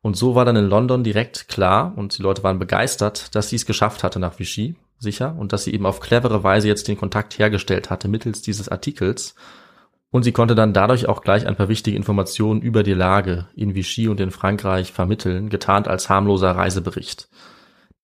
Und 0.00 0.16
so 0.16 0.36
war 0.36 0.44
dann 0.44 0.54
in 0.54 0.68
London 0.68 1.02
direkt 1.02 1.48
klar 1.48 1.92
und 1.96 2.16
die 2.16 2.22
Leute 2.22 2.44
waren 2.44 2.60
begeistert, 2.60 3.34
dass 3.34 3.48
sie 3.48 3.56
es 3.56 3.66
geschafft 3.66 4.04
hatte 4.04 4.20
nach 4.20 4.38
Vichy, 4.38 4.76
sicher, 5.00 5.34
und 5.36 5.52
dass 5.52 5.64
sie 5.64 5.74
eben 5.74 5.86
auf 5.86 5.98
clevere 5.98 6.44
Weise 6.44 6.68
jetzt 6.68 6.86
den 6.86 6.96
Kontakt 6.96 7.36
hergestellt 7.36 7.90
hatte 7.90 8.06
mittels 8.06 8.42
dieses 8.42 8.68
Artikels. 8.68 9.34
Und 10.10 10.22
sie 10.22 10.32
konnte 10.32 10.54
dann 10.54 10.72
dadurch 10.72 11.08
auch 11.08 11.22
gleich 11.22 11.44
ein 11.44 11.56
paar 11.56 11.68
wichtige 11.68 11.96
Informationen 11.96 12.62
über 12.62 12.84
die 12.84 12.94
Lage 12.94 13.48
in 13.56 13.74
Vichy 13.74 14.06
und 14.06 14.20
in 14.20 14.30
Frankreich 14.30 14.92
vermitteln, 14.92 15.48
getarnt 15.48 15.88
als 15.88 16.08
harmloser 16.08 16.52
Reisebericht. 16.52 17.28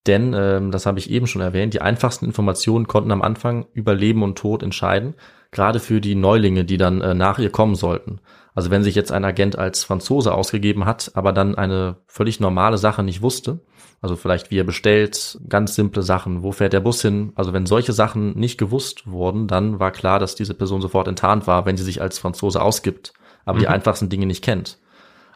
Denn, 0.08 0.34
ähm, 0.34 0.72
das 0.72 0.84
habe 0.84 0.98
ich 0.98 1.10
eben 1.10 1.28
schon 1.28 1.40
erwähnt, 1.42 1.74
die 1.74 1.80
einfachsten 1.80 2.26
Informationen 2.26 2.88
konnten 2.88 3.12
am 3.12 3.22
Anfang 3.22 3.66
über 3.72 3.94
Leben 3.94 4.24
und 4.24 4.36
Tod 4.36 4.64
entscheiden, 4.64 5.14
gerade 5.54 5.80
für 5.80 6.00
die 6.00 6.14
Neulinge, 6.14 6.64
die 6.64 6.76
dann 6.76 7.00
äh, 7.00 7.14
nach 7.14 7.38
ihr 7.38 7.50
kommen 7.50 7.74
sollten. 7.74 8.20
Also 8.54 8.70
wenn 8.70 8.84
sich 8.84 8.94
jetzt 8.94 9.10
ein 9.10 9.24
Agent 9.24 9.58
als 9.58 9.82
Franzose 9.82 10.32
ausgegeben 10.32 10.84
hat, 10.84 11.10
aber 11.14 11.32
dann 11.32 11.54
eine 11.54 11.96
völlig 12.06 12.38
normale 12.38 12.78
Sache 12.78 13.02
nicht 13.02 13.22
wusste, 13.22 13.60
also 14.00 14.16
vielleicht 14.16 14.50
wie 14.50 14.58
er 14.58 14.64
bestellt, 14.64 15.38
ganz 15.48 15.74
simple 15.74 16.02
Sachen, 16.02 16.42
wo 16.42 16.52
fährt 16.52 16.72
der 16.72 16.80
Bus 16.80 17.00
hin, 17.02 17.32
also 17.34 17.52
wenn 17.52 17.66
solche 17.66 17.92
Sachen 17.92 18.38
nicht 18.38 18.58
gewusst 18.58 19.10
wurden, 19.10 19.48
dann 19.48 19.80
war 19.80 19.90
klar, 19.90 20.18
dass 20.18 20.34
diese 20.34 20.54
Person 20.54 20.82
sofort 20.82 21.08
enttarnt 21.08 21.46
war, 21.46 21.66
wenn 21.66 21.76
sie 21.76 21.84
sich 21.84 22.02
als 22.02 22.18
Franzose 22.18 22.60
ausgibt, 22.60 23.14
aber 23.44 23.56
mhm. 23.56 23.60
die 23.60 23.68
einfachsten 23.68 24.08
Dinge 24.08 24.26
nicht 24.26 24.44
kennt. 24.44 24.78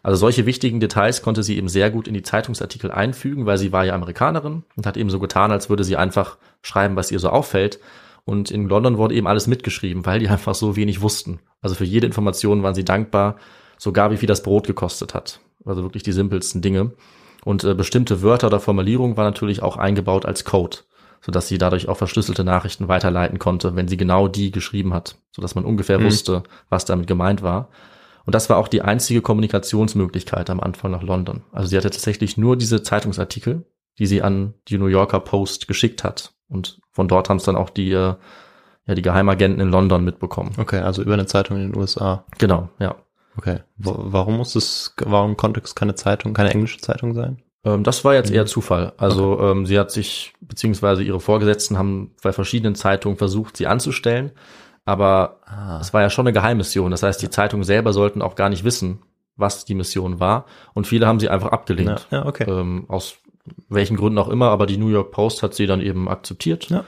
Also 0.02 0.18
solche 0.18 0.46
wichtigen 0.46 0.80
Details 0.80 1.22
konnte 1.22 1.42
sie 1.42 1.56
eben 1.56 1.68
sehr 1.68 1.90
gut 1.90 2.06
in 2.06 2.14
die 2.14 2.22
Zeitungsartikel 2.22 2.90
einfügen, 2.90 3.46
weil 3.46 3.58
sie 3.58 3.72
war 3.72 3.84
ja 3.84 3.94
Amerikanerin 3.94 4.62
und 4.76 4.86
hat 4.86 4.96
eben 4.96 5.10
so 5.10 5.18
getan, 5.18 5.50
als 5.50 5.70
würde 5.70 5.82
sie 5.82 5.96
einfach 5.96 6.38
schreiben, 6.62 6.94
was 6.94 7.10
ihr 7.10 7.18
so 7.18 7.30
auffällt. 7.30 7.80
Und 8.28 8.50
in 8.50 8.68
London 8.68 8.98
wurde 8.98 9.14
eben 9.14 9.26
alles 9.26 9.46
mitgeschrieben, 9.46 10.04
weil 10.04 10.20
die 10.20 10.28
einfach 10.28 10.54
so 10.54 10.76
wenig 10.76 11.00
wussten. 11.00 11.40
Also 11.62 11.74
für 11.74 11.86
jede 11.86 12.06
Information 12.06 12.62
waren 12.62 12.74
sie 12.74 12.84
dankbar, 12.84 13.36
sogar 13.78 14.10
wie 14.10 14.18
viel 14.18 14.26
das 14.26 14.42
Brot 14.42 14.66
gekostet 14.66 15.14
hat. 15.14 15.40
Also 15.64 15.82
wirklich 15.82 16.02
die 16.02 16.12
simpelsten 16.12 16.60
Dinge. 16.60 16.92
Und 17.46 17.64
äh, 17.64 17.74
bestimmte 17.74 18.20
Wörter 18.20 18.48
oder 18.48 18.60
Formulierungen 18.60 19.16
waren 19.16 19.24
natürlich 19.24 19.62
auch 19.62 19.78
eingebaut 19.78 20.26
als 20.26 20.44
Code, 20.44 20.76
sodass 21.22 21.48
sie 21.48 21.56
dadurch 21.56 21.88
auch 21.88 21.96
verschlüsselte 21.96 22.44
Nachrichten 22.44 22.86
weiterleiten 22.86 23.38
konnte, 23.38 23.76
wenn 23.76 23.88
sie 23.88 23.96
genau 23.96 24.28
die 24.28 24.50
geschrieben 24.50 24.92
hat, 24.92 25.16
sodass 25.34 25.54
man 25.54 25.64
ungefähr 25.64 25.98
mhm. 25.98 26.04
wusste, 26.04 26.42
was 26.68 26.84
damit 26.84 27.06
gemeint 27.06 27.40
war. 27.40 27.70
Und 28.26 28.34
das 28.34 28.50
war 28.50 28.58
auch 28.58 28.68
die 28.68 28.82
einzige 28.82 29.22
Kommunikationsmöglichkeit 29.22 30.50
am 30.50 30.60
Anfang 30.60 30.90
nach 30.90 31.02
London. 31.02 31.44
Also 31.50 31.70
sie 31.70 31.78
hatte 31.78 31.88
tatsächlich 31.88 32.36
nur 32.36 32.58
diese 32.58 32.82
Zeitungsartikel, 32.82 33.64
die 33.98 34.06
sie 34.06 34.20
an 34.20 34.52
die 34.68 34.76
New 34.76 34.88
Yorker 34.88 35.20
Post 35.20 35.66
geschickt 35.66 36.04
hat. 36.04 36.34
Und 36.46 36.80
von 36.98 37.06
dort 37.06 37.28
haben 37.28 37.36
es 37.36 37.44
dann 37.44 37.54
auch 37.54 37.70
die, 37.70 37.92
äh, 37.92 38.14
ja, 38.86 38.94
die 38.96 39.02
Geheimagenten 39.02 39.60
in 39.60 39.68
London 39.68 40.02
mitbekommen. 40.02 40.50
Okay, 40.58 40.80
also 40.80 41.00
über 41.00 41.12
eine 41.12 41.26
Zeitung 41.26 41.56
in 41.56 41.70
den 41.70 41.80
USA. 41.80 42.24
Genau, 42.38 42.70
ja. 42.80 42.96
Okay. 43.36 43.60
warum 43.76 44.38
muss 44.38 44.56
es, 44.56 44.96
warum 45.04 45.36
konnte 45.36 45.60
es 45.62 45.76
keine 45.76 45.94
Zeitung, 45.94 46.34
keine 46.34 46.50
englische 46.50 46.78
Zeitung 46.78 47.14
sein? 47.14 47.40
Ähm, 47.62 47.84
das 47.84 48.04
war 48.04 48.14
jetzt 48.14 48.32
eher 48.32 48.46
Zufall. 48.46 48.94
Also 48.96 49.34
okay. 49.34 49.50
ähm, 49.52 49.64
sie 49.64 49.78
hat 49.78 49.92
sich, 49.92 50.34
beziehungsweise 50.40 51.04
ihre 51.04 51.20
Vorgesetzten 51.20 51.78
haben 51.78 52.16
bei 52.20 52.32
verschiedenen 52.32 52.74
Zeitungen 52.74 53.16
versucht, 53.16 53.56
sie 53.56 53.68
anzustellen. 53.68 54.32
Aber 54.84 55.38
ah. 55.44 55.78
es 55.80 55.94
war 55.94 56.02
ja 56.02 56.10
schon 56.10 56.26
eine 56.26 56.32
Geheimmission. 56.32 56.90
Das 56.90 57.04
heißt, 57.04 57.22
die 57.22 57.30
Zeitungen 57.30 57.62
selber 57.62 57.92
sollten 57.92 58.22
auch 58.22 58.34
gar 58.34 58.48
nicht 58.48 58.64
wissen, 58.64 59.02
was 59.36 59.64
die 59.64 59.76
Mission 59.76 60.18
war. 60.18 60.46
Und 60.74 60.88
viele 60.88 61.06
haben 61.06 61.20
sie 61.20 61.28
einfach 61.28 61.52
abgelehnt. 61.52 62.08
Ja, 62.10 62.18
ja 62.18 62.26
okay. 62.26 62.50
Ähm, 62.50 62.86
aus 62.88 63.18
welchen 63.68 63.96
Gründen 63.96 64.18
auch 64.18 64.28
immer. 64.28 64.50
Aber 64.50 64.66
die 64.66 64.76
New 64.76 64.88
York 64.88 65.10
Post 65.10 65.42
hat 65.42 65.54
sie 65.54 65.66
dann 65.66 65.80
eben 65.80 66.08
akzeptiert. 66.08 66.68
Ja. 66.70 66.84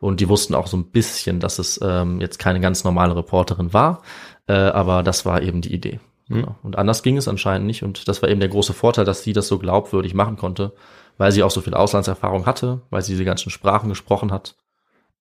Und 0.00 0.20
die 0.20 0.28
wussten 0.28 0.54
auch 0.54 0.66
so 0.66 0.76
ein 0.76 0.90
bisschen, 0.90 1.40
dass 1.40 1.58
es 1.58 1.80
ähm, 1.82 2.20
jetzt 2.20 2.38
keine 2.38 2.60
ganz 2.60 2.84
normale 2.84 3.16
Reporterin 3.16 3.72
war. 3.72 4.02
Äh, 4.46 4.54
aber 4.54 5.02
das 5.02 5.24
war 5.24 5.42
eben 5.42 5.60
die 5.60 5.72
Idee. 5.72 6.00
Mhm. 6.28 6.34
Genau. 6.34 6.56
Und 6.62 6.76
anders 6.78 7.02
ging 7.02 7.16
es 7.16 7.28
anscheinend 7.28 7.66
nicht. 7.66 7.82
Und 7.82 8.08
das 8.08 8.22
war 8.22 8.28
eben 8.28 8.40
der 8.40 8.48
große 8.48 8.72
Vorteil, 8.72 9.04
dass 9.04 9.22
sie 9.22 9.32
das 9.32 9.48
so 9.48 9.58
glaubwürdig 9.58 10.14
machen 10.14 10.36
konnte, 10.36 10.72
weil 11.18 11.32
sie 11.32 11.42
auch 11.42 11.50
so 11.50 11.60
viel 11.60 11.74
Auslandserfahrung 11.74 12.46
hatte, 12.46 12.82
weil 12.90 13.02
sie 13.02 13.12
diese 13.12 13.24
ganzen 13.24 13.50
Sprachen 13.50 13.88
gesprochen 13.88 14.32
hat 14.32 14.56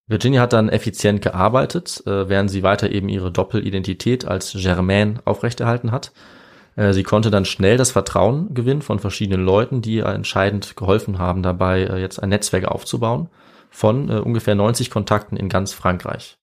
Virginia 0.08 0.42
hat 0.42 0.54
dann 0.54 0.70
effizient 0.70 1.22
gearbeitet, 1.22 2.04
äh, 2.06 2.30
während 2.30 2.52
sie 2.52 2.64
weiter 2.64 2.92
eben 2.92 3.10
ihre 3.10 3.32
Doppelidentität 3.32 4.26
als 4.26 4.54
Germaine 4.54 5.20
aufrechterhalten 5.26 5.92
hat. 5.92 6.12
Äh, 6.76 6.94
sie 6.94 7.04
konnte 7.04 7.32
dann 7.32 7.46
schnell 7.46 7.78
das 7.78 7.92
Vertrauen 7.92 8.54
gewinnen 8.54 8.82
von 8.82 9.00
verschiedenen 9.00 9.46
Leuten, 9.46 9.82
die 9.82 10.00
entscheidend 10.00 10.76
geholfen 10.76 11.20
haben, 11.20 11.44
dabei 11.44 11.84
äh, 11.84 12.00
jetzt 12.00 12.22
ein 12.22 12.30
Netzwerk 12.30 12.66
aufzubauen 12.66 13.30
von 13.70 14.10
äh, 14.10 14.20
ungefähr 14.20 14.56
90 14.56 14.90
Kontakten 14.90 15.38
in 15.38 15.50
ganz 15.50 15.74
Frankreich. 15.74 16.38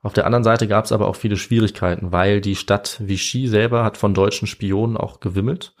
Auf 0.00 0.12
der 0.12 0.26
anderen 0.26 0.44
Seite 0.44 0.68
gab 0.68 0.84
es 0.84 0.92
aber 0.92 1.08
auch 1.08 1.16
viele 1.16 1.36
Schwierigkeiten, 1.36 2.12
weil 2.12 2.40
die 2.40 2.54
Stadt 2.54 2.98
Vichy 3.00 3.48
selber 3.48 3.84
hat 3.84 3.96
von 3.96 4.14
deutschen 4.14 4.46
Spionen 4.46 4.96
auch 4.96 5.18
gewimmelt, 5.18 5.74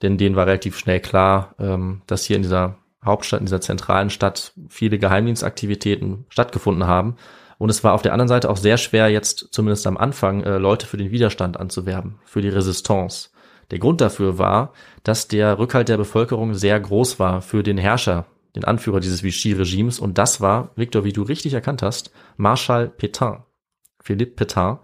denn 0.00 0.16
denen 0.16 0.36
war 0.36 0.46
relativ 0.46 0.78
schnell 0.78 1.00
klar, 1.00 1.54
ähm, 1.58 2.02
dass 2.06 2.24
hier 2.24 2.36
in 2.36 2.42
dieser 2.42 2.78
Hauptstadt, 3.04 3.40
in 3.40 3.46
dieser 3.46 3.60
zentralen 3.60 4.10
Stadt 4.10 4.52
viele 4.68 4.98
Geheimdienstaktivitäten 4.98 6.26
stattgefunden 6.28 6.86
haben. 6.86 7.16
Und 7.60 7.68
es 7.68 7.84
war 7.84 7.92
auf 7.92 8.00
der 8.00 8.14
anderen 8.14 8.28
Seite 8.28 8.48
auch 8.48 8.56
sehr 8.56 8.78
schwer, 8.78 9.10
jetzt 9.10 9.48
zumindest 9.50 9.86
am 9.86 9.98
Anfang 9.98 10.42
äh, 10.44 10.56
Leute 10.56 10.86
für 10.86 10.96
den 10.96 11.10
Widerstand 11.10 11.60
anzuwerben, 11.60 12.14
für 12.24 12.40
die 12.40 12.48
Resistance. 12.48 13.28
Der 13.70 13.78
Grund 13.78 14.00
dafür 14.00 14.38
war, 14.38 14.72
dass 15.04 15.28
der 15.28 15.58
Rückhalt 15.58 15.90
der 15.90 15.98
Bevölkerung 15.98 16.54
sehr 16.54 16.80
groß 16.80 17.18
war 17.18 17.42
für 17.42 17.62
den 17.62 17.76
Herrscher 17.76 18.24
den 18.56 18.64
Anführer 18.64 19.00
dieses 19.00 19.22
Vichy-Regimes. 19.22 20.00
Und 20.00 20.16
das 20.16 20.40
war, 20.40 20.70
Victor, 20.74 21.04
wie 21.04 21.12
du 21.12 21.22
richtig 21.22 21.52
erkannt 21.52 21.82
hast, 21.82 22.10
Marschall 22.38 22.90
Pétain, 22.98 23.42
Philippe 24.02 24.42
Pétain. 24.42 24.78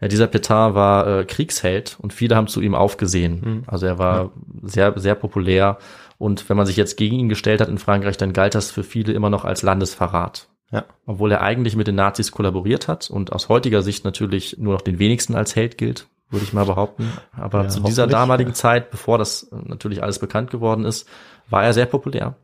Ja, 0.00 0.08
dieser 0.08 0.26
Pétain 0.26 0.74
war 0.74 1.06
äh, 1.20 1.24
Kriegsheld 1.24 1.98
und 2.00 2.12
viele 2.12 2.34
haben 2.34 2.48
zu 2.48 2.60
ihm 2.60 2.74
aufgesehen. 2.74 3.40
Mhm. 3.44 3.62
Also 3.68 3.86
er 3.86 3.98
war 3.98 4.16
Ja. 4.24 4.30
sehr, 4.64 4.98
sehr 4.98 5.14
populär. 5.14 5.78
Und 6.18 6.48
wenn 6.48 6.56
man 6.56 6.66
sich 6.66 6.76
jetzt 6.76 6.96
gegen 6.96 7.16
ihn 7.18 7.28
gestellt 7.28 7.60
hat 7.60 7.68
in 7.68 7.78
Frankreich, 7.78 8.16
dann 8.16 8.32
galt 8.32 8.56
das 8.56 8.72
für 8.72 8.82
viele 8.82 9.12
immer 9.12 9.30
noch 9.30 9.44
als 9.44 9.62
Landesverrat. 9.62 10.48
Ja. 10.70 10.84
Obwohl 11.06 11.32
er 11.32 11.40
eigentlich 11.40 11.76
mit 11.76 11.86
den 11.86 11.94
Nazis 11.94 12.30
kollaboriert 12.30 12.88
hat 12.88 13.10
und 13.10 13.32
aus 13.32 13.48
heutiger 13.48 13.82
Sicht 13.82 14.04
natürlich 14.04 14.58
nur 14.58 14.74
noch 14.74 14.82
den 14.82 14.98
wenigsten 14.98 15.34
als 15.34 15.56
Held 15.56 15.78
gilt, 15.78 16.08
würde 16.30 16.44
ich 16.44 16.52
mal 16.52 16.66
behaupten. 16.66 17.10
Aber 17.32 17.64
Ja, 17.64 17.68
zu 17.68 17.80
dieser 17.80 18.06
damaligen 18.06 18.50
ja. 18.50 18.54
Zeit, 18.54 18.90
bevor 18.90 19.16
das 19.18 19.48
natürlich 19.50 20.02
alles 20.02 20.18
bekannt 20.18 20.50
geworden 20.50 20.84
ist, 20.84 21.08
war 21.48 21.64
er 21.64 21.72
sehr 21.72 21.86
populär. 21.86 22.36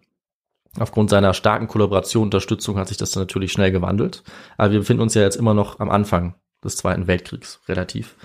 Aufgrund 0.78 1.10
seiner 1.10 1.34
starken 1.34 1.68
Kollaboration, 1.68 2.24
Unterstützung 2.24 2.78
hat 2.78 2.88
sich 2.88 2.96
das 2.96 3.12
dann 3.12 3.22
natürlich 3.22 3.52
schnell 3.52 3.70
gewandelt. 3.70 4.24
Aber 4.56 4.72
wir 4.72 4.80
befinden 4.80 5.02
uns 5.02 5.14
ja 5.14 5.22
jetzt 5.22 5.36
immer 5.36 5.54
noch 5.54 5.78
am 5.78 5.90
Anfang 5.90 6.34
des 6.64 6.76
Zweiten 6.76 7.06
Weltkriegs, 7.06 7.60
relativ. 7.68 8.16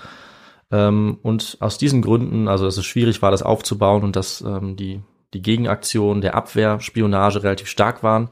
Ähm, 0.71 1.19
und 1.21 1.57
aus 1.59 1.77
diesen 1.77 2.01
Gründen, 2.01 2.47
also 2.47 2.65
dass 2.65 2.77
es 2.77 2.85
schwierig 2.85 3.21
war, 3.21 3.31
das 3.31 3.43
aufzubauen 3.43 4.03
und 4.03 4.15
dass 4.15 4.41
ähm, 4.41 4.75
die, 4.77 5.01
die 5.33 5.41
Gegenaktion 5.41 6.21
der 6.21 6.35
Abwehr, 6.35 6.79
Spionage 6.79 7.43
relativ 7.43 7.67
stark 7.67 8.01
waren, 8.01 8.29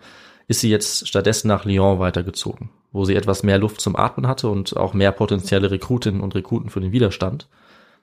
ist 0.47 0.61
sie 0.61 0.69
jetzt 0.69 1.07
stattdessen 1.07 1.47
nach 1.47 1.65
Lyon 1.65 1.99
weitergezogen, 1.99 2.69
wo 2.91 3.05
sie 3.05 3.15
etwas 3.15 3.43
mehr 3.43 3.57
Luft 3.57 3.81
zum 3.81 3.95
Atmen 3.95 4.27
hatte 4.27 4.49
und 4.49 4.77
auch 4.77 4.93
mehr 4.93 5.11
potenzielle 5.11 5.71
Rekrutinnen 5.71 6.21
und 6.21 6.35
Rekruten 6.35 6.69
für 6.69 6.79
den 6.79 6.91
Widerstand. 6.91 7.49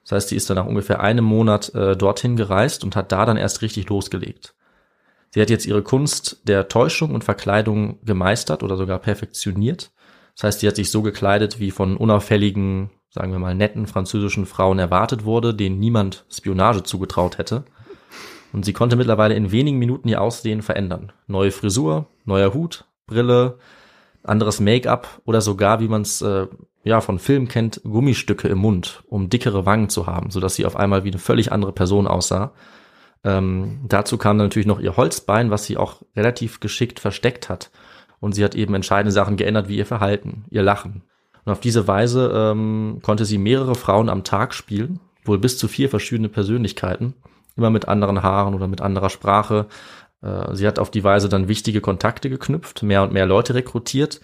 Das 0.03 0.11
heißt, 0.11 0.29
sie 0.29 0.35
ist 0.35 0.49
dann 0.49 0.57
nach 0.57 0.67
ungefähr 0.67 0.99
einem 0.99 1.25
Monat 1.25 1.73
äh, 1.73 1.97
dorthin 1.97 2.35
gereist 2.35 2.83
und 2.83 2.95
hat 2.95 3.11
da 3.11 3.25
dann 3.25 3.37
erst 3.37 3.63
richtig 3.63 3.89
losgelegt. 3.89 4.53
Sie 5.31 5.41
hat 5.41 5.49
jetzt 5.49 5.65
ihre 5.65 5.81
Kunst 5.81 6.41
der 6.43 6.67
Täuschung 6.67 7.13
und 7.13 7.23
Verkleidung 7.23 7.99
gemeistert 8.05 8.61
oder 8.63 8.77
sogar 8.77 8.99
perfektioniert. 8.99 9.91
Das 10.35 10.43
heißt, 10.43 10.59
sie 10.59 10.67
hat 10.67 10.75
sich 10.75 10.91
so 10.91 11.01
gekleidet, 11.01 11.59
wie 11.59 11.71
von 11.71 11.97
unauffälligen, 11.97 12.91
sagen 13.09 13.31
wir 13.31 13.39
mal, 13.39 13.55
netten 13.55 13.87
französischen 13.87 14.45
Frauen 14.45 14.77
erwartet 14.77 15.25
wurde, 15.25 15.55
denen 15.55 15.79
niemand 15.79 16.25
Spionage 16.29 16.83
zugetraut 16.83 17.37
hätte. 17.37 17.65
Und 18.55 18.63
sie 18.63 18.71
konnte 18.71 18.95
mittlerweile 18.95 19.35
in 19.35 19.51
wenigen 19.51 19.79
Minuten 19.79 20.07
ihr 20.07 20.21
Aussehen 20.21 20.61
verändern. 20.61 21.11
Neue 21.27 21.51
Frisur, 21.51 22.07
neuer 22.23 22.53
Hut, 22.53 22.85
Brille, 23.05 23.57
anderes 24.23 24.61
Make-up 24.61 25.21
oder 25.25 25.41
sogar, 25.41 25.81
wie 25.81 25.89
man 25.89 26.03
es 26.03 26.21
äh, 26.21 26.47
ja 26.85 27.01
von 27.01 27.19
Filmen 27.19 27.49
kennt, 27.49 27.81
Gummistücke 27.83 28.47
im 28.47 28.59
Mund, 28.59 29.03
um 29.09 29.27
dickere 29.27 29.65
Wangen 29.65 29.89
zu 29.89 30.07
haben, 30.07 30.31
sodass 30.31 30.55
sie 30.55 30.65
auf 30.65 30.77
einmal 30.77 31.03
wie 31.03 31.09
eine 31.09 31.19
völlig 31.19 31.51
andere 31.51 31.73
Person 31.73 32.07
aussah. 32.07 32.53
Ähm, 33.25 33.81
dazu 33.89 34.17
kam 34.17 34.37
dann 34.37 34.47
natürlich 34.47 34.67
noch 34.67 34.79
ihr 34.79 34.95
Holzbein, 34.95 35.51
was 35.51 35.65
sie 35.65 35.75
auch 35.75 36.03
relativ 36.15 36.61
geschickt 36.61 37.01
versteckt 37.01 37.49
hat. 37.49 37.71
Und 38.21 38.35
sie 38.35 38.43
hat 38.45 38.55
eben 38.55 38.73
entscheidende 38.73 39.11
Sachen 39.11 39.35
geändert, 39.35 39.67
wie 39.67 39.79
ihr 39.79 39.85
Verhalten, 39.85 40.45
ihr 40.49 40.63
Lachen. 40.63 41.03
Und 41.43 41.51
auf 41.51 41.59
diese 41.59 41.89
Weise 41.89 42.31
ähm, 42.33 42.99
konnte 43.01 43.25
sie 43.25 43.37
mehrere 43.37 43.75
Frauen 43.75 44.07
am 44.07 44.23
Tag 44.23 44.53
spielen, 44.53 45.01
wohl 45.25 45.39
bis 45.39 45.57
zu 45.57 45.67
vier 45.67 45.89
verschiedene 45.89 46.29
Persönlichkeiten, 46.29 47.15
immer 47.55 47.69
mit 47.69 47.87
anderen 47.87 48.23
Haaren 48.23 48.53
oder 48.53 48.67
mit 48.67 48.81
anderer 48.81 49.09
Sprache. 49.09 49.67
Äh, 50.21 50.55
sie 50.55 50.67
hat 50.67 50.79
auf 50.79 50.91
die 50.91 51.03
Weise 51.03 51.29
dann 51.29 51.47
wichtige 51.47 51.81
Kontakte 51.81 52.29
geknüpft, 52.29 52.83
mehr 52.83 53.03
und 53.03 53.13
mehr 53.13 53.25
Leute 53.25 53.55
rekrutiert 53.55 54.21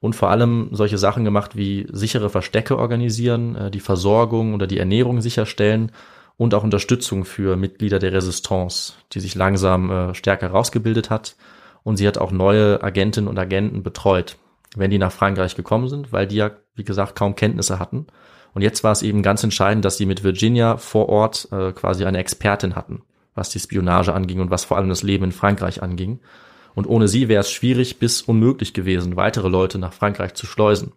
und 0.00 0.16
vor 0.16 0.30
allem 0.30 0.70
solche 0.72 0.98
Sachen 0.98 1.24
gemacht 1.24 1.56
wie 1.56 1.86
sichere 1.92 2.30
Verstecke 2.30 2.78
organisieren, 2.78 3.54
äh, 3.54 3.70
die 3.70 3.80
Versorgung 3.80 4.54
oder 4.54 4.66
die 4.66 4.78
Ernährung 4.78 5.20
sicherstellen 5.20 5.92
und 6.36 6.54
auch 6.54 6.64
Unterstützung 6.64 7.26
für 7.26 7.56
Mitglieder 7.56 7.98
der 7.98 8.14
Resistance, 8.14 8.94
die 9.12 9.20
sich 9.20 9.34
langsam 9.34 9.90
äh, 9.90 10.14
stärker 10.14 10.48
rausgebildet 10.50 11.10
hat. 11.10 11.36
Und 11.82 11.96
sie 11.96 12.06
hat 12.06 12.18
auch 12.18 12.30
neue 12.30 12.82
Agentinnen 12.82 13.28
und 13.28 13.38
Agenten 13.38 13.82
betreut, 13.82 14.36
wenn 14.76 14.90
die 14.90 14.98
nach 14.98 15.12
Frankreich 15.12 15.54
gekommen 15.54 15.88
sind, 15.88 16.12
weil 16.12 16.26
die 16.26 16.36
ja, 16.36 16.50
wie 16.74 16.84
gesagt, 16.84 17.14
kaum 17.14 17.34
Kenntnisse 17.34 17.78
hatten. 17.78 18.06
Und 18.54 18.62
jetzt 18.62 18.82
war 18.82 18.92
es 18.92 19.02
eben 19.02 19.22
ganz 19.22 19.42
entscheidend, 19.44 19.84
dass 19.84 19.96
sie 19.96 20.06
mit 20.06 20.24
Virginia 20.24 20.76
vor 20.76 21.08
Ort 21.08 21.48
äh, 21.52 21.72
quasi 21.72 22.04
eine 22.04 22.18
Expertin 22.18 22.74
hatten, 22.74 23.02
was 23.34 23.50
die 23.50 23.60
Spionage 23.60 24.12
anging 24.12 24.40
und 24.40 24.50
was 24.50 24.64
vor 24.64 24.76
allem 24.76 24.88
das 24.88 25.02
Leben 25.02 25.24
in 25.24 25.32
Frankreich 25.32 25.82
anging. 25.82 26.20
Und 26.74 26.86
ohne 26.86 27.08
sie 27.08 27.28
wäre 27.28 27.40
es 27.40 27.50
schwierig 27.50 27.98
bis 27.98 28.22
unmöglich 28.22 28.74
gewesen, 28.74 29.16
weitere 29.16 29.48
Leute 29.48 29.78
nach 29.78 29.92
Frankreich 29.92 30.34
zu 30.34 30.46
schleusen. 30.46 30.92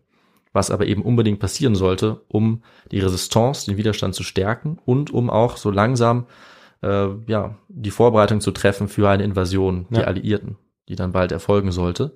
Was 0.51 0.69
aber 0.69 0.85
eben 0.85 1.01
unbedingt 1.01 1.39
passieren 1.39 1.73
sollte, 1.73 2.21
um 2.27 2.61
die 2.91 2.99
Resistance, 2.99 3.65
den 3.65 3.77
Widerstand 3.77 4.13
zu 4.13 4.21
stärken 4.21 4.77
und 4.85 5.11
um 5.11 5.31
auch 5.31 5.57
so 5.57 5.71
langsam 5.71 6.27
äh, 6.83 7.07
ja, 7.25 7.55
die 7.69 7.89
Vorbereitung 7.89 8.39
zu 8.39 8.51
treffen 8.51 8.87
für 8.87 9.09
eine 9.09 9.23
Invasion 9.23 9.87
der 9.89 10.01
Ja. 10.01 10.07
Alliierten, 10.07 10.57
die 10.89 10.95
dann 10.95 11.11
bald 11.11 11.31
erfolgen 11.31 11.71
sollte. 11.71 12.15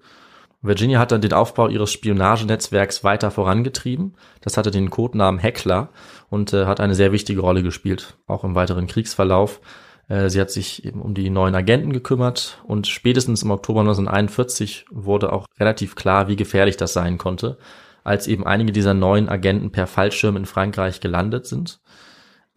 Virginia 0.61 0.99
hat 0.99 1.11
dann 1.11 1.21
den 1.21 1.33
Aufbau 1.33 1.67
ihres 1.67 1.91
Spionagenetzwerks 1.91 3.03
weiter 3.03 3.29
vorangetrieben. 3.29 4.15
Das 4.41 4.57
hatte 4.57 4.71
den 4.71 4.89
Codenamen 4.89 5.39
Heckler 5.39 5.89
und 6.29 6.53
äh, 6.53 6.65
hat 6.65 6.79
eine 6.79 6.95
sehr 6.95 7.11
wichtige 7.11 7.41
Rolle 7.41 7.61
gespielt, 7.61 8.17
auch 8.25 8.43
im 8.43 8.55
weiteren 8.55 8.87
Kriegsverlauf. 8.87 9.61
Äh, 10.07 10.29
sie 10.29 10.41
hat 10.41 10.49
sich 10.49 10.83
eben 10.83 11.01
um 11.01 11.13
die 11.13 11.29
neuen 11.29 11.55
Agenten 11.55 11.93
gekümmert 11.93 12.61
und 12.65 12.87
spätestens 12.87 13.43
im 13.43 13.51
Oktober 13.51 13.81
1941 13.81 14.85
wurde 14.89 15.31
auch 15.31 15.45
relativ 15.59 15.95
klar, 15.95 16.27
wie 16.27 16.35
gefährlich 16.35 16.77
das 16.77 16.93
sein 16.93 17.17
konnte, 17.17 17.57
als 18.03 18.27
eben 18.27 18.45
einige 18.45 18.71
dieser 18.71 18.93
neuen 18.93 19.29
Agenten 19.29 19.71
per 19.71 19.85
Fallschirm 19.85 20.37
in 20.37 20.45
Frankreich 20.45 21.01
gelandet 21.01 21.45
sind. 21.45 21.79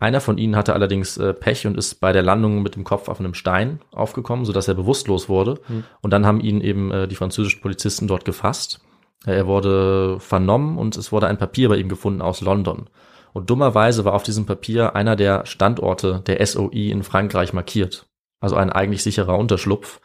Einer 0.01 0.23
von 0.23 0.39
ihnen 0.39 0.57
hatte 0.57 0.73
allerdings 0.73 1.19
äh, 1.19 1.35
Pech 1.35 1.67
und 1.67 1.77
ist 1.77 2.01
bei 2.01 2.13
der 2.13 2.23
Landung 2.23 2.63
mit 2.63 2.75
dem 2.75 2.85
Kopf 2.85 3.09
auf 3.09 3.21
einem 3.21 3.35
Stein 3.35 3.81
aufgekommen, 3.93 4.47
sodass 4.47 4.67
er 4.67 4.75
bewusstlos 4.75 5.29
wurde. 5.29 5.61
Und 6.01 6.11
dann 6.11 6.25
haben 6.27 6.41
ihn 6.41 6.63
eben 6.63 6.91
äh, 6.91 7.07
die 7.07 7.17
französischen 7.17 7.61
Polizisten 7.61 8.09
dort 8.09 8.25
gefasst. 8.25 8.81
Äh, 9.27 9.37
er 9.37 9.47
wurde 9.47 10.19
vernommen 10.19 10.79
und 10.79 10.97
es 10.97 11.13
wurde 11.13 11.27
ein 11.27 11.37
Papier 11.37 11.69
bei 11.69 11.77
ihm 11.77 11.91
gefunden 11.91 12.23
aus 12.23 12.41
London. 12.41 12.89
Und 13.35 13.51
dummerweise 13.51 14.07
war 14.07 14.15
auf 14.15 14.23
diesem 14.23 14.47
Papier 14.47 14.97
einer 14.97 15.17
der 15.17 15.45
Standorte 15.45 16.23
der 16.27 16.45
SOI 16.45 16.91
in 16.91 17.03
Frankreich 17.03 17.53
markiert. 17.53 18.07
Also 18.41 18.57
ein 18.57 18.73
eigentlich 18.73 19.03
sicherer 19.03 19.39
Unterschlupf. 19.39 20.01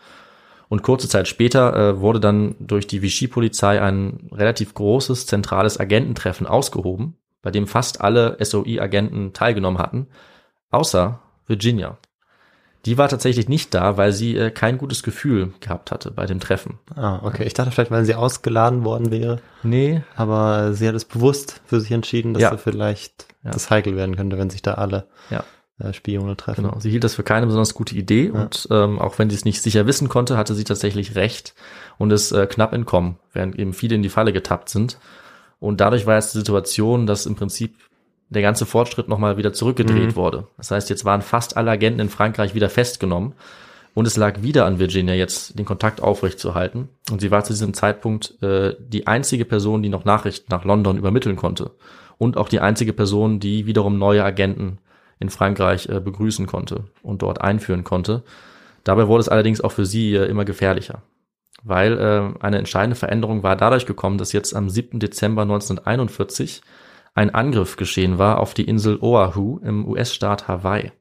Und 0.68 0.84
kurze 0.84 1.08
Zeit 1.08 1.30
später 1.30 1.74
äh, 1.74 2.00
wurde 2.02 2.20
dann 2.20 2.56
durch 2.60 2.86
die 2.86 3.02
Vichy-Polizei 3.02 3.82
ein 3.82 4.30
relativ 4.34 4.74
großes 4.74 5.26
zentrales 5.26 5.80
Agententreffen 5.80 6.48
ausgehoben, 6.48 7.16
bei 7.46 7.52
dem 7.52 7.68
fast 7.68 8.02
alle 8.02 8.36
SOI-Agenten 8.44 9.32
teilgenommen 9.32 9.78
hatten, 9.78 10.08
außer 10.72 11.20
Virginia. 11.46 11.98
Die 12.86 12.98
war 12.98 13.08
tatsächlich 13.08 13.48
nicht 13.48 13.74
da, 13.76 13.98
weil 13.98 14.12
sie 14.12 14.36
äh, 14.36 14.50
kein 14.50 14.78
gutes 14.80 15.04
Gefühl 15.04 15.54
gehabt 15.60 15.92
hatte 15.92 16.10
bei 16.12 16.26
dem 16.26 16.40
Treffen. 16.40 16.80
Ah, 16.96 17.20
okay. 17.24 17.44
Ich 17.44 17.54
dachte 17.54 17.70
vielleicht, 17.72 17.92
weil 17.92 18.04
sie 18.06 18.16
ausgeladen 18.16 18.84
worden 18.84 19.12
wäre. 19.12 19.40
Nee, 19.64 20.02
Aber 20.16 20.74
sie 20.74 20.88
hat 20.88 20.96
es 20.96 21.06
bewusst 21.06 21.62
für 21.66 21.80
sich 21.80 21.92
entschieden, 21.92 22.34
dass 22.34 22.42
Ja. 22.44 22.58
vielleicht 22.58 23.28
Ja. 23.44 23.52
das 23.52 23.70
heikel 23.70 23.96
werden 23.96 24.16
könnte, 24.16 24.38
wenn 24.40 24.50
sich 24.50 24.62
da 24.64 24.74
alle 24.76 25.08
Ja. 25.30 25.44
äh, 25.80 25.94
Spione 25.94 26.36
treffen. 26.38 26.64
Genau, 26.64 26.80
sie 26.80 26.90
hielt 26.90 27.04
das 27.04 27.14
für 27.16 27.24
keine 27.24 27.46
besonders 27.46 27.74
gute 27.76 27.96
Idee 27.96 28.32
Ja. 28.34 28.42
und 28.42 28.68
ähm, 28.72 28.98
auch 29.00 29.20
wenn 29.20 29.30
sie 29.30 29.36
es 29.36 29.46
nicht 29.46 29.62
sicher 29.62 29.86
wissen 29.86 30.10
konnte, 30.10 30.36
hatte 30.38 30.54
sie 30.56 30.64
tatsächlich 30.64 31.16
recht 31.16 31.54
und 32.00 32.12
ist 32.12 32.32
äh, 32.32 32.48
knapp 32.48 32.74
entkommen, 32.74 33.18
während 33.34 33.58
eben 33.60 33.74
viele 33.74 33.96
in 33.96 34.02
die 34.04 34.10
Falle 34.10 34.34
getappt 34.34 34.70
sind. 34.70 34.98
Und 35.60 35.82
dadurch 35.82 36.06
war 36.06 36.16
jetzt 36.16 36.34
die 36.34 36.40
Situation, 36.40 37.08
dass 37.08 37.26
im 37.26 37.36
Prinzip 37.36 37.76
der 38.30 38.42
ganze 38.42 38.66
Fortschritt 38.66 39.08
nochmal 39.08 39.38
wieder 39.38 39.54
zurückgedreht 39.54 40.12
Mhm. 40.12 40.16
wurde. 40.16 40.48
Das 40.58 40.72
heißt, 40.72 40.90
jetzt 40.90 41.06
waren 41.06 41.22
fast 41.22 41.58
alle 41.58 41.72
Agenten 41.72 42.00
in 42.00 42.10
Frankreich 42.10 42.56
wieder 42.56 42.70
festgenommen 42.70 43.34
und 43.94 44.08
es 44.08 44.18
lag 44.18 44.42
wieder 44.42 44.66
an 44.66 44.80
Virginia 44.80 45.14
jetzt, 45.14 45.58
den 45.58 45.66
Kontakt 45.66 46.02
aufrechtzuerhalten. 46.02 46.90
Und 47.12 47.22
sie 47.22 47.32
war 47.32 47.44
zu 47.44 47.54
diesem 47.54 47.74
Zeitpunkt 47.74 48.42
äh, 48.42 48.76
die 48.80 49.08
einzige 49.08 49.46
Person, 49.46 49.84
die 49.84 49.90
noch 49.90 50.06
Nachrichten 50.06 50.48
nach 50.50 50.66
London 50.66 50.98
übermitteln 50.98 51.36
konnte. 51.36 51.72
Und 52.18 52.36
auch 52.38 52.50
die 52.50 52.60
einzige 52.60 52.94
Person, 52.94 53.40
die 53.40 53.66
wiederum 53.68 53.98
neue 53.98 54.24
Agenten 54.24 54.80
in 55.20 55.30
Frankreich 55.30 55.88
äh, 55.88 56.00
begrüßen 56.00 56.46
konnte 56.48 56.86
und 57.04 57.22
dort 57.22 57.42
einführen 57.42 57.84
konnte. 57.84 58.24
Dabei 58.84 59.08
wurde 59.08 59.22
es 59.22 59.30
allerdings 59.30 59.62
auch 59.62 59.72
für 59.72 59.86
sie 59.86 60.14
äh, 60.16 60.26
immer 60.26 60.46
gefährlicher, 60.46 61.02
weil 61.64 61.98
äh, 61.98 62.44
eine 62.44 62.58
entscheidende 62.58 62.96
Veränderung 62.96 63.44
war 63.44 63.56
dadurch 63.56 63.86
gekommen, 63.86 64.18
dass 64.18 64.34
jetzt 64.34 64.56
am 64.56 64.70
7. 64.70 65.00
Dezember 65.00 65.44
1941 65.44 66.62
ein 67.14 67.34
Angriff 67.34 67.78
geschehen 67.78 68.18
war 68.18 68.40
auf 68.40 68.54
die 68.54 68.66
Insel 68.66 69.00
Oahu 69.02 69.60
im 69.64 69.88
US-Staat 69.88 70.48
Hawaii. 70.48 70.92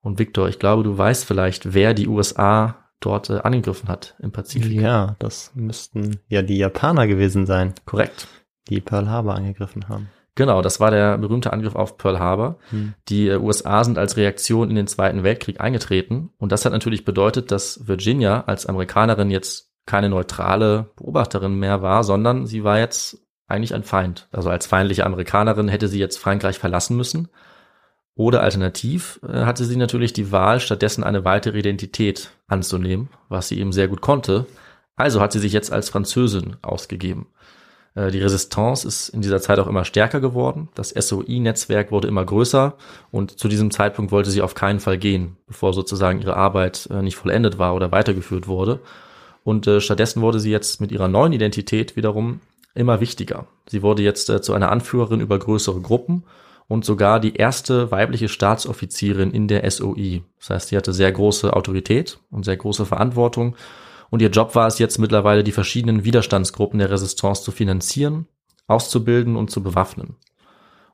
Und 0.00 0.18
Victor, 0.18 0.48
ich 0.48 0.58
glaube, 0.58 0.82
du 0.82 0.96
weißt 0.96 1.24
vielleicht, 1.24 1.74
wer 1.74 1.92
die 1.92 2.08
USA 2.08 2.76
dort 3.00 3.30
äh, 3.30 3.40
angegriffen 3.40 3.88
hat 3.88 4.14
im 4.20 4.30
Pazifik. 4.30 4.80
Ja, 4.80 5.16
das 5.18 5.52
müssten 5.54 6.20
ja 6.28 6.42
die 6.42 6.58
Japaner 6.58 7.06
gewesen 7.06 7.46
sein, 7.46 7.74
Korrekt. 7.84 8.28
die 8.68 8.80
Pearl 8.80 9.08
Harbor 9.08 9.34
angegriffen 9.34 9.88
haben. 9.88 10.08
Genau, 10.36 10.62
das 10.62 10.80
war 10.80 10.90
der 10.90 11.18
berühmte 11.18 11.52
Angriff 11.52 11.74
auf 11.74 11.98
Pearl 11.98 12.18
Harbor. 12.18 12.58
Hm. 12.70 12.94
Die 13.08 13.28
äh, 13.28 13.36
USA 13.36 13.84
sind 13.84 13.98
als 13.98 14.16
Reaktion 14.16 14.70
in 14.70 14.76
den 14.76 14.86
Zweiten 14.86 15.22
Weltkrieg 15.22 15.60
eingetreten 15.60 16.30
und 16.38 16.52
das 16.52 16.64
hat 16.64 16.72
natürlich 16.72 17.04
bedeutet, 17.04 17.50
dass 17.50 17.86
Virginia 17.88 18.44
als 18.46 18.66
Amerikanerin 18.66 19.30
jetzt 19.30 19.69
keine 19.86 20.08
neutrale 20.08 20.90
Beobachterin 20.96 21.58
mehr 21.58 21.82
war, 21.82 22.04
sondern 22.04 22.46
sie 22.46 22.64
war 22.64 22.78
jetzt 22.78 23.18
eigentlich 23.48 23.74
ein 23.74 23.82
Feind. 23.82 24.28
Also 24.30 24.48
als 24.50 24.66
feindliche 24.66 25.04
Amerikanerin 25.04 25.68
hätte 25.68 25.88
sie 25.88 25.98
jetzt 25.98 26.18
Frankreich 26.18 26.58
verlassen 26.58 26.96
müssen 26.96 27.28
Oder 28.14 28.42
alternativ 28.42 29.20
äh, 29.26 29.44
hatte 29.44 29.64
sie 29.64 29.76
natürlich 29.76 30.12
die 30.12 30.30
Wahl, 30.32 30.60
stattdessen 30.60 31.04
eine 31.04 31.24
weitere 31.24 31.58
Identität 31.58 32.30
anzunehmen, 32.46 33.08
was 33.28 33.48
sie 33.48 33.58
eben 33.58 33.72
sehr 33.72 33.88
gut 33.88 34.00
konnte. 34.00 34.46
Also 34.96 35.20
hat 35.20 35.32
sie 35.32 35.38
sich 35.38 35.52
jetzt 35.52 35.72
als 35.72 35.88
Französin 35.88 36.56
ausgegeben. 36.62 37.28
Äh, 37.94 38.10
die 38.10 38.20
Resistance 38.20 38.86
ist 38.86 39.08
in 39.08 39.22
dieser 39.22 39.40
Zeit 39.40 39.58
auch 39.58 39.66
immer 39.66 39.84
stärker 39.84 40.20
geworden. 40.20 40.68
Das 40.74 40.90
SOI-Netzwerk 40.90 41.90
wurde 41.90 42.08
immer 42.08 42.24
größer 42.24 42.76
und 43.10 43.38
zu 43.38 43.48
diesem 43.48 43.70
Zeitpunkt 43.70 44.12
wollte 44.12 44.30
sie 44.30 44.42
auf 44.42 44.54
keinen 44.54 44.80
Fall 44.80 44.98
gehen, 44.98 45.36
bevor 45.46 45.72
sozusagen 45.72 46.20
ihre 46.20 46.36
Arbeit 46.36 46.88
äh, 46.90 47.02
nicht 47.02 47.16
vollendet 47.16 47.58
war 47.58 47.74
oder 47.74 47.90
weitergeführt 47.92 48.46
wurde. 48.46 48.80
Und 49.44 49.66
äh, 49.66 49.80
stattdessen 49.80 50.22
wurde 50.22 50.40
sie 50.40 50.50
jetzt 50.50 50.80
mit 50.80 50.92
ihrer 50.92 51.08
neuen 51.08 51.32
Identität 51.32 51.96
wiederum 51.96 52.40
immer 52.74 53.00
wichtiger. 53.00 53.46
Sie 53.68 53.82
wurde 53.82 54.02
jetzt 54.02 54.26
zu 54.26 54.52
einer 54.52 54.70
Anführerin 54.70 55.20
über 55.20 55.38
größere 55.38 55.80
Gruppen 55.80 56.24
und 56.68 56.84
sogar 56.84 57.18
die 57.18 57.34
erste 57.34 57.90
weibliche 57.90 58.28
Staatsoffizierin 58.28 59.32
in 59.32 59.48
der 59.48 59.68
SOI. 59.68 60.22
Das 60.38 60.50
heißt, 60.50 60.68
sie 60.68 60.76
hatte 60.76 60.92
sehr 60.92 61.10
große 61.10 61.52
Autorität 61.52 62.20
und 62.30 62.44
sehr 62.44 62.56
große 62.56 62.86
Verantwortung 62.86 63.56
und 64.10 64.20
ihr 64.20 64.28
Job 64.28 64.54
war 64.54 64.66
es 64.66 64.78
jetzt 64.78 64.98
mittlerweile, 64.98 65.44
die 65.44 65.52
verschiedenen 65.52 66.04
Widerstandsgruppen 66.04 66.80
der 66.80 66.90
Resistance 66.90 67.42
zu 67.42 67.52
finanzieren, 67.52 68.26
auszubilden 68.66 69.36
und 69.36 69.50
zu 69.50 69.62
bewaffnen. 69.62 70.16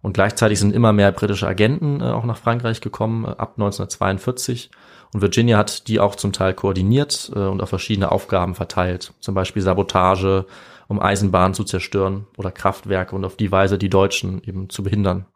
Und 0.02 0.12
gleichzeitig 0.12 0.60
sind 0.60 0.74
immer 0.74 0.92
mehr 0.92 1.10
britische 1.10 1.48
Agenten 1.48 2.00
äh, 2.00 2.04
auch 2.04 2.24
nach 2.24 2.36
Frankreich 2.36 2.80
gekommen, 2.80 3.24
äh, 3.24 3.28
ab 3.28 3.54
1942. 3.56 4.70
Und 5.12 5.22
Virginia 5.22 5.58
hat 5.58 5.88
die 5.88 6.00
auch 6.00 6.14
zum 6.14 6.32
Teil 6.32 6.54
koordiniert 6.54 7.30
äh, 7.34 7.38
und 7.38 7.62
auf 7.62 7.68
verschiedene 7.68 8.12
Aufgaben 8.12 8.54
verteilt. 8.54 9.12
Zum 9.20 9.34
Beispiel 9.34 9.62
Sabotage, 9.62 10.46
um 10.88 11.00
Eisenbahnen 11.00 11.54
zu 11.54 11.64
zerstören 11.64 12.26
oder 12.36 12.50
Kraftwerke 12.50 13.14
und 13.14 13.24
auf 13.24 13.36
die 13.36 13.50
Weise 13.50 13.78
die 13.78 13.90
Deutschen 13.90 14.42
eben 14.44 14.70
zu 14.70 14.82
behindern. 14.82 15.26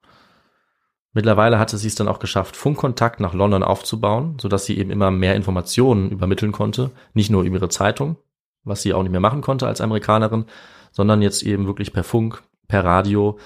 Mittlerweile 1.12 1.58
hatte 1.58 1.76
sie 1.76 1.88
es 1.88 1.96
dann 1.96 2.06
auch 2.06 2.20
geschafft, 2.20 2.56
Funkkontakt 2.56 3.18
nach 3.18 3.34
London 3.34 3.64
aufzubauen, 3.64 4.36
sodass 4.40 4.64
sie 4.64 4.78
eben 4.78 4.90
immer 4.90 5.10
mehr 5.10 5.34
Informationen 5.34 6.10
übermitteln 6.10 6.52
konnte, 6.52 6.92
nicht 7.14 7.30
nur 7.30 7.42
über 7.42 7.56
ihre 7.56 7.68
Zeitung, 7.68 8.16
was 8.62 8.82
sie 8.82 8.94
auch 8.94 9.02
nicht 9.02 9.10
mehr 9.10 9.20
machen 9.20 9.40
konnte 9.40 9.66
als 9.66 9.80
Amerikanerin, 9.80 10.44
sondern 10.92 11.20
jetzt 11.20 11.42
eben 11.42 11.66
wirklich 11.66 11.92
per 11.92 12.04
Funk, 12.04 12.42
per 12.68 12.84
Radio 12.84 13.38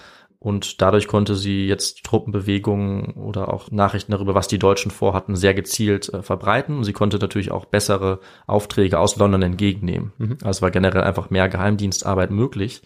und 0.45 0.83
dadurch 0.83 1.09
konnte 1.09 1.37
sie 1.37 1.67
jetzt 1.67 2.05
Truppenbewegungen 2.05 3.15
oder 3.15 3.51
auch 3.51 3.71
Nachrichten 3.71 4.13
darüber, 4.13 4.35
was 4.35 4.47
die 4.47 4.59
Deutschen 4.59 4.91
vorhatten, 4.91 5.37
sehr 5.37 5.55
gezielt 5.55 6.13
äh, 6.13 6.23
verbreiten. 6.23 6.77
Und 6.77 6.85
sie 6.85 6.93
konnte 6.93 7.17
natürlich 7.17 7.51
auch 7.51 7.65
bessere 7.65 8.21
Aufträge 8.47 8.99
aus 8.99 9.17
London 9.17 9.41
entgegennehmen. 9.41 10.13
Mhm. 10.19 10.37
Also 10.45 10.61
war 10.61 10.71
generell 10.71 11.01
einfach 11.01 11.31
mehr 11.31 11.49
Geheimdienstarbeit 11.49 12.31
möglich. 12.31 12.83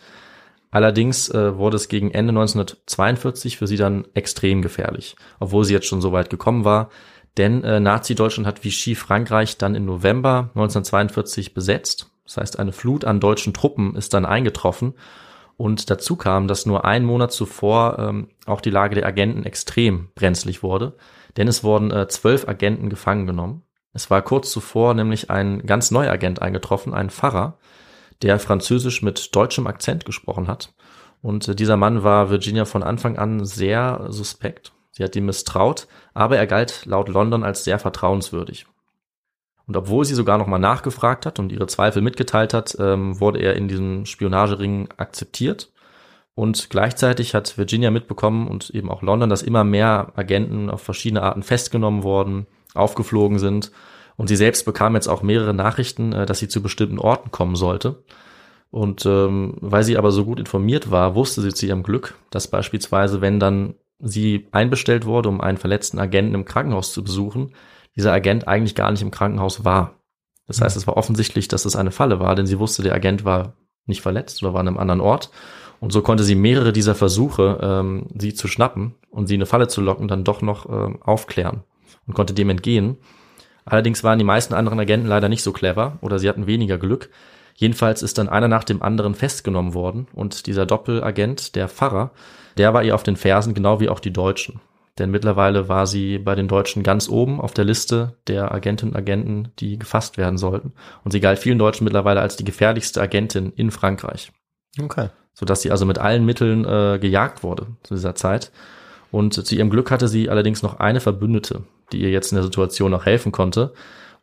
Allerdings 0.71 1.31
äh, 1.31 1.57
wurde 1.57 1.75
es 1.75 1.89
gegen 1.89 2.13
Ende 2.13 2.31
1942 2.31 3.57
für 3.57 3.67
sie 3.67 3.77
dann 3.77 4.07
extrem 4.15 4.63
gefährlich, 4.63 5.17
obwohl 5.41 5.65
sie 5.65 5.75
jetzt 5.75 5.89
schon 5.89 6.01
so 6.01 6.13
weit 6.13 6.31
gekommen 6.31 6.65
war. 6.65 6.91
Denn 7.39 7.65
äh, 7.65 7.81
Nazi-Deutschland 7.81 8.47
hat 8.47 8.63
Vichy 8.63 8.95
Frankreich 8.95 9.59
dann 9.59 9.75
im 9.75 9.85
November 9.85 10.51
1942 10.55 11.55
besetzt. 11.55 12.09
Das 12.25 12.37
heißt, 12.37 12.61
eine 12.61 12.71
Flut 12.71 13.05
an 13.05 13.19
deutschen 13.19 13.53
Truppen 13.53 13.97
ist 13.97 14.15
dann 14.15 14.27
eingetroffen. 14.27 14.95
Und 15.59 15.91
dazu 15.91 16.15
kam, 16.15 16.47
dass 16.47 16.67
nur 16.67 16.85
ein 16.85 17.05
Monat 17.05 17.33
zuvor 17.33 17.99
ähm, 17.99 18.29
auch 18.47 18.61
die 18.61 18.71
Lage 18.71 18.95
der 18.95 19.07
Agenten 19.07 19.45
extrem 19.45 20.09
brenzlig 20.15 20.63
wurde. 20.63 20.97
Denn 21.37 21.49
es 21.49 21.65
wurden 21.65 21.91
äh, 21.91 22.07
zwölf 22.07 22.47
Agenten 22.47 22.89
gefangen 22.89 23.27
genommen. 23.27 23.65
Es 23.93 24.09
war 24.09 24.23
kurz 24.23 24.53
zuvor 24.53 24.95
nämlich 24.95 25.31
ein 25.31 25.67
ganz 25.67 25.91
neuer 25.91 26.13
Agent 26.13 26.41
eingetroffen, 26.41 26.95
ein 26.95 27.11
Pfarrer, 27.11 27.59
der 28.23 28.39
Französisch 28.39 29.03
mit 29.03 29.35
deutschem 29.35 29.67
Akzent 29.67 30.05
gesprochen 30.05 30.47
hat. 30.47 30.73
Und 31.23 31.49
äh, 31.49 31.57
dieser 31.57 31.77
Mann 31.77 32.05
war 32.05 32.31
Virginia 32.31 32.65
von 32.65 32.85
Anfang 32.85 33.19
an 33.19 33.45
sehr 33.45 34.07
suspekt. 34.11 34.73
Sie 34.93 35.03
hat 35.03 35.17
ihm 35.17 35.27
misstraut, 35.27 35.89
aber 36.15 36.37
er 36.37 36.47
galt 36.47 36.87
laut 36.87 37.09
London 37.09 37.43
als 37.43 37.65
sehr 37.65 37.81
vertrauenswürdig. 37.81 38.67
Und 39.69 39.77
obwohl 39.77 40.05
sie 40.05 40.15
sogar 40.15 40.39
nochmal 40.39 40.59
nachgefragt 40.59 41.27
hat 41.27 41.39
und 41.39 41.53
ihre 41.53 41.67
Zweifel 41.67 42.03
mitgeteilt 42.03 42.55
hat, 42.55 42.77
ähm, 42.81 43.21
wurde 43.21 43.39
er 43.41 43.55
in 43.55 43.69
diesem 43.69 44.07
Spionagering 44.07 44.89
akzeptiert. 44.97 45.71
Und 46.35 46.71
gleichzeitig 46.71 47.35
hat 47.35 47.59
Virginia 47.59 47.91
mitbekommen 47.91 48.49
und 48.49 48.71
eben 48.71 48.91
auch 48.91 49.03
London, 49.03 49.29
dass 49.29 49.43
immer 49.43 49.65
mehr 49.65 50.13
Agenten 50.17 50.71
auf 50.71 50.81
verschiedene 50.81 51.23
Arten 51.23 51.43
festgenommen 51.43 52.03
worden, 52.03 52.47
aufgeflogen 52.75 53.39
sind 53.39 53.71
und 54.17 54.29
sie 54.29 54.37
selbst 54.37 54.65
bekam 54.65 54.95
jetzt 54.95 55.07
auch 55.09 55.23
mehrere 55.23 55.55
Nachrichten, 55.55 56.13
äh, 56.13 56.27
dass 56.27 56.39
sie 56.41 56.49
zu 56.49 56.61
bestimmten 56.61 56.99
Orten 56.99 57.31
kommen 57.31 57.55
sollte. 57.55 58.03
Und 58.71 59.07
ähm, 59.07 59.55
weil 59.61 59.85
sie 59.85 59.97
aber 59.97 60.11
so 60.11 60.25
gut 60.25 60.41
informiert 60.41 60.91
war, 60.91 61.15
wusste 61.15 61.41
sie 61.41 61.55
zu 61.55 61.67
ihrem 61.67 61.83
Glück, 61.83 62.15
dass 62.31 62.49
beispielsweise, 62.49 63.21
wenn 63.21 63.39
dann 63.39 63.75
sie 63.99 64.49
einbestellt 64.51 65.07
wurde, 65.07 65.29
um 65.29 65.41
einen 65.41 65.57
verletzten 65.57 65.99
Agenten 65.99 66.35
im 66.35 66.45
Krankenhaus 66.45 66.93
zu 66.93 67.03
besuchen, 67.03 67.53
dieser 67.97 68.13
Agent 68.13 68.47
eigentlich 68.49 68.75
gar 68.75 68.91
nicht 68.91 69.03
im 69.03 69.11
Krankenhaus 69.11 69.65
war. 69.65 69.95
Das 70.47 70.61
heißt, 70.61 70.77
es 70.77 70.87
war 70.87 70.97
offensichtlich, 70.97 71.49
dass 71.49 71.65
es 71.65 71.77
eine 71.77 71.91
Falle 71.91 72.21
war, 72.21 72.35
denn 72.35 72.47
sie 72.47 72.59
wusste, 72.59 72.83
der 72.83 72.95
Agent 72.95 73.25
war 73.25 73.55
nicht 73.87 74.03
verletzt 74.03 74.43
oder 74.43 74.55
war 74.55 74.61
an 74.61 74.69
einem 74.69 74.79
anderen 74.79 75.01
Ort. 75.01 75.31
Und 75.81 75.93
so 75.93 76.03
konnte 76.03 76.25
sie 76.25 76.35
mehrere 76.35 76.73
dieser 76.73 76.95
Versuche, 76.95 77.59
ähm, 77.63 78.07
sie 78.19 78.35
zu 78.35 78.49
schnappen 78.49 78.95
und 79.11 79.27
sie 79.27 79.35
in 79.35 79.41
eine 79.41 79.47
Falle 79.47 79.69
zu 79.69 79.81
locken, 79.81 80.09
dann 80.09 80.25
doch 80.25 80.43
noch 80.43 80.69
ähm, 80.69 81.01
aufklären 81.03 81.63
und 82.07 82.15
konnte 82.15 82.35
dem 82.35 82.51
entgehen. 82.51 82.97
Allerdings 83.65 84.03
waren 84.03 84.19
die 84.19 84.25
meisten 84.25 84.55
anderen 84.55 84.81
Agenten 84.81 85.07
leider 85.07 85.29
nicht 85.29 85.43
so 85.43 85.53
clever 85.53 85.99
oder 86.01 86.19
sie 86.19 86.29
hatten 86.29 86.47
weniger 86.47 86.79
Glück. 86.79 87.11
Jedenfalls 87.55 88.03
ist 88.03 88.19
dann 88.19 88.29
einer 88.29 88.49
nach 88.49 88.65
dem 88.65 88.83
anderen 88.83 89.15
festgenommen 89.15 89.75
worden 89.75 90.09
und 90.15 90.47
dieser 90.47 90.65
Doppelagent, 90.65 91.55
der 91.55 91.69
Pfarrer, 91.69 92.13
der 92.57 92.73
war 92.73 92.83
ihr 92.83 92.95
auf 92.95 93.03
den 93.03 93.17
Fersen, 93.17 93.53
genau 93.53 93.81
wie 93.81 93.89
auch 93.89 94.01
die 94.01 94.13
Deutschen. 94.13 94.61
Denn 94.99 95.11
mittlerweile 95.11 95.69
war 95.69 95.87
sie 95.87 96.19
bei 96.19 96.35
den 96.35 96.49
Deutschen 96.49 96.83
ganz 96.83 97.09
oben 97.09 97.41
auf 97.41 97.55
der 97.55 97.65
Liste 97.65 98.17
der 98.27 98.53
Agentinnen 98.53 98.95
und 98.95 98.99
Agenten, 98.99 99.53
die 99.59 99.79
gefasst 99.79 100.19
werden 100.19 100.39
sollten. 100.39 100.73
Und 101.05 101.13
sie 101.13 101.21
galt 101.21 101.39
vielen 101.39 101.59
Deutschen 101.59 101.85
mittlerweile 101.85 102.21
als 102.21 102.37
die 102.37 102.45
gefährlichste 102.45 103.01
Agentin 103.01 103.53
in 103.55 103.71
Frankreich. 103.71 104.33
Okay. 104.83 105.09
Sodass 105.35 105.63
sie 105.63 105.71
also 105.71 105.87
mit 105.87 105.99
allen 105.99 106.25
Mitteln 106.25 106.65
äh, 106.65 106.99
gejagt 107.01 107.43
wurde 107.43 107.69
zu 107.85 107.95
dieser 107.95 108.15
Zeit. 108.15 108.51
Und 109.11 109.35
zu 109.47 109.55
ihrem 109.55 109.71
Glück 109.71 109.91
hatte 109.91 110.09
sie 110.09 110.29
allerdings 110.29 110.63
noch 110.63 110.81
eine 110.81 111.01
Verbündete, 111.01 111.63
die 111.93 112.01
ihr 112.03 112.11
jetzt 112.11 112.33
in 112.33 112.37
der 112.37 112.45
Situation 112.45 112.91
noch 112.91 113.07
helfen 113.07 113.33
konnte. 113.33 113.73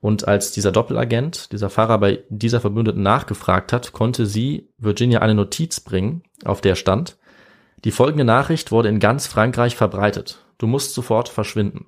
Und 0.01 0.27
als 0.27 0.51
dieser 0.51 0.71
Doppelagent, 0.71 1.51
dieser 1.51 1.69
Fahrer 1.69 1.97
bei 1.97 2.23
dieser 2.29 2.59
Verbündeten 2.59 3.01
nachgefragt 3.01 3.73
hat, 3.73 3.93
konnte 3.93 4.25
sie 4.25 4.69
Virginia 4.77 5.19
eine 5.19 5.33
Notiz 5.33 5.79
bringen, 5.79 6.21
auf 6.43 6.61
der 6.61 6.75
stand, 6.75 7.17
die 7.85 7.91
folgende 7.91 8.25
Nachricht 8.25 8.71
wurde 8.71 8.89
in 8.89 8.99
ganz 8.99 9.27
Frankreich 9.27 9.75
verbreitet. 9.75 10.43
Du 10.57 10.65
musst 10.65 10.95
sofort 10.95 11.29
verschwinden. 11.29 11.85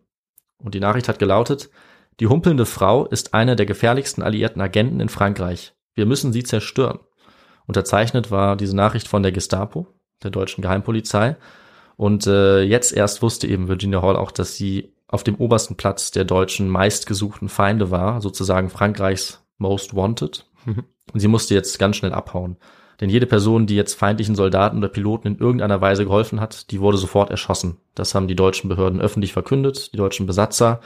Und 0.60 0.76
die 0.76 0.80
Nachricht 0.80 1.10
hat 1.10 1.18
gelautet, 1.18 1.72
die 2.20 2.28
humpelnde 2.28 2.66
Frau 2.66 3.06
ist 3.06 3.34
einer 3.34 3.56
der 3.56 3.66
gefährlichsten 3.66 4.22
alliierten 4.22 4.62
Agenten 4.62 5.00
in 5.00 5.10
Frankreich. 5.10 5.74
Wir 5.96 6.06
müssen 6.06 6.32
sie 6.32 6.44
zerstören. 6.44 7.00
Unterzeichnet 7.66 8.30
war 8.30 8.56
diese 8.56 8.76
Nachricht 8.76 9.08
von 9.08 9.24
der 9.24 9.32
Gestapo, 9.32 9.88
der 10.24 10.30
deutschen 10.30 10.62
Geheimpolizei. 10.62 11.36
Und 11.96 12.28
äh, 12.28 12.62
jetzt 12.62 12.94
erst 12.94 13.24
wusste 13.24 13.48
eben 13.48 13.68
Virginia 13.68 14.02
Hall 14.04 14.16
auch, 14.16 14.32
dass 14.32 14.56
sie 14.56 14.94
auf 15.08 15.24
dem 15.24 15.36
obersten 15.36 15.78
Platz 15.78 16.12
der 16.12 16.26
deutschen 16.26 16.70
meistgesuchten 16.70 17.50
Feinde 17.50 17.90
war, 17.90 18.22
sozusagen 18.22 18.70
Frankreichs 18.70 19.44
Most 19.58 19.96
Wanted. 19.96 20.46
Mhm. 20.66 20.84
Und 21.12 21.20
sie 21.20 21.28
musste 21.28 21.56
jetzt 21.56 21.80
ganz 21.80 21.96
schnell 21.96 22.14
abhauen. 22.14 22.58
Denn 23.00 23.10
jede 23.10 23.28
Person, 23.28 23.68
die 23.68 23.76
jetzt 23.76 23.94
feindlichen 23.94 24.36
Soldaten 24.36 24.78
oder 24.78 24.88
Piloten 24.88 25.28
in 25.28 25.38
irgendeiner 25.38 25.82
Weise 25.82 26.06
geholfen 26.06 26.42
hat, 26.42 26.72
die 26.72 26.80
wurde 26.80 26.98
sofort 26.98 27.30
erschossen. 27.30 27.78
Das 27.94 28.16
haben 28.16 28.28
die 28.28 28.36
deutschen 28.36 28.70
Behörden 28.70 29.00
öffentlich 29.00 29.34
verkündet, 29.34 29.94
die 29.94 29.98
deutschen 29.98 30.26
Besatzer. 30.26 30.80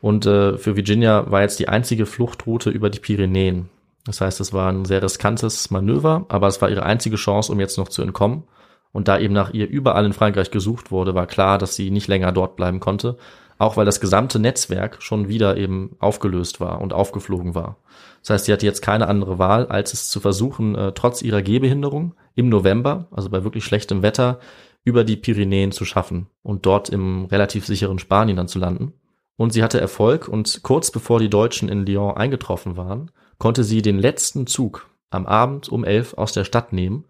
Und 0.00 0.26
äh, 0.26 0.58
für 0.58 0.74
Virginia 0.74 1.30
war 1.30 1.42
jetzt 1.42 1.60
die 1.60 1.68
einzige 1.68 2.06
Fluchtroute 2.06 2.70
über 2.70 2.90
die 2.90 2.98
Pyrenäen. 2.98 3.68
Das 4.04 4.20
heißt, 4.20 4.40
es 4.40 4.52
war 4.52 4.72
ein 4.72 4.84
sehr 4.84 5.02
riskantes 5.02 5.70
Manöver, 5.70 6.26
aber 6.28 6.48
es 6.48 6.60
war 6.60 6.68
ihre 6.68 6.82
einzige 6.82 7.14
Chance, 7.14 7.52
um 7.52 7.60
jetzt 7.60 7.78
noch 7.78 7.88
zu 7.88 8.02
entkommen. 8.02 8.42
Und 8.90 9.06
da 9.06 9.18
eben 9.18 9.32
nach 9.32 9.54
ihr 9.54 9.68
überall 9.68 10.04
in 10.04 10.12
Frankreich 10.12 10.50
gesucht 10.50 10.90
wurde, 10.90 11.14
war 11.14 11.26
klar, 11.26 11.58
dass 11.58 11.76
sie 11.76 11.90
nicht 11.90 12.08
länger 12.08 12.32
dort 12.32 12.56
bleiben 12.56 12.80
konnte 12.80 13.16
auch 13.58 13.76
weil 13.76 13.84
das 13.84 14.00
gesamte 14.00 14.38
Netzwerk 14.38 15.02
schon 15.02 15.28
wieder 15.28 15.56
eben 15.56 15.96
aufgelöst 15.98 16.60
war 16.60 16.80
und 16.80 16.92
aufgeflogen 16.92 17.54
war. 17.54 17.76
Das 18.20 18.30
heißt, 18.30 18.44
sie 18.46 18.52
hatte 18.52 18.66
jetzt 18.66 18.82
keine 18.82 19.08
andere 19.08 19.38
Wahl, 19.38 19.66
als 19.66 19.92
es 19.92 20.08
zu 20.08 20.20
versuchen, 20.20 20.74
äh, 20.74 20.92
trotz 20.92 21.22
ihrer 21.22 21.42
Gehbehinderung 21.42 22.14
im 22.34 22.48
November, 22.48 23.08
also 23.10 23.30
bei 23.30 23.44
wirklich 23.44 23.64
schlechtem 23.64 24.02
Wetter, 24.02 24.38
über 24.84 25.04
die 25.04 25.16
Pyrenäen 25.16 25.72
zu 25.72 25.84
schaffen 25.84 26.26
und 26.42 26.66
dort 26.66 26.88
im 26.88 27.26
relativ 27.26 27.66
sicheren 27.66 27.98
Spanien 27.98 28.36
dann 28.36 28.48
zu 28.48 28.58
landen. 28.58 28.92
Und 29.36 29.52
sie 29.52 29.62
hatte 29.62 29.80
Erfolg 29.80 30.28
und 30.28 30.62
kurz 30.62 30.90
bevor 30.90 31.18
die 31.18 31.30
Deutschen 31.30 31.68
in 31.68 31.86
Lyon 31.86 32.16
eingetroffen 32.16 32.76
waren, 32.76 33.10
konnte 33.38 33.64
sie 33.64 33.82
den 33.82 33.98
letzten 33.98 34.46
Zug 34.46 34.88
am 35.10 35.26
Abend 35.26 35.68
um 35.68 35.84
elf 35.84 36.14
aus 36.14 36.32
der 36.32 36.44
Stadt 36.44 36.72
nehmen 36.72 37.04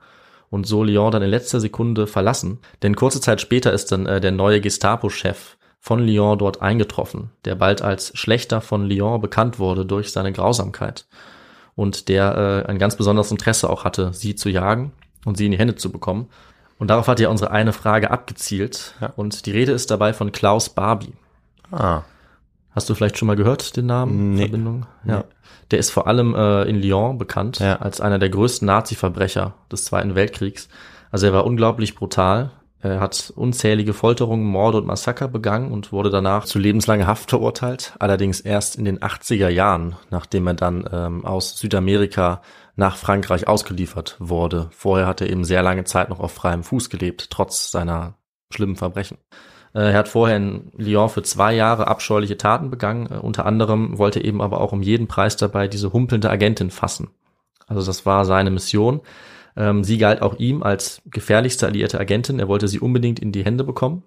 und 0.51 0.67
so 0.67 0.85
Lyon 0.85 1.13
dann 1.13 1.23
in 1.23 1.31
letzter 1.31 1.61
Sekunde 1.61 2.07
verlassen. 2.07 2.59
Denn 2.83 2.97
kurze 2.97 3.21
Zeit 3.21 3.41
später 3.41 3.73
ist 3.73 3.91
dann 3.93 4.07
äh, 4.07 4.21
der 4.21 4.33
neue 4.33 4.61
Gestapo-Chef 4.61 5.57
von 5.85 5.99
Lyon 6.07 6.39
dort 6.39 6.63
eingetroffen, 6.63 7.31
der 7.45 7.57
bald 7.57 7.83
als 7.83 8.17
Schlechter 8.17 8.61
von 8.61 8.87
Lyon 8.87 9.21
bekannt 9.21 9.59
wurde 9.59 9.85
durch 9.85 10.13
seine 10.13 10.33
Grausamkeit 10.33 11.07
und 11.75 12.09
der 12.09 12.65
äh, 12.67 12.71
ein 12.71 12.79
ganz 12.79 12.95
besonderes 12.97 13.33
Interesse 13.33 13.69
auch 13.69 13.83
hatte, 13.85 14.13
sie 14.15 14.37
zu 14.37 14.49
jagen 14.49 14.93
und 15.25 15.37
sie 15.37 15.47
in 15.47 15.51
die 15.51 15.59
Hände 15.59 15.75
zu 15.75 15.91
bekommen. 15.91 16.29
Und 16.79 16.89
darauf 16.89 17.09
hat 17.09 17.19
ja 17.19 17.29
unsere 17.29 17.51
eine 17.51 17.73
Frage 17.73 18.13
abgezielt. 18.13 18.95
Ja. 19.01 19.13
Und 19.17 19.47
die 19.47 19.51
Rede 19.51 19.73
ist 19.73 19.91
dabei 19.91 20.13
von 20.13 20.31
Klaus 20.31 20.69
Barbie. 20.69 21.15
Ah. 21.73 22.03
Hast 22.71 22.89
du 22.89 22.95
vielleicht 22.95 23.19
schon 23.19 23.27
mal 23.27 23.37
gehört, 23.37 23.77
den 23.77 23.87
Namen? 23.87 24.35
Nee. 24.35 24.43
Verbindung? 24.43 24.87
Ja. 25.05 25.25
Der 25.73 25.79
ist 25.81 25.91
vor 25.91 26.07
allem 26.07 26.35
äh, 26.35 26.63
in 26.65 26.81
Lyon 26.81 27.19
bekannt 27.19 27.59
Ja. 27.59 27.77
als 27.77 28.01
einer 28.01 28.19
der 28.21 28.31
größten 28.31 28.67
Nazi-Verbrecher 28.67 29.55
des 29.71 29.85
Zweiten 29.85 30.15
Weltkriegs. 30.15 30.69
Also 31.11 31.27
er 31.27 31.33
war 31.33 31.45
unglaublich 31.45 31.95
brutal. 31.97 32.53
Er 32.83 32.99
hat 32.99 33.33
unzählige 33.37 33.95
Folterungen, 33.95 34.45
Morde 34.45 34.79
und 34.79 34.87
Massaker 34.87 35.29
begangen 35.29 35.71
und 35.71 35.93
wurde 35.93 36.11
danach 36.11 36.47
zu 36.47 36.59
lebenslanger 36.59 37.07
Haft 37.07 37.31
verurteilt. 37.31 37.95
Allerdings 38.01 38.41
erst 38.41 38.75
in 38.75 38.85
den 38.85 38.99
80er 38.99 39.49
Jahren, 39.49 39.95
nachdem 40.11 40.49
er 40.49 40.55
dann 40.55 40.89
ähm, 40.93 41.25
aus 41.25 41.57
Südamerika 41.57 42.43
nach 42.75 42.97
Frankreich 42.97 43.47
ausgeliefert 43.47 44.17
wurde. 44.19 44.69
Vorher 44.73 45.07
hat 45.07 45.21
er 45.21 45.31
eben 45.31 45.45
sehr 45.45 45.63
lange 45.63 45.85
Zeit 45.85 46.09
noch 46.09 46.19
auf 46.19 46.33
freiem 46.33 46.65
Fuß 46.65 46.91
gelebt, 46.91 47.31
trotz 47.31 47.71
seiner 47.71 48.15
schlimmen 48.51 48.75
Verbrechen. 48.77 49.19
Äh, 49.75 49.93
Er 49.93 49.99
hat 49.99 50.09
vorher 50.09 50.37
in 50.37 50.73
Lyon 50.77 51.09
für 51.09 51.23
zwei 51.23 51.55
Jahre 51.55 51.87
abscheuliche 51.87 52.37
Taten 52.37 52.69
begangen. 52.71 53.07
Äh, 53.13 53.19
Unter 53.19 53.47
anderem 53.47 53.99
wollte 53.99 54.19
er 54.19 54.25
eben 54.25 54.43
aber 54.43 54.61
auch 54.61 54.73
um 54.73 54.83
jeden 54.83 55.07
Preis 55.07 55.37
dabei 55.37 55.69
diese 55.69 55.93
humpelnde 55.93 56.31
Agentin 56.31 56.71
fassen. 56.71 57.11
Also 57.69 57.87
das 57.87 58.07
war 58.07 58.25
seine 58.25 58.51
Mission. 58.51 59.03
Ähm, 59.57 59.85
Sie 59.85 59.99
galt 59.99 60.23
auch 60.23 60.39
ihm 60.39 60.63
als 60.63 61.03
gefährlichste 61.07 61.67
alliierte 61.67 62.01
Agentin. 62.01 62.39
Er 62.39 62.49
wollte 62.49 62.69
sie 62.69 62.81
unbedingt 62.81 63.21
in 63.21 63.33
die 63.33 63.45
Hände 63.45 63.65
bekommen. 63.65 64.05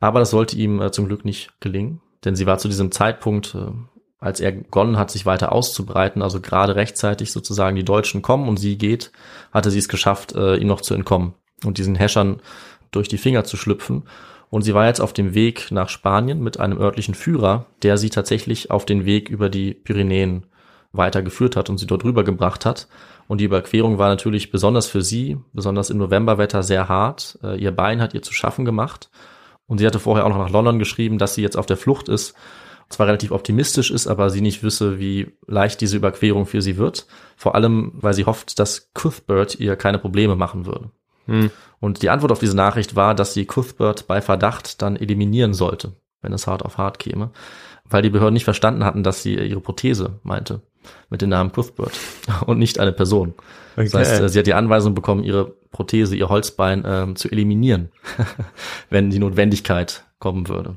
Aber 0.00 0.20
das 0.20 0.30
sollte 0.30 0.56
ihm 0.56 0.80
äh, 0.82 0.90
zum 0.90 1.06
Glück 1.06 1.24
nicht 1.24 1.58
gelingen, 1.60 2.02
denn 2.24 2.36
sie 2.36 2.46
war 2.46 2.58
zu 2.58 2.68
diesem 2.68 2.92
Zeitpunkt, 2.92 3.54
äh, 3.54 3.70
als 4.18 4.40
er 4.40 4.52
begonnen 4.52 4.98
hat, 4.98 5.10
sich 5.10 5.24
weiter 5.24 5.52
auszubreiten, 5.52 6.20
also 6.20 6.40
gerade 6.40 6.76
rechtzeitig 6.76 7.32
sozusagen 7.32 7.76
die 7.76 7.84
Deutschen 7.84 8.20
kommen 8.20 8.48
und 8.48 8.58
sie 8.58 8.76
geht, 8.76 9.12
hatte 9.52 9.70
sie 9.70 9.78
es 9.78 9.88
geschafft, 9.88 10.34
äh, 10.34 10.56
ihm 10.56 10.68
noch 10.68 10.82
zu 10.82 10.94
entkommen 10.94 11.34
und 11.64 11.78
diesen 11.78 11.94
Häschern 11.94 12.40
durch 12.90 13.08
die 13.08 13.18
Finger 13.18 13.44
zu 13.44 13.56
schlüpfen. 13.56 14.04
Und 14.50 14.62
sie 14.62 14.74
war 14.74 14.86
jetzt 14.86 15.00
auf 15.00 15.12
dem 15.14 15.34
Weg 15.34 15.70
nach 15.70 15.88
Spanien 15.88 16.42
mit 16.42 16.60
einem 16.60 16.78
örtlichen 16.78 17.14
Führer, 17.14 17.66
der 17.82 17.96
sie 17.96 18.10
tatsächlich 18.10 18.70
auf 18.70 18.84
den 18.84 19.04
Weg 19.04 19.28
über 19.28 19.48
die 19.48 19.74
Pyrenäen 19.74 20.44
weitergeführt 20.96 21.56
hat 21.56 21.68
und 21.68 21.78
sie 21.78 21.86
dort 21.86 22.04
rübergebracht 22.04 22.64
hat. 22.64 22.88
Und 23.26 23.40
die 23.40 23.44
Überquerung 23.44 23.98
war 23.98 24.08
natürlich 24.08 24.50
besonders 24.50 24.86
für 24.86 25.02
sie, 25.02 25.38
besonders 25.52 25.90
im 25.90 25.98
Novemberwetter, 25.98 26.62
sehr 26.62 26.88
hart. 26.88 27.38
Äh, 27.42 27.60
Ihr 27.60 27.72
Bein 27.72 28.00
hat 28.00 28.14
ihr 28.14 28.22
zu 28.22 28.32
schaffen 28.32 28.64
gemacht. 28.64 29.10
Und 29.66 29.78
sie 29.78 29.86
hatte 29.86 29.98
vorher 29.98 30.26
auch 30.26 30.30
noch 30.30 30.38
nach 30.38 30.50
London 30.50 30.78
geschrieben, 30.78 31.18
dass 31.18 31.34
sie 31.34 31.42
jetzt 31.42 31.56
auf 31.56 31.66
der 31.66 31.78
Flucht 31.78 32.08
ist. 32.08 32.34
Zwar 32.90 33.06
relativ 33.06 33.32
optimistisch 33.32 33.90
ist, 33.90 34.06
aber 34.06 34.28
sie 34.28 34.42
nicht 34.42 34.62
wisse, 34.62 34.98
wie 34.98 35.32
leicht 35.46 35.80
diese 35.80 35.96
Überquerung 35.96 36.44
für 36.44 36.60
sie 36.60 36.76
wird. 36.76 37.06
Vor 37.34 37.54
allem, 37.54 37.92
weil 37.94 38.12
sie 38.12 38.26
hofft, 38.26 38.58
dass 38.58 38.90
Cuthbert 38.92 39.58
ihr 39.58 39.76
keine 39.76 39.98
Probleme 39.98 40.36
machen 40.36 40.66
würde. 40.66 40.90
Hm. 41.26 41.50
Und 41.80 42.02
die 42.02 42.10
Antwort 42.10 42.30
auf 42.30 42.40
diese 42.40 42.54
Nachricht 42.54 42.94
war, 42.94 43.14
dass 43.14 43.32
sie 43.32 43.46
Cuthbert 43.46 44.06
bei 44.06 44.20
Verdacht 44.20 44.82
dann 44.82 44.96
eliminieren 44.96 45.54
sollte, 45.54 45.92
wenn 46.20 46.34
es 46.34 46.46
hart 46.46 46.62
auf 46.62 46.76
hart 46.76 46.98
käme, 46.98 47.30
weil 47.88 48.02
die 48.02 48.10
Behörden 48.10 48.34
nicht 48.34 48.44
verstanden 48.44 48.84
hatten, 48.84 49.02
dass 49.02 49.22
sie 49.22 49.34
ihre 49.34 49.60
Prothese 49.60 50.20
meinte 50.22 50.60
mit 51.10 51.22
dem 51.22 51.28
Namen 51.30 51.52
Cuthbert 51.52 51.92
und 52.46 52.58
nicht 52.58 52.78
eine 52.78 52.92
Person. 52.92 53.34
Das 53.76 53.86
Okay. 53.94 53.98
heißt, 53.98 54.20
äh, 54.20 54.28
sie 54.28 54.38
hat 54.38 54.46
die 54.46 54.54
Anweisung 54.54 54.94
bekommen, 54.94 55.24
ihre 55.24 55.46
Prothese, 55.72 56.14
ihr 56.14 56.28
Holzbein 56.28 56.84
ähm, 56.86 57.16
zu 57.16 57.28
eliminieren, 57.30 57.90
wenn 58.90 59.10
die 59.10 59.18
Notwendigkeit 59.18 60.04
kommen 60.20 60.48
würde. 60.48 60.76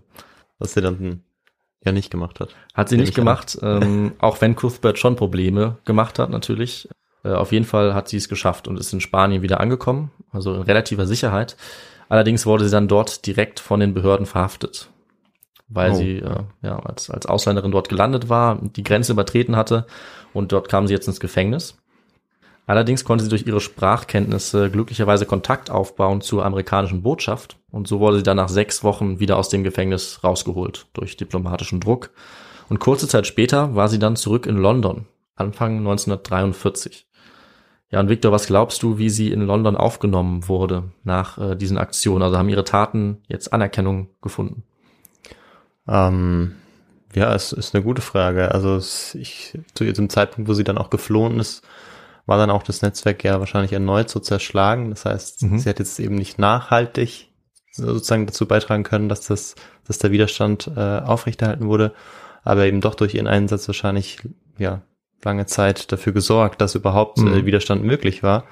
Was 0.59 0.73
sie 0.73 0.81
dann 0.81 1.21
ja 1.85 1.91
nicht 1.91 2.09
gemacht 2.09 2.39
hat. 2.39 2.55
Hat 2.73 2.89
sie 2.89 2.97
nicht 2.97 3.13
gemacht, 3.13 3.57
ähm, 3.61 4.13
auch 4.19 4.41
wenn 4.41 4.55
Cuthbert 4.55 4.97
schon 4.97 5.15
Probleme 5.15 5.77
gemacht 5.85 6.17
hat, 6.19 6.31
natürlich. 6.31 6.89
Äh, 7.23 7.33
auf 7.33 7.51
jeden 7.51 7.65
Fall 7.65 7.93
hat 7.93 8.07
sie 8.09 8.17
es 8.17 8.29
geschafft 8.29 8.67
und 8.67 8.79
ist 8.79 8.91
in 8.93 8.99
Spanien 9.01 9.41
wieder 9.43 9.59
angekommen, 9.59 10.11
also 10.31 10.55
in 10.55 10.61
relativer 10.63 11.05
Sicherheit. 11.05 11.55
Allerdings 12.09 12.45
wurde 12.45 12.65
sie 12.65 12.71
dann 12.71 12.87
dort 12.87 13.25
direkt 13.27 13.59
von 13.59 13.79
den 13.79 13.93
Behörden 13.93 14.25
verhaftet, 14.25 14.89
weil 15.67 15.91
Oh, 15.91 15.95
sie 15.95 16.17
äh, 16.17 16.43
ja, 16.61 16.79
als, 16.79 17.09
als 17.09 17.25
Ausländerin 17.25 17.71
dort 17.71 17.89
gelandet 17.89 18.29
war, 18.29 18.59
die 18.61 18.83
Grenze 18.83 19.11
übertreten 19.11 19.55
hatte 19.55 19.85
und 20.33 20.51
dort 20.51 20.69
kam 20.69 20.87
sie 20.87 20.93
jetzt 20.93 21.07
ins 21.07 21.19
Gefängnis. 21.19 21.77
Allerdings 22.65 23.05
konnte 23.05 23.23
sie 23.23 23.29
durch 23.29 23.47
ihre 23.47 23.61
Sprachkenntnisse 23.61 24.69
glücklicherweise 24.69 25.25
Kontakt 25.25 25.69
aufbauen 25.69 26.19
zur 26.21 26.45
amerikanischen 26.45 27.01
Botschaft 27.01 27.57
und 27.71 27.87
so 27.87 27.99
wurde 27.99 28.17
sie 28.17 28.23
dann 28.23 28.37
nach 28.37 28.49
sechs 28.49 28.83
Wochen 28.83 29.19
wieder 29.19 29.37
aus 29.37 29.49
dem 29.49 29.63
Gefängnis 29.63 30.21
rausgeholt 30.23 30.87
durch 30.93 31.15
diplomatischen 31.15 31.79
Druck. 31.79 32.11
Und 32.69 32.79
kurze 32.79 33.07
Zeit 33.07 33.25
später 33.25 33.75
war 33.75 33.87
sie 33.87 33.99
dann 33.99 34.17
zurück 34.17 34.45
in 34.45 34.57
London, 34.57 35.05
Anfang 35.35 35.77
1943. 35.77 37.07
Ja, 37.89 38.01
und 38.01 38.09
Victor, 38.09 38.33
was 38.33 38.47
glaubst 38.47 38.83
du, 38.83 38.97
wie 38.97 39.09
sie 39.09 39.31
in 39.31 39.41
London 39.41 39.77
aufgenommen 39.77 40.49
wurde 40.49 40.91
nach 41.03 41.37
äh, 41.37 41.55
diesen 41.55 41.77
Aktionen? 41.77 42.21
Also 42.21 42.37
haben 42.37 42.49
ihre 42.49 42.65
Taten 42.65 43.21
jetzt 43.29 43.53
Anerkennung 43.53 44.09
gefunden? 44.21 44.63
Ähm, 45.87 46.55
ja, 47.15 47.33
es 47.33 47.51
ist 47.53 47.73
eine 47.73 47.83
gute 47.83 48.01
Frage. 48.01 48.51
Also 48.51 48.77
ich, 49.17 49.57
zu 49.73 49.83
diesem 49.83 50.09
Zeitpunkt, 50.09 50.49
wo 50.49 50.53
sie 50.53 50.63
dann 50.63 50.77
auch 50.77 50.89
geflohen 50.89 51.39
ist, 51.39 51.63
war 52.25 52.37
dann 52.37 52.49
auch 52.49 52.63
das 52.63 52.81
Netzwerk 52.81 53.23
ja 53.23 53.39
wahrscheinlich 53.39 53.71
erneut 53.73 54.09
so 54.09 54.19
zerschlagen. 54.19 54.89
Das 54.89 55.05
heißt, 55.05 55.43
Mhm. 55.43 55.59
sie 55.59 55.69
hat 55.69 55.79
jetzt 55.79 55.99
eben 55.99 56.15
nicht 56.15 56.39
nachhaltig 56.39 57.29
sozusagen 57.71 58.25
dazu 58.25 58.45
beitragen 58.47 58.83
können, 58.83 59.07
dass 59.07 59.21
das, 59.27 59.55
dass 59.87 59.99
der 59.99 60.11
Widerstand 60.11 60.69
äh, 60.75 60.79
aufrechterhalten 60.99 61.67
wurde, 61.67 61.93
aber 62.43 62.65
eben 62.65 62.81
doch 62.81 62.95
durch 62.95 63.13
ihren 63.13 63.27
Einsatz 63.27 63.67
wahrscheinlich 63.67 64.17
ja 64.57 64.81
lange 65.23 65.45
Zeit 65.45 65.91
dafür 65.91 66.11
gesorgt, 66.13 66.59
dass 66.61 66.75
überhaupt 66.75 67.19
Mhm. 67.19 67.27
äh, 67.33 67.45
Widerstand 67.45 67.83
möglich 67.83 68.23
war. 68.23 68.45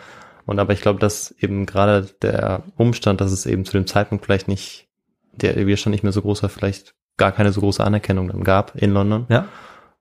Und 0.45 0.59
aber 0.59 0.73
ich 0.73 0.81
glaube, 0.81 0.99
dass 0.99 1.31
eben 1.39 1.65
gerade 1.65 2.07
der 2.21 2.63
Umstand, 2.77 3.19
dass 3.19 3.31
es 3.31 3.45
eben 3.45 3.65
zu 3.65 3.73
dem 3.73 3.87
Zeitpunkt 3.87 4.25
vielleicht 4.25 4.47
nicht, 4.47 4.87
der 5.33 5.55
Widerstand 5.55 5.91
nicht 5.91 6.03
mehr 6.03 6.13
so 6.13 6.21
groß 6.21 6.43
war, 6.43 6.49
vielleicht 6.49 6.93
gar 7.17 7.31
keine 7.31 7.51
so 7.51 7.61
große 7.61 7.83
Anerkennung 7.83 8.27
dann 8.27 8.43
gab 8.43 8.75
in 8.75 8.91
London. 8.91 9.25
Ja. 9.29 9.47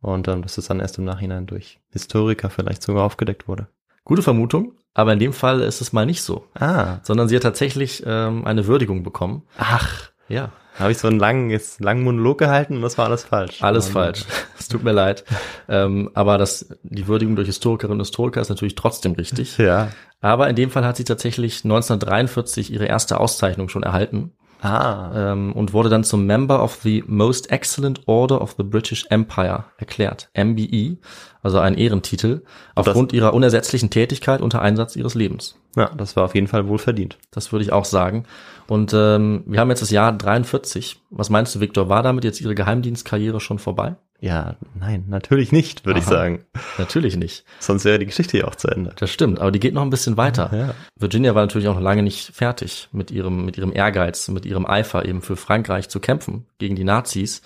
Und 0.01 0.29
ähm, 0.29 0.43
dass 0.43 0.59
es 0.59 0.67
dann 0.67 0.81
erst 0.81 0.99
im 0.99 1.05
Nachhinein 1.05 1.47
durch 1.47 1.81
Historiker 1.91 2.51
vielleicht 2.51 2.83
sogar 2.83 3.05
aufgedeckt 3.05 3.49
wurde. 3.49 3.69
Gute 4.05 4.21
Vermutung, 4.23 4.73
aber 4.93 5.15
in 5.15 5.19
dem 5.19 5.33
Fall 5.33 5.61
ist 5.63 5.81
es 5.81 5.93
mal 5.95 6.05
nicht 6.05 6.23
so, 6.23 6.45
Ah. 6.59 6.99
sondern 7.05 7.27
sie 7.29 7.37
hat 7.37 7.43
tatsächlich 7.43 8.03
ähm, 8.07 8.45
eine 8.47 8.67
Würdigung 8.67 9.03
bekommen. 9.03 9.43
Ach. 9.57 10.11
Ja, 10.29 10.53
Habe 10.79 10.91
ich 10.91 10.99
so 10.99 11.07
einen 11.09 11.19
langen, 11.19 11.51
jetzt 11.51 11.81
langen 11.81 12.03
Monolog 12.03 12.39
gehalten 12.39 12.77
und 12.77 12.83
das 12.83 12.97
war 12.97 13.05
alles 13.07 13.25
falsch. 13.25 13.63
Alles 13.63 13.87
Und, 13.89 13.93
falsch. 13.93 14.25
Es 14.59 14.69
tut 14.69 14.83
mir 14.83 14.93
leid. 14.93 15.25
Ähm, 15.69 16.11
aber 16.15 16.39
das, 16.39 16.75
die 16.83 17.07
Würdigung 17.07 17.37
durch 17.37 17.47
Historikerinnen 17.49 18.01
und 18.01 18.07
Historiker 18.07 18.41
ist 18.41 18.49
natürlich 18.49 18.75
trotzdem 18.75 19.13
richtig. 19.13 19.59
Ja. 19.59 19.89
Aber 20.23 20.49
in 20.49 20.57
dem 20.57 20.71
Fall 20.71 20.85
hat 20.87 20.97
sie 20.97 21.05
tatsächlich 21.05 21.63
1943 21.65 22.73
ihre 22.73 22.87
erste 22.87 23.21
Auszeichnung 23.21 23.69
schon 23.69 23.83
erhalten 23.83 24.33
Ah. 24.65 25.13
ähm, 25.15 25.53
und 25.53 25.73
wurde 25.75 25.91
dann 25.91 26.05
zum 26.05 26.25
Member 26.27 26.63
of 26.63 26.79
the 26.83 27.05
Most 27.07 27.51
Excellent 27.51 28.01
Order 28.07 28.41
of 28.41 28.55
the 28.57 28.63
British 28.63 29.07
Empire 29.11 29.65
erklärt. 29.77 30.31
MBE, 30.35 30.97
also 31.43 31.59
ein 31.59 31.75
Ehrentitel, 31.75 32.43
aufgrund 32.75 33.13
ihrer 33.13 33.35
unersetzlichen 33.35 33.91
Tätigkeit 33.91 34.41
unter 34.41 34.63
Einsatz 34.63 34.97
ihres 34.97 35.15
Lebens. 35.15 35.57
Ja, 35.77 35.91
das 35.95 36.17
war 36.17 36.25
auf 36.25 36.35
jeden 36.35 36.47
Fall 36.47 36.67
wohl 36.67 36.79
verdient. 36.79 37.19
Das 37.31 37.53
würde 37.53 37.65
ich 37.65 37.73
auch 37.73 37.85
sagen. 37.85 38.25
Und 38.67 38.95
ähm, 38.95 39.43
wir 39.47 39.61
haben 39.61 39.69
jetzt 39.69 39.83
das 39.83 39.91
Jahr 39.91 40.13
43. 40.13 41.03
Was 41.11 41.29
meinst 41.29 41.55
du, 41.55 41.61
Viktor? 41.61 41.89
War 41.91 42.03
damit 42.03 42.25
jetzt 42.25 42.41
ihre 42.41 42.55
Geheimdienstkarriere 42.55 43.41
schon 43.41 43.59
vorbei? 43.59 43.97
Ja, 44.25 44.57
nein, 44.75 45.05
natürlich 45.09 45.53
nicht, 45.53 45.85
würde 45.85 46.01
ich 46.01 46.07
sagen. 46.07 46.47
Natürlich 46.79 47.15
nicht. 47.15 47.45
Sonst 47.61 47.85
wäre 47.85 47.99
die 47.99 48.07
Geschichte 48.07 48.39
ja 48.39 48.47
auch 48.47 48.55
zu 48.55 48.69
Ende. 48.69 48.95
Das 48.97 49.11
stimmt, 49.11 49.39
aber 49.39 49.53
die 49.53 49.61
geht 49.61 49.75
noch 49.75 49.83
ein 49.83 49.91
bisschen 49.91 50.17
weiter. 50.17 50.51
Ja. 50.51 50.75
Virginia 50.99 51.35
war 51.35 51.43
natürlich 51.43 51.69
auch 51.69 51.75
noch 51.75 51.83
lange 51.83 52.03
nicht 52.03 52.35
fertig 52.35 52.89
mit 52.91 53.11
ihrem, 53.11 53.45
mit 53.45 53.59
ihrem 53.59 53.71
Ehrgeiz, 53.71 54.29
mit 54.29 54.47
ihrem 54.47 54.65
Eifer 54.65 55.05
eben 55.05 55.21
für 55.21 55.37
Frankreich 55.37 55.91
zu 55.91 56.01
kämpfen 56.01 56.47
gegen 56.57 56.75
die 56.75 56.85
Nazis. 56.85 57.43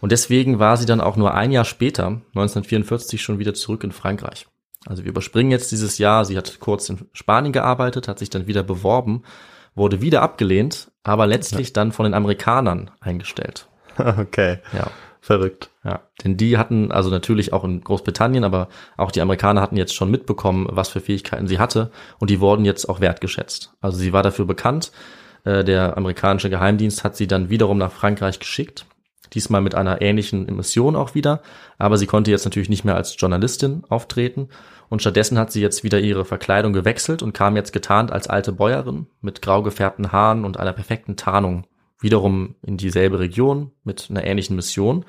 Und 0.00 0.12
deswegen 0.12 0.60
war 0.60 0.76
sie 0.76 0.86
dann 0.86 1.00
auch 1.00 1.16
nur 1.16 1.34
ein 1.34 1.50
Jahr 1.50 1.64
später, 1.64 2.06
1944, 2.06 3.20
schon 3.20 3.40
wieder 3.40 3.54
zurück 3.54 3.82
in 3.82 3.90
Frankreich. 3.90 4.46
Also 4.86 5.02
wir 5.02 5.10
überspringen 5.10 5.50
jetzt 5.50 5.72
dieses 5.72 5.98
Jahr. 5.98 6.24
Sie 6.24 6.38
hat 6.38 6.60
kurz 6.60 6.88
in 6.90 7.08
Spanien 7.12 7.52
gearbeitet, 7.52 8.06
hat 8.06 8.20
sich 8.20 8.30
dann 8.30 8.46
wieder 8.46 8.62
beworben, 8.62 9.24
wurde 9.74 10.00
wieder 10.00 10.22
abgelehnt, 10.22 10.92
aber 11.02 11.26
letztlich 11.26 11.72
dann 11.72 11.90
von 11.90 12.04
den 12.04 12.14
Amerikanern 12.14 12.92
eingestellt. 13.00 13.66
Okay. 13.98 14.60
Ja. 14.72 14.90
Verrückt. 15.20 15.70
Ja, 15.84 16.00
denn 16.24 16.36
die 16.36 16.56
hatten, 16.56 16.90
also 16.92 17.10
natürlich 17.10 17.52
auch 17.52 17.64
in 17.64 17.82
Großbritannien, 17.82 18.44
aber 18.44 18.68
auch 18.96 19.10
die 19.10 19.20
Amerikaner 19.20 19.60
hatten 19.60 19.76
jetzt 19.76 19.94
schon 19.94 20.10
mitbekommen, 20.10 20.66
was 20.70 20.88
für 20.88 21.00
Fähigkeiten 21.00 21.46
sie 21.46 21.58
hatte 21.58 21.90
und 22.18 22.30
die 22.30 22.40
wurden 22.40 22.64
jetzt 22.64 22.88
auch 22.88 23.00
wertgeschätzt. 23.00 23.74
Also 23.80 23.98
sie 23.98 24.12
war 24.12 24.22
dafür 24.22 24.46
bekannt. 24.46 24.92
Äh, 25.44 25.64
Der 25.64 25.96
amerikanische 25.96 26.50
Geheimdienst 26.50 27.04
hat 27.04 27.16
sie 27.16 27.26
dann 27.26 27.50
wiederum 27.50 27.78
nach 27.78 27.92
Frankreich 27.92 28.38
geschickt. 28.38 28.86
Diesmal 29.32 29.60
mit 29.60 29.74
einer 29.74 30.00
ähnlichen 30.00 30.46
Mission 30.56 30.96
auch 30.96 31.14
wieder. 31.14 31.42
Aber 31.78 31.96
sie 31.98 32.06
konnte 32.06 32.30
jetzt 32.30 32.44
natürlich 32.44 32.68
nicht 32.68 32.84
mehr 32.84 32.96
als 32.96 33.14
Journalistin 33.16 33.84
auftreten. 33.88 34.48
Und 34.88 35.00
stattdessen 35.00 35.38
hat 35.38 35.52
sie 35.52 35.62
jetzt 35.62 35.84
wieder 35.84 36.00
ihre 36.00 36.24
Verkleidung 36.24 36.72
gewechselt 36.72 37.22
und 37.22 37.32
kam 37.32 37.54
jetzt 37.54 37.72
getarnt 37.72 38.10
als 38.10 38.26
alte 38.28 38.52
Bäuerin 38.52 39.06
mit 39.20 39.40
grau 39.40 39.62
gefärbten 39.62 40.10
Haaren 40.10 40.44
und 40.44 40.58
einer 40.58 40.72
perfekten 40.72 41.14
Tarnung 41.16 41.64
wiederum 42.00 42.56
in 42.62 42.76
dieselbe 42.76 43.18
Region 43.18 43.70
mit 43.84 44.08
einer 44.10 44.24
ähnlichen 44.24 44.56
Mission. 44.56 45.04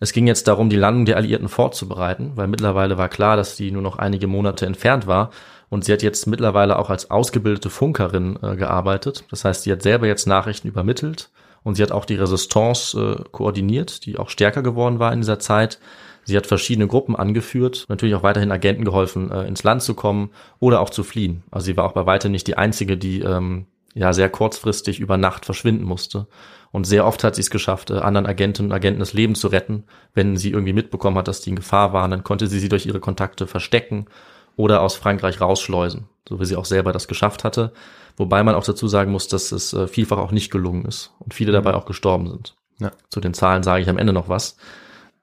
Es 0.00 0.12
ging 0.12 0.26
jetzt 0.26 0.48
darum, 0.48 0.70
die 0.70 0.76
Landung 0.76 1.04
der 1.04 1.16
Alliierten 1.16 1.48
vorzubereiten, 1.48 2.32
weil 2.34 2.48
mittlerweile 2.48 2.96
war 2.96 3.10
klar, 3.10 3.36
dass 3.36 3.56
die 3.56 3.70
nur 3.70 3.82
noch 3.82 3.98
einige 3.98 4.26
Monate 4.26 4.64
entfernt 4.64 5.06
war. 5.06 5.30
Und 5.68 5.84
sie 5.84 5.92
hat 5.92 6.02
jetzt 6.02 6.26
mittlerweile 6.26 6.78
auch 6.78 6.90
als 6.90 7.10
ausgebildete 7.10 7.70
Funkerin 7.70 8.38
äh, 8.42 8.56
gearbeitet. 8.56 9.24
Das 9.30 9.44
heißt, 9.44 9.62
sie 9.62 9.70
hat 9.70 9.82
selber 9.82 10.06
jetzt 10.06 10.26
Nachrichten 10.26 10.68
übermittelt 10.68 11.30
und 11.62 11.74
sie 11.74 11.82
hat 11.82 11.92
auch 11.92 12.06
die 12.06 12.16
Resistance 12.16 12.98
äh, 12.98 13.22
koordiniert, 13.30 14.04
die 14.06 14.18
auch 14.18 14.30
stärker 14.30 14.62
geworden 14.62 14.98
war 14.98 15.12
in 15.12 15.20
dieser 15.20 15.38
Zeit. 15.38 15.78
Sie 16.24 16.36
hat 16.36 16.46
verschiedene 16.46 16.86
Gruppen 16.86 17.14
angeführt, 17.14 17.86
natürlich 17.88 18.14
auch 18.14 18.22
weiterhin 18.22 18.52
Agenten 18.52 18.84
geholfen, 18.84 19.30
äh, 19.30 19.46
ins 19.46 19.62
Land 19.62 19.82
zu 19.82 19.94
kommen 19.94 20.30
oder 20.58 20.80
auch 20.80 20.90
zu 20.90 21.04
fliehen. 21.04 21.44
Also 21.50 21.66
sie 21.66 21.76
war 21.76 21.84
auch 21.84 21.92
bei 21.92 22.06
weitem 22.06 22.32
nicht 22.32 22.46
die 22.46 22.58
einzige, 22.58 22.96
die 22.96 23.20
ähm, 23.20 23.66
ja 23.94 24.12
sehr 24.12 24.28
kurzfristig 24.28 25.00
über 25.00 25.16
Nacht 25.16 25.44
verschwinden 25.44 25.84
musste. 25.84 26.26
Und 26.72 26.84
sehr 26.84 27.04
oft 27.04 27.24
hat 27.24 27.34
sie 27.34 27.40
es 27.40 27.50
geschafft, 27.50 27.90
äh, 27.90 27.94
anderen 27.94 28.26
Agentinnen 28.26 28.70
und 28.70 28.76
Agenten 28.76 29.00
das 29.00 29.12
Leben 29.12 29.34
zu 29.34 29.48
retten. 29.48 29.84
Wenn 30.14 30.36
sie 30.36 30.50
irgendwie 30.50 30.72
mitbekommen 30.72 31.18
hat, 31.18 31.28
dass 31.28 31.40
die 31.40 31.50
in 31.50 31.56
Gefahr 31.56 31.92
waren, 31.92 32.10
dann 32.10 32.24
konnte 32.24 32.46
sie 32.46 32.60
sie 32.60 32.68
durch 32.68 32.86
ihre 32.86 33.00
Kontakte 33.00 33.46
verstecken 33.46 34.06
oder 34.56 34.82
aus 34.82 34.94
Frankreich 34.94 35.40
rausschleusen, 35.40 36.08
so 36.28 36.38
wie 36.38 36.44
sie 36.44 36.56
auch 36.56 36.64
selber 36.64 36.92
das 36.92 37.08
geschafft 37.08 37.44
hatte. 37.44 37.72
Wobei 38.16 38.42
man 38.42 38.54
auch 38.54 38.64
dazu 38.64 38.86
sagen 38.86 39.10
muss, 39.10 39.28
dass 39.28 39.50
es 39.52 39.72
äh, 39.72 39.88
vielfach 39.88 40.18
auch 40.18 40.32
nicht 40.32 40.50
gelungen 40.50 40.84
ist 40.84 41.12
und 41.18 41.34
viele 41.34 41.52
dabei 41.52 41.74
auch 41.74 41.86
gestorben 41.86 42.28
sind. 42.28 42.54
Ja. 42.78 42.92
Zu 43.08 43.20
den 43.20 43.34
Zahlen 43.34 43.62
sage 43.62 43.82
ich 43.82 43.88
am 43.88 43.98
Ende 43.98 44.12
noch 44.12 44.28
was. 44.28 44.56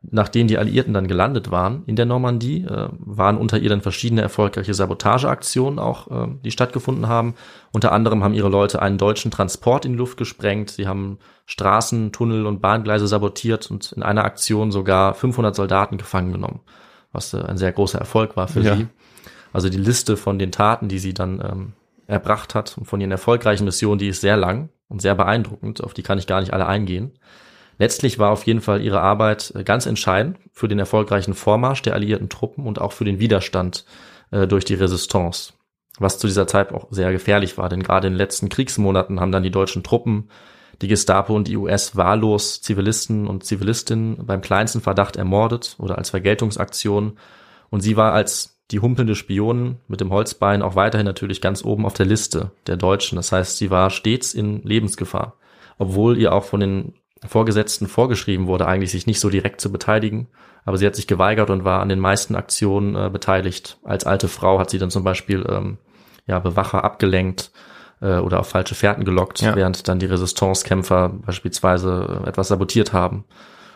Nachdem 0.10 0.48
die 0.48 0.58
Alliierten 0.58 0.94
dann 0.94 1.08
gelandet 1.08 1.52
waren 1.52 1.84
in 1.86 1.98
der 1.98 2.06
Normandie, 2.06 2.64
äh, 2.64 2.88
waren 2.98 3.38
unter 3.38 3.58
ihr 3.58 3.70
dann 3.70 3.82
verschiedene 3.82 4.22
erfolgreiche 4.22 4.74
Sabotageaktionen 4.74 5.80
auch, 5.80 6.10
äh, 6.10 6.28
die 6.46 6.52
stattgefunden 6.52 7.10
haben. 7.10 7.36
Unter 7.74 7.92
anderem 7.92 8.24
haben 8.24 8.34
ihre 8.34 8.48
Leute 8.48 8.82
einen 8.82 8.98
deutschen 8.98 9.32
Transport 9.32 9.84
in 9.84 9.94
die 9.94 9.98
Luft 9.98 10.18
gesprengt. 10.18 10.70
Sie 10.70 10.88
haben 10.88 11.20
Straßen, 11.46 12.14
Tunnel 12.14 12.46
und 12.46 12.62
Bahngleise 12.62 13.06
sabotiert 13.06 13.70
und 13.70 13.92
in 13.92 14.02
einer 14.02 14.24
Aktion 14.24 14.72
sogar 14.72 15.14
500 15.14 15.54
Soldaten 15.54 15.98
gefangen 15.98 16.32
genommen, 16.32 16.62
was 17.12 17.34
äh, 17.34 17.42
ein 17.42 17.58
sehr 17.58 17.74
großer 17.74 18.00
Erfolg 18.00 18.38
war 18.38 18.48
für 18.48 18.62
ja. 18.62 18.78
sie. 18.78 18.88
Also 19.52 19.70
die 19.70 19.78
Liste 19.78 20.16
von 20.16 20.40
den 20.40 20.54
Taten, 20.54 20.88
die 20.88 21.00
sie 21.00 21.14
dann 21.14 21.42
ähm, 21.42 21.74
erbracht 22.06 22.56
hat 22.56 22.78
und 22.78 22.86
von 22.86 23.02
ihren 23.02 23.12
erfolgreichen 23.12 23.66
Missionen, 23.66 24.00
die 24.00 24.08
ist 24.08 24.22
sehr 24.22 24.38
lang 24.38 24.70
und 24.88 25.02
sehr 25.02 25.16
beeindruckend. 25.16 25.84
Auf 25.84 25.94
die 25.94 26.04
kann 26.04 26.18
ich 26.18 26.28
gar 26.28 26.40
nicht 26.40 26.54
alle 26.54 26.66
eingehen. 26.66 27.12
Letztlich 27.78 28.18
war 28.18 28.32
auf 28.32 28.46
jeden 28.46 28.62
Fall 28.62 28.82
ihre 28.82 29.02
Arbeit 29.02 29.54
äh, 29.56 29.64
ganz 29.64 29.86
entscheidend 29.86 30.38
für 30.52 30.68
den 30.68 30.80
erfolgreichen 30.80 31.34
Vormarsch 31.34 31.82
der 31.82 31.94
alliierten 31.94 32.30
Truppen 32.30 32.66
und 32.66 32.82
auch 32.82 32.92
für 32.92 33.06
den 33.06 33.20
Widerstand 33.20 33.86
äh, 34.32 34.48
durch 34.48 34.66
die 34.66 34.76
Resistance. 34.76 35.54
Was 36.00 36.20
zu 36.20 36.28
dieser 36.28 36.48
Zeit 36.48 36.74
auch 36.74 36.88
sehr 36.92 37.12
gefährlich 37.12 37.58
war, 37.58 37.70
denn 37.70 37.82
gerade 37.82 38.08
in 38.08 38.14
den 38.14 38.18
letzten 38.18 38.50
Kriegsmonaten 38.50 39.20
haben 39.20 39.32
dann 39.32 39.44
die 39.44 39.52
deutschen 39.52 39.84
Truppen, 39.84 40.30
die 40.82 40.88
Gestapo 40.88 41.36
und 41.36 41.48
die 41.48 41.58
US 41.58 41.96
wahllos 41.96 42.62
Zivilisten 42.62 43.26
und 43.28 43.44
Zivilistinnen 43.44 44.26
beim 44.26 44.42
kleinsten 44.42 44.82
Verdacht 44.82 45.16
ermordet 45.16 45.76
oder 45.80 45.98
als 45.98 46.12
Vergeltungsaktion. 46.12 47.18
Und 47.72 47.82
sie 47.82 47.98
war 47.98 48.14
als 48.14 48.60
die 48.70 48.80
humpelnde 48.80 49.16
Spionin 49.16 49.78
mit 49.88 50.02
dem 50.02 50.12
Holzbein 50.12 50.62
auch 50.62 50.76
weiterhin 50.76 51.06
natürlich 51.06 51.42
ganz 51.42 51.64
oben 51.64 51.86
auf 51.86 51.94
der 51.94 52.06
Liste 52.06 52.52
der 52.68 52.78
Deutschen. 52.78 53.16
Das 53.16 53.32
heißt, 53.32 53.58
sie 53.58 53.72
war 53.72 53.90
stets 53.90 54.34
in 54.34 54.62
Lebensgefahr, 54.64 55.36
obwohl 55.80 56.18
ihr 56.18 56.34
auch 56.34 56.44
von 56.44 56.60
den 56.60 56.94
Vorgesetzten 57.26 57.88
vorgeschrieben 57.88 58.48
wurde, 58.48 58.68
eigentlich 58.68 58.92
sich 58.92 59.08
nicht 59.08 59.20
so 59.20 59.30
direkt 59.30 59.62
zu 59.62 59.72
beteiligen. 59.72 60.28
Aber 60.66 60.78
sie 60.78 60.86
hat 60.86 60.96
sich 60.96 61.08
geweigert 61.08 61.50
und 61.50 61.64
war 61.64 61.82
an 61.82 61.90
den 61.90 62.00
meisten 62.00 62.36
Aktionen 62.36 62.96
äh, 62.96 63.10
beteiligt. 63.10 63.78
Als 63.84 64.06
alte 64.06 64.28
Frau 64.28 64.60
hat 64.60 64.70
sie 64.70 64.80
dann 64.80 64.92
zum 64.92 65.04
Beispiel 65.04 65.46
ähm, 65.50 65.78
ja, 66.26 66.40
Bewacher 66.40 66.84
abgelenkt 66.84 67.52
äh, 68.02 68.18
oder 68.18 68.42
auf 68.42 68.50
falsche 68.50 68.76
Fährten 68.76 69.06
gelockt, 69.06 69.42
ja. 69.42 69.56
während 69.56 69.88
dann 69.88 70.00
die 70.00 70.06
Resistance-Kämpfer 70.06 71.10
beispielsweise 71.26 72.22
etwas 72.26 72.50
sabotiert 72.50 72.94
haben. 72.94 73.24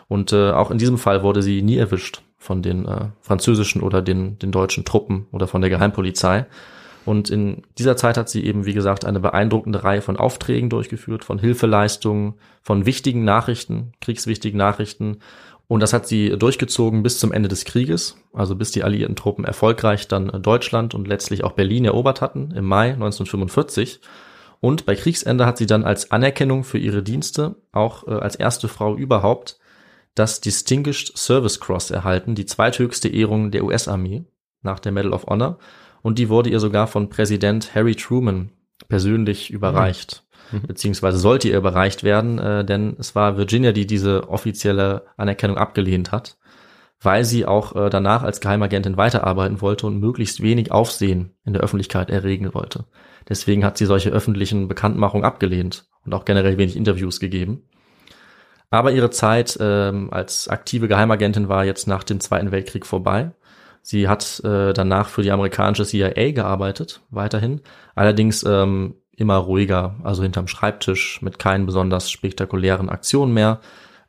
Und 0.08 0.32
äh, 0.32 0.50
auch 0.50 0.70
in 0.70 0.78
diesem 0.78 0.98
Fall 0.98 1.22
wurde 1.22 1.42
sie 1.42 1.62
nie 1.62 1.78
erwischt 1.78 2.22
von 2.36 2.60
den 2.60 2.86
äh, 2.86 3.06
französischen 3.20 3.82
oder 3.82 4.02
den, 4.02 4.38
den 4.38 4.52
deutschen 4.52 4.84
Truppen 4.84 5.26
oder 5.32 5.46
von 5.46 5.62
der 5.62 5.70
Geheimpolizei. 5.70 6.46
Und 7.04 7.30
in 7.30 7.62
dieser 7.78 7.96
Zeit 7.96 8.16
hat 8.16 8.28
sie 8.28 8.44
eben, 8.44 8.64
wie 8.64 8.74
gesagt, 8.74 9.04
eine 9.04 9.20
beeindruckende 9.20 9.82
Reihe 9.82 10.02
von 10.02 10.16
Aufträgen 10.16 10.70
durchgeführt, 10.70 11.24
von 11.24 11.38
Hilfeleistungen, 11.38 12.34
von 12.62 12.86
wichtigen 12.86 13.24
Nachrichten, 13.24 13.92
kriegswichtigen 14.00 14.58
Nachrichten. 14.58 15.18
Und 15.66 15.80
das 15.80 15.92
hat 15.92 16.06
sie 16.06 16.36
durchgezogen 16.38 17.02
bis 17.02 17.18
zum 17.18 17.32
Ende 17.32 17.48
des 17.48 17.64
Krieges, 17.64 18.16
also 18.32 18.54
bis 18.54 18.70
die 18.70 18.84
alliierten 18.84 19.16
Truppen 19.16 19.44
erfolgreich 19.44 20.06
dann 20.06 20.42
Deutschland 20.42 20.94
und 20.94 21.08
letztlich 21.08 21.44
auch 21.44 21.52
Berlin 21.52 21.84
erobert 21.84 22.20
hatten 22.20 22.52
im 22.52 22.66
Mai 22.66 22.92
1945. 22.92 24.00
Und 24.60 24.86
bei 24.86 24.94
Kriegsende 24.94 25.44
hat 25.44 25.58
sie 25.58 25.66
dann 25.66 25.82
als 25.82 26.12
Anerkennung 26.12 26.62
für 26.62 26.78
ihre 26.78 27.02
Dienste 27.02 27.56
auch 27.72 28.06
äh, 28.06 28.12
als 28.12 28.36
erste 28.36 28.68
Frau 28.68 28.96
überhaupt 28.96 29.58
das 30.14 30.40
Distinguished 30.40 31.16
Service 31.16 31.58
Cross 31.58 31.90
erhalten, 31.90 32.34
die 32.34 32.46
zweithöchste 32.46 33.08
Ehrung 33.08 33.50
der 33.50 33.64
US-Armee 33.64 34.24
nach 34.62 34.78
der 34.78 34.92
Medal 34.92 35.12
of 35.12 35.26
Honor 35.26 35.58
und 36.02 36.18
die 36.18 36.28
wurde 36.28 36.50
ihr 36.50 36.60
sogar 36.60 36.86
von 36.86 37.08
Präsident 37.08 37.74
Harry 37.74 37.94
Truman 37.94 38.50
persönlich 38.88 39.50
überreicht. 39.50 40.24
Mhm. 40.50 40.66
Beziehungsweise 40.66 41.18
sollte 41.18 41.48
ihr 41.48 41.56
überreicht 41.56 42.04
werden, 42.04 42.38
äh, 42.38 42.64
denn 42.64 42.96
es 42.98 43.14
war 43.14 43.36
Virginia, 43.36 43.72
die 43.72 43.86
diese 43.86 44.28
offizielle 44.28 45.06
Anerkennung 45.16 45.56
abgelehnt 45.56 46.12
hat, 46.12 46.36
weil 47.00 47.24
sie 47.24 47.46
auch 47.46 47.74
äh, 47.74 47.90
danach 47.90 48.22
als 48.22 48.40
Geheimagentin 48.40 48.96
weiterarbeiten 48.96 49.60
wollte 49.60 49.86
und 49.86 49.98
möglichst 49.98 50.42
wenig 50.42 50.70
Aufsehen 50.72 51.34
in 51.44 51.52
der 51.52 51.62
Öffentlichkeit 51.62 52.10
erregen 52.10 52.52
wollte. 52.54 52.84
Deswegen 53.28 53.64
hat 53.64 53.78
sie 53.78 53.86
solche 53.86 54.10
öffentlichen 54.10 54.68
Bekanntmachungen 54.68 55.24
abgelehnt 55.24 55.86
und 56.04 56.12
auch 56.12 56.24
generell 56.24 56.58
wenig 56.58 56.76
Interviews 56.76 57.20
gegeben. 57.20 57.62
Aber 58.70 58.90
ihre 58.90 59.10
Zeit 59.10 59.58
ähm, 59.60 60.08
als 60.12 60.48
aktive 60.48 60.88
Geheimagentin 60.88 61.48
war 61.48 61.64
jetzt 61.64 61.86
nach 61.86 62.04
dem 62.04 62.20
Zweiten 62.20 62.52
Weltkrieg 62.52 62.86
vorbei. 62.86 63.32
Sie 63.82 64.08
hat 64.08 64.40
äh, 64.44 64.72
danach 64.72 65.08
für 65.08 65.22
die 65.22 65.32
amerikanische 65.32 65.84
CIA 65.84 66.30
gearbeitet, 66.30 67.00
weiterhin. 67.10 67.60
Allerdings 67.96 68.44
ähm, 68.44 68.94
immer 69.16 69.36
ruhiger, 69.36 69.96
also 70.04 70.22
hinterm 70.22 70.48
Schreibtisch, 70.48 71.20
mit 71.20 71.38
keinen 71.38 71.66
besonders 71.66 72.10
spektakulären 72.10 72.88
Aktionen 72.88 73.34
mehr. 73.34 73.60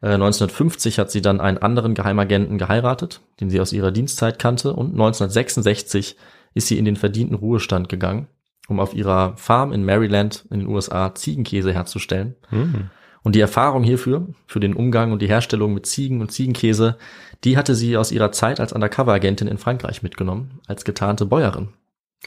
Äh, 0.01 0.13
1950 0.13 0.99
hat 0.99 1.09
sie 1.09 1.21
dann 1.21 1.41
einen 1.41 1.57
anderen 1.57 1.95
Geheimagenten 1.95 2.57
geheiratet, 2.57 3.21
den 3.41 3.49
sie 3.49 3.59
aus 3.59 3.73
ihrer 3.73 3.91
Dienstzeit 3.91 4.37
kannte. 4.37 4.73
Und 4.73 4.91
1966 4.91 6.17
ist 6.53 6.67
sie 6.67 6.77
in 6.77 6.85
den 6.85 6.95
verdienten 6.95 7.35
Ruhestand 7.35 7.89
gegangen, 7.89 8.27
um 8.67 8.79
auf 8.79 8.93
ihrer 8.93 9.35
Farm 9.37 9.73
in 9.73 9.83
Maryland 9.83 10.45
in 10.51 10.59
den 10.59 10.67
USA 10.67 11.15
Ziegenkäse 11.15 11.73
herzustellen. 11.73 12.35
Mhm. 12.51 12.91
Und 13.23 13.35
die 13.35 13.41
Erfahrung 13.41 13.83
hierfür, 13.83 14.27
für 14.47 14.59
den 14.59 14.73
Umgang 14.73 15.11
und 15.11 15.21
die 15.21 15.27
Herstellung 15.27 15.73
mit 15.73 15.85
Ziegen 15.85 16.21
und 16.21 16.31
Ziegenkäse, 16.31 16.97
die 17.43 17.57
hatte 17.57 17.73
sie 17.73 17.97
aus 17.97 18.11
ihrer 18.11 18.31
Zeit 18.31 18.59
als 18.59 18.73
Undercover-Agentin 18.73 19.47
in 19.47 19.57
Frankreich 19.57 20.03
mitgenommen, 20.03 20.59
als 20.67 20.83
getarnte 20.83 21.25
Bäuerin. 21.25 21.69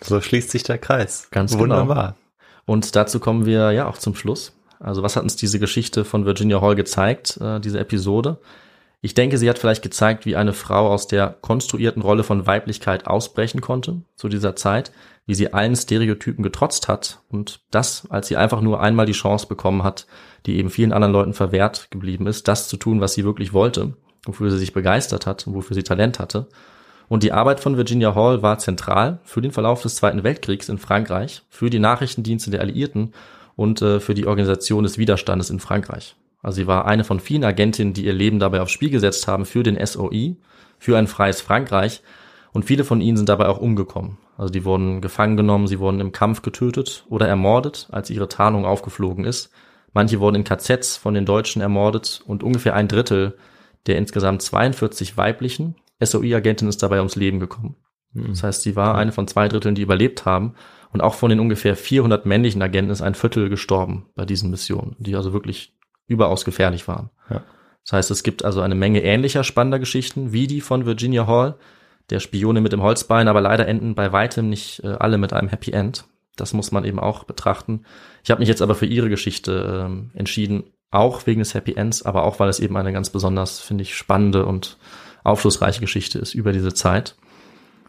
So 0.03 0.21
schließt 0.21 0.51
sich 0.51 0.63
der 0.63 0.79
Kreis. 0.79 1.29
Ganz 1.31 1.53
genau. 1.53 1.65
Wunderbar. 1.65 2.05
Genau. 2.05 2.17
Und 2.67 2.97
dazu 2.97 3.21
kommen 3.21 3.47
wir 3.47 3.73
ja 3.73 3.87
auch 3.87 3.99
zum 3.99 4.15
Schluss. 4.15 4.53
Also 4.79 5.03
was 5.03 5.17
hat 5.17 5.23
uns 5.23 5.37
diese 5.37 5.59
Geschichte 5.59 6.05
von 6.05 6.27
Virginia 6.27 6.61
Hall 6.61 6.75
gezeigt, 6.75 7.39
äh, 7.41 7.61
diese 7.61 7.79
Episode? 7.79 8.39
Ich 9.01 9.15
denke, 9.15 9.39
sie 9.39 9.49
hat 9.49 9.59
vielleicht 9.59 9.83
gezeigt, 9.83 10.27
wie 10.27 10.37
eine 10.37 10.53
Frau 10.53 10.91
aus 10.91 11.07
der 11.07 11.29
konstruierten 11.41 12.03
Rolle 12.03 12.25
von 12.25 12.47
Weiblichkeit 12.47 13.07
ausbrechen 13.07 13.61
konnte 13.61 14.01
zu 14.17 14.29
dieser 14.29 14.57
Zeit, 14.57 14.91
wie 15.27 15.35
sie 15.35 15.53
allen 15.53 15.77
Stereotypen 15.77 16.43
getrotzt 16.43 16.89
hat 16.89 17.21
und 17.29 17.61
das, 17.71 18.07
als 18.11 18.29
sie 18.29 18.37
einfach 18.37 18.61
nur 18.61 18.81
einmal 18.81 19.07
die 19.07 19.13
Chance 19.13 19.47
bekommen 19.47 19.83
hat, 19.83 20.07
die 20.47 20.57
eben 20.57 20.71
vielen 20.71 20.93
anderen 20.93 21.13
Leuten 21.13 21.35
verwehrt 21.35 21.89
geblieben 21.91 22.27
ist, 22.27 22.49
das 22.49 22.69
zu 22.69 22.77
tun, 22.77 23.01
was 23.01 23.15
sie 23.15 23.25
wirklich 23.25 23.53
wollte, 23.53 23.95
wofür 24.25 24.51
sie 24.51 24.59
sich 24.59 24.73
begeistert 24.73 25.27
hat 25.27 25.47
und 25.47 25.55
wofür 25.55 25.75
sie 25.75 25.83
Talent 25.83 26.19
hatte. 26.19 26.47
Und 27.09 27.23
die 27.23 27.33
Arbeit 27.33 27.61
von 27.61 27.77
Virginia 27.77 28.15
Hall 28.15 28.43
war 28.43 28.59
zentral 28.59 29.21
für 29.25 29.41
den 29.41 29.53
Verlauf 29.53 29.83
des 29.83 29.95
Zweiten 29.97 30.25
Weltkriegs 30.25 30.69
in 30.69 30.79
Frankreich, 30.79 31.43
für 31.49 31.71
die 31.71 31.79
Nachrichtendienste 31.79 32.51
der 32.51 32.61
Alliierten 32.61 33.13
und 33.55 33.83
äh, 33.83 34.01
für 34.01 34.15
die 34.15 34.27
Organisation 34.27 34.83
des 34.83 34.99
Widerstandes 34.99 35.51
in 35.51 35.61
Frankreich. 35.61 36.17
Also 36.43 36.57
sie 36.57 36.67
war 36.67 36.87
eine 36.87 37.05
von 37.05 37.21
vielen 37.21 37.45
Agentinnen, 37.45 37.95
die 37.95 38.05
ihr 38.05 38.13
Leben 38.13 38.39
dabei 38.39 38.61
aufs 38.61 38.73
Spiel 38.73 38.91
gesetzt 38.91 39.27
haben 39.27 39.47
für 39.47 39.63
den 39.63 39.85
SOI, 39.85 40.37
für 40.79 40.97
ein 40.97 41.07
freies 41.07 41.41
Frankreich. 41.41 42.03
Und 42.53 42.65
viele 42.65 42.85
von 42.85 43.01
ihnen 43.01 43.17
sind 43.17 43.29
dabei 43.29 43.49
auch 43.49 43.59
umgekommen. 43.59 44.19
Also 44.37 44.53
die 44.53 44.65
wurden 44.65 45.01
gefangen 45.01 45.37
genommen, 45.37 45.67
sie 45.67 45.79
wurden 45.79 46.01
im 46.01 46.13
Kampf 46.13 46.43
getötet 46.43 47.05
oder 47.09 47.27
ermordet, 47.27 47.89
als 47.91 48.11
ihre 48.11 48.29
Tarnung 48.29 48.65
aufgeflogen 48.65 49.25
ist. 49.25 49.51
Manche 49.97 50.21
wurden 50.21 50.37
in 50.37 50.45
KZs 50.45 50.99
von 50.99 51.15
den 51.15 51.25
Deutschen 51.25 51.63
ermordet 51.63 52.21
und 52.27 52.43
ungefähr 52.43 52.75
ein 52.75 52.87
Drittel 52.87 53.39
der 53.87 53.97
insgesamt 53.97 54.43
42 54.43 55.17
weiblichen 55.17 55.75
SOI-Agentinnen 56.05 56.69
ist 56.69 56.83
dabei 56.83 56.99
ums 56.99 57.17
Leben 57.17 57.41
gekommen. 57.41 57.77
Mhm. 58.13 58.27
Das 58.29 58.43
heißt, 58.43 58.61
sie 58.61 58.77
war 58.77 58.97
eine 58.97 59.11
von 59.11 59.27
zwei 59.27 59.49
Dritteln, 59.49 59.75
die 59.75 59.81
überlebt 59.81 60.27
haben. 60.27 60.53
Und 60.93 61.01
auch 61.01 61.15
von 61.15 61.31
den 61.31 61.41
ungefähr 61.41 61.77
400 61.77 62.27
männlichen 62.27 62.61
Agenten 62.61 62.91
ist 62.91 63.01
ein 63.01 63.15
Viertel 63.15 63.49
gestorben 63.49 64.11
bei 64.15 64.27
diesen 64.27 64.51
Missionen, 64.51 64.97
die 64.99 65.17
also 65.17 65.33
wirklich 65.33 65.75
überaus 66.07 66.45
gefährlich 66.45 66.87
waren. 66.89 67.09
Ja. 67.31 67.43
Das 67.85 67.95
heißt, 67.95 68.11
es 68.11 68.23
gibt 68.23 68.45
also 68.45 68.61
eine 68.61 68.75
Menge 68.75 69.03
ähnlicher 69.03 69.45
spannender 69.45 69.79
Geschichten, 69.79 70.31
wie 70.31 70.47
die 70.47 70.61
von 70.61 70.85
Virginia 70.85 71.27
Hall, 71.27 71.55
der 72.11 72.21
Spione 72.21 72.61
mit 72.61 72.73
dem 72.73 72.83
Holzbein, 72.83 73.29
aber 73.29 73.41
leider 73.41 73.67
enden 73.67 73.95
bei 73.95 74.13
weitem 74.13 74.51
nicht 74.51 74.85
äh, 74.85 74.89
alle 74.89 75.17
mit 75.17 75.33
einem 75.33 75.49
Happy 75.49 75.71
End. 75.71 76.05
Das 76.37 76.53
muss 76.53 76.71
man 76.73 76.85
eben 76.85 77.01
auch 77.01 77.25
betrachten. 77.25 77.85
Ich 78.23 78.31
habe 78.31 78.41
mich 78.41 78.49
jetzt 78.49 78.63
aber 78.63 78.75
für 78.75 78.87
ihre 78.87 79.09
Geschichte 79.09 79.85
ähm, 79.87 80.11
entschieden, 80.15 80.65
Auch 80.93 81.27
wegen 81.27 81.41
des 81.41 81.53
Happy 81.55 81.75
Ends, 81.75 82.03
aber 82.05 82.23
auch 82.25 82.39
weil 82.39 82.49
es 82.49 82.61
eben 82.61 82.77
eine 82.77 82.93
ganz 82.93 83.11
besonders, 83.11 83.59
finde 83.59 83.83
ich, 83.83 83.97
spannende 83.97 84.47
und 84.47 84.79
aufschlussreiche 85.25 85.81
Geschichte 85.81 86.19
ist 86.21 86.33
über 86.35 86.53
diese 86.53 86.73
Zeit. 86.73 87.17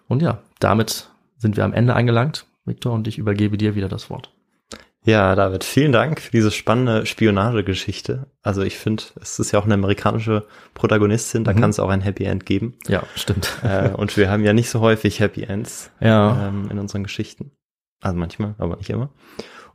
Und 0.08 0.22
ja, 0.24 0.39
damit 0.60 1.10
sind 1.38 1.58
wir 1.58 1.64
am 1.64 1.74
Ende 1.74 1.93
angelangt, 1.93 2.48
Victor, 2.66 2.93
und 2.93 3.08
ich 3.08 3.18
übergebe 3.20 3.58
dir 3.58 3.76
wieder 3.76 3.88
das 3.88 4.10
Wort. 4.10 4.32
Ja, 5.06 5.36
David, 5.36 5.64
vielen 5.64 5.91
Dank 5.93 6.20
für 6.20 6.32
diese 6.32 6.52
spannende 6.52 7.06
Spionagegeschichte. 7.06 8.26
Also 8.41 8.62
ich 8.64 8.78
finde, 8.78 9.04
es 9.22 9.39
ist 9.39 9.52
ja 9.52 9.60
auch 9.60 9.66
eine 9.66 9.76
amerikanische 9.76 10.45
Protagonistin, 10.74 11.43
da 11.43 11.54
Mhm. 11.54 11.62
kann 11.62 11.70
es 11.70 11.80
auch 11.80 11.89
ein 11.89 12.02
Happy 12.02 12.26
End 12.26 12.45
geben. 12.45 12.74
Ja, 12.88 13.04
stimmt. 13.16 13.58
äh, 13.64 13.89
und 13.89 14.18
wir 14.18 14.30
haben 14.30 14.43
ja 14.43 14.54
nicht 14.54 14.70
so 14.70 14.82
häufig 14.82 15.20
Happy 15.20 15.43
Ends 15.43 15.91
Ja. 16.02 16.48
ähm, 16.50 16.68
in 16.72 16.80
unseren 16.80 17.04
Geschichten. 17.04 17.52
Also 18.02 18.18
manchmal, 18.18 18.56
aber 18.58 18.76
nicht 18.78 18.89
immer. 18.89 19.10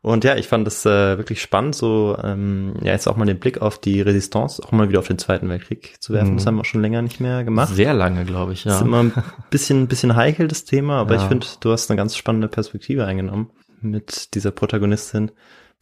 Und 0.00 0.24
ja, 0.24 0.34
ich 0.34 0.48
fand 0.48 0.66
es 0.66 0.84
äh, 0.84 1.16
wirklich 1.16 1.40
spannend, 1.40 1.76
so 1.76 2.16
ähm, 2.22 2.74
ja 2.82 2.90
jetzt 2.90 3.06
auch 3.06 3.16
mal 3.16 3.24
den 3.24 3.38
Blick 3.38 3.62
auf 3.62 3.78
die 3.78 4.00
Resistance, 4.00 4.60
auch 4.64 4.72
mal 4.72 4.88
wieder 4.88 4.98
auf 4.98 5.06
den 5.06 5.18
Zweiten 5.18 5.48
Weltkrieg 5.48 5.94
zu 6.00 6.12
werfen. 6.12 6.32
Mhm. 6.32 6.36
Das 6.38 6.46
haben 6.46 6.56
wir 6.56 6.62
auch 6.62 6.66
schon 6.66 6.82
länger 6.82 7.02
nicht 7.02 7.20
mehr 7.20 7.44
gemacht. 7.44 7.72
Sehr 7.72 7.94
lange, 7.94 8.24
glaube 8.24 8.52
ich, 8.52 8.64
Das 8.64 8.72
ja. 8.74 8.78
ist 8.80 8.84
immer 8.86 9.00
ein 9.04 9.12
bisschen, 9.50 9.86
bisschen 9.86 10.16
heikel, 10.16 10.48
das 10.48 10.64
Thema, 10.64 10.98
aber 11.00 11.14
Ja. 11.14 11.22
ich 11.22 11.28
finde, 11.28 11.46
du 11.60 11.70
hast 11.70 11.88
eine 11.88 11.96
ganz 11.96 12.16
spannende 12.16 12.48
Perspektive 12.48 13.06
eingenommen 13.06 13.50
mit 13.80 14.34
dieser 14.34 14.50
Protagonistin, 14.50 15.30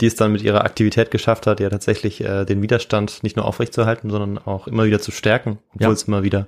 die 0.02 0.06
es 0.06 0.16
dann 0.16 0.32
mit 0.32 0.42
ihrer 0.42 0.64
Aktivität 0.64 1.10
geschafft 1.10 1.46
hat, 1.46 1.60
ja 1.60 1.70
tatsächlich 1.70 2.22
äh, 2.22 2.44
den 2.44 2.60
Widerstand 2.60 3.22
nicht 3.22 3.36
nur 3.36 3.46
aufrechtzuerhalten, 3.46 4.10
sondern 4.10 4.36
auch 4.38 4.66
immer 4.66 4.84
wieder 4.84 5.00
zu 5.00 5.12
stärken, 5.12 5.58
obwohl 5.74 5.86
Ja. 5.88 5.92
es 5.92 6.02
immer 6.04 6.22
wieder 6.22 6.46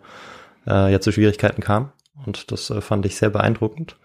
äh, 0.67 0.93
ja 0.93 1.01
zu 1.01 1.11
Schwierigkeiten 1.11 1.63
kam. 1.63 1.93
Und 2.27 2.53
das 2.53 2.69
äh, 2.69 2.83
fand 2.83 3.07
ich 3.07 3.17
sehr 3.17 3.31
beeindruckend. 3.31 3.97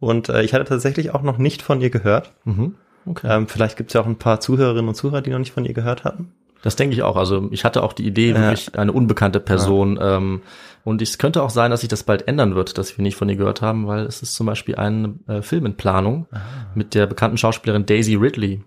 Und 0.00 0.28
äh, 0.28 0.42
ich 0.42 0.54
hatte 0.54 0.64
tatsächlich 0.64 1.14
auch 1.14 1.22
noch 1.22 1.38
nicht 1.38 1.62
von 1.62 1.80
ihr 1.80 1.90
gehört. 1.90 2.32
Mhm. 2.44 2.74
Okay. 3.06 3.28
Ähm, 3.30 3.48
vielleicht 3.48 3.76
gibt 3.76 3.90
es 3.90 3.94
ja 3.94 4.00
auch 4.00 4.06
ein 4.06 4.16
paar 4.16 4.40
Zuhörerinnen 4.40 4.88
und 4.88 4.94
Zuhörer, 4.94 5.22
die 5.22 5.30
noch 5.30 5.38
nicht 5.38 5.52
von 5.52 5.64
ihr 5.64 5.74
gehört 5.74 6.04
hatten. 6.04 6.32
Das 6.62 6.76
denke 6.76 6.94
ich 6.94 7.02
auch. 7.02 7.16
Also 7.16 7.48
ich 7.50 7.64
hatte 7.64 7.82
auch 7.82 7.92
die 7.92 8.06
Idee, 8.06 8.34
wirklich 8.34 8.76
eine 8.78 8.92
unbekannte 8.92 9.40
Person. 9.40 9.98
Ähm, 10.00 10.42
und 10.84 11.00
es 11.00 11.18
könnte 11.18 11.42
auch 11.42 11.50
sein, 11.50 11.70
dass 11.70 11.80
sich 11.80 11.88
das 11.88 12.02
bald 12.02 12.28
ändern 12.28 12.54
wird, 12.54 12.76
dass 12.76 12.96
wir 12.96 13.02
nicht 13.02 13.16
von 13.16 13.28
ihr 13.28 13.36
gehört 13.36 13.62
haben, 13.62 13.86
weil 13.86 14.04
es 14.04 14.22
ist 14.22 14.34
zum 14.34 14.46
Beispiel 14.46 14.76
ein 14.76 15.20
äh, 15.26 15.42
Film 15.42 15.66
in 15.66 15.74
Planung 15.74 16.26
mit 16.74 16.94
der 16.94 17.06
bekannten 17.06 17.38
Schauspielerin 17.38 17.86
Daisy 17.86 18.14
Ridley 18.14 18.62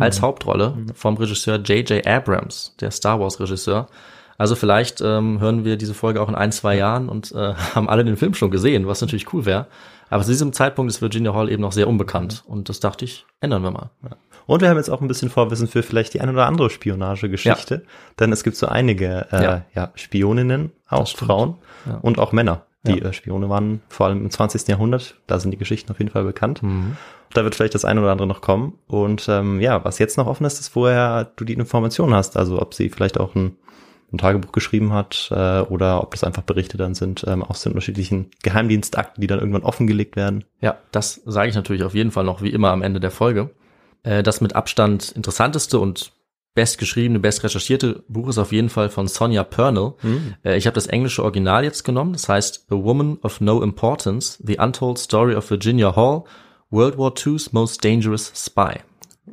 als 0.00 0.22
Hauptrolle 0.22 0.74
vom 0.94 1.16
Regisseur 1.16 1.56
J.J. 1.56 2.06
Abrams, 2.06 2.74
der 2.80 2.90
Star 2.90 3.20
Wars 3.20 3.38
Regisseur. 3.38 3.86
Also 4.38 4.54
vielleicht 4.54 5.00
ähm, 5.00 5.40
hören 5.40 5.64
wir 5.64 5.76
diese 5.76 5.94
Folge 5.94 6.20
auch 6.20 6.28
in 6.28 6.34
ein, 6.34 6.52
zwei 6.52 6.76
Jahren 6.76 7.08
und 7.08 7.32
äh, 7.32 7.54
haben 7.74 7.88
alle 7.88 8.04
den 8.04 8.16
Film 8.16 8.34
schon 8.34 8.50
gesehen, 8.50 8.86
was 8.86 9.00
natürlich 9.00 9.32
cool 9.32 9.44
wäre. 9.44 9.66
Aber 10.10 10.22
zu 10.22 10.30
diesem 10.30 10.52
Zeitpunkt 10.52 10.90
ist 10.90 11.02
Virginia 11.02 11.34
Hall 11.34 11.50
eben 11.50 11.62
noch 11.62 11.72
sehr 11.72 11.88
unbekannt. 11.88 12.42
Und 12.46 12.68
das 12.68 12.80
dachte 12.80 13.04
ich, 13.04 13.26
ändern 13.40 13.62
wir 13.62 13.70
mal. 13.70 13.90
Und 14.46 14.62
wir 14.62 14.68
haben 14.70 14.76
jetzt 14.78 14.88
auch 14.88 15.00
ein 15.02 15.08
bisschen 15.08 15.28
Vorwissen 15.30 15.68
für 15.68 15.82
vielleicht 15.82 16.14
die 16.14 16.20
ein 16.22 16.30
oder 16.30 16.46
andere 16.46 16.70
Spionagegeschichte, 16.70 17.84
denn 18.18 18.32
es 18.32 18.42
gibt 18.44 18.56
so 18.56 18.66
einige 18.66 19.26
äh, 19.30 19.42
Ja. 19.42 19.62
ja. 19.74 19.90
Spioninnen, 19.94 20.72
auch. 20.88 21.06
Frauen 21.08 21.56
Ja. 21.86 21.98
und 22.00 22.18
auch 22.18 22.32
Männer, 22.32 22.64
die 22.86 22.98
Ja. 22.98 23.06
äh, 23.08 23.12
Spione 23.12 23.48
waren, 23.50 23.82
vor 23.88 24.06
allem 24.06 24.22
im 24.22 24.30
20. 24.30 24.66
Jahrhundert. 24.68 25.16
Da 25.26 25.38
sind 25.38 25.50
die 25.50 25.58
Geschichten 25.58 25.90
auf 25.92 25.98
jeden 25.98 26.10
Fall 26.10 26.24
bekannt. 26.24 26.62
Mhm. 26.62 26.96
Da 27.34 27.44
wird 27.44 27.54
vielleicht 27.54 27.74
das 27.74 27.84
eine 27.84 28.00
oder 28.00 28.10
andere 28.12 28.26
noch 28.26 28.40
kommen. 28.40 28.78
Und 28.86 29.28
ähm, 29.28 29.60
ja, 29.60 29.84
was 29.84 29.98
jetzt 29.98 30.16
noch 30.16 30.26
offen 30.26 30.46
ist, 30.46 30.58
ist, 30.60 30.74
woher 30.74 31.24
du 31.36 31.44
die 31.44 31.52
Informationen 31.52 32.14
hast. 32.14 32.38
Also 32.38 32.62
ob 32.62 32.72
sie 32.72 32.88
vielleicht 32.88 33.20
auch 33.20 33.34
ein, 33.34 33.56
ein 34.12 34.18
Tagebuch 34.18 34.52
geschrieben 34.52 34.92
hat 34.92 35.28
äh, 35.30 35.60
oder 35.60 36.02
ob 36.02 36.12
das 36.12 36.24
einfach 36.24 36.42
Berichte 36.42 36.78
dann 36.78 36.94
sind 36.94 37.24
ähm, 37.26 37.42
aus 37.42 37.62
den 37.62 37.72
unterschiedlichen 37.72 38.30
Geheimdienstakten, 38.42 39.20
die 39.20 39.26
dann 39.26 39.38
irgendwann 39.38 39.64
offengelegt 39.64 40.16
werden. 40.16 40.44
Ja, 40.60 40.78
das 40.92 41.20
sage 41.26 41.50
ich 41.50 41.54
natürlich 41.54 41.82
auf 41.82 41.94
jeden 41.94 42.10
Fall 42.10 42.24
noch 42.24 42.42
wie 42.42 42.50
immer 42.50 42.70
am 42.70 42.82
Ende 42.82 43.00
der 43.00 43.10
Folge. 43.10 43.50
Äh, 44.02 44.22
das 44.22 44.40
mit 44.40 44.56
Abstand 44.56 45.10
interessanteste 45.10 45.78
und 45.78 46.12
bestgeschriebene, 46.54 47.20
best 47.20 47.44
recherchierte 47.44 48.02
Buch 48.08 48.28
ist 48.28 48.38
auf 48.38 48.50
jeden 48.50 48.68
Fall 48.68 48.88
von 48.88 49.06
Sonja 49.06 49.44
Pernell. 49.44 49.92
Äh, 50.44 50.56
ich 50.56 50.66
habe 50.66 50.74
das 50.74 50.86
englische 50.86 51.22
Original 51.22 51.62
jetzt 51.62 51.84
genommen. 51.84 52.14
Das 52.14 52.28
heißt 52.28 52.66
A 52.70 52.74
Woman 52.74 53.18
of 53.22 53.40
No 53.40 53.62
Importance, 53.62 54.42
The 54.44 54.58
Untold 54.58 54.98
Story 54.98 55.34
of 55.34 55.50
Virginia 55.50 55.94
Hall, 55.94 56.24
World 56.70 56.98
War 56.98 57.12
II's 57.14 57.52
Most 57.52 57.84
Dangerous 57.84 58.32
Spy. 58.34 58.80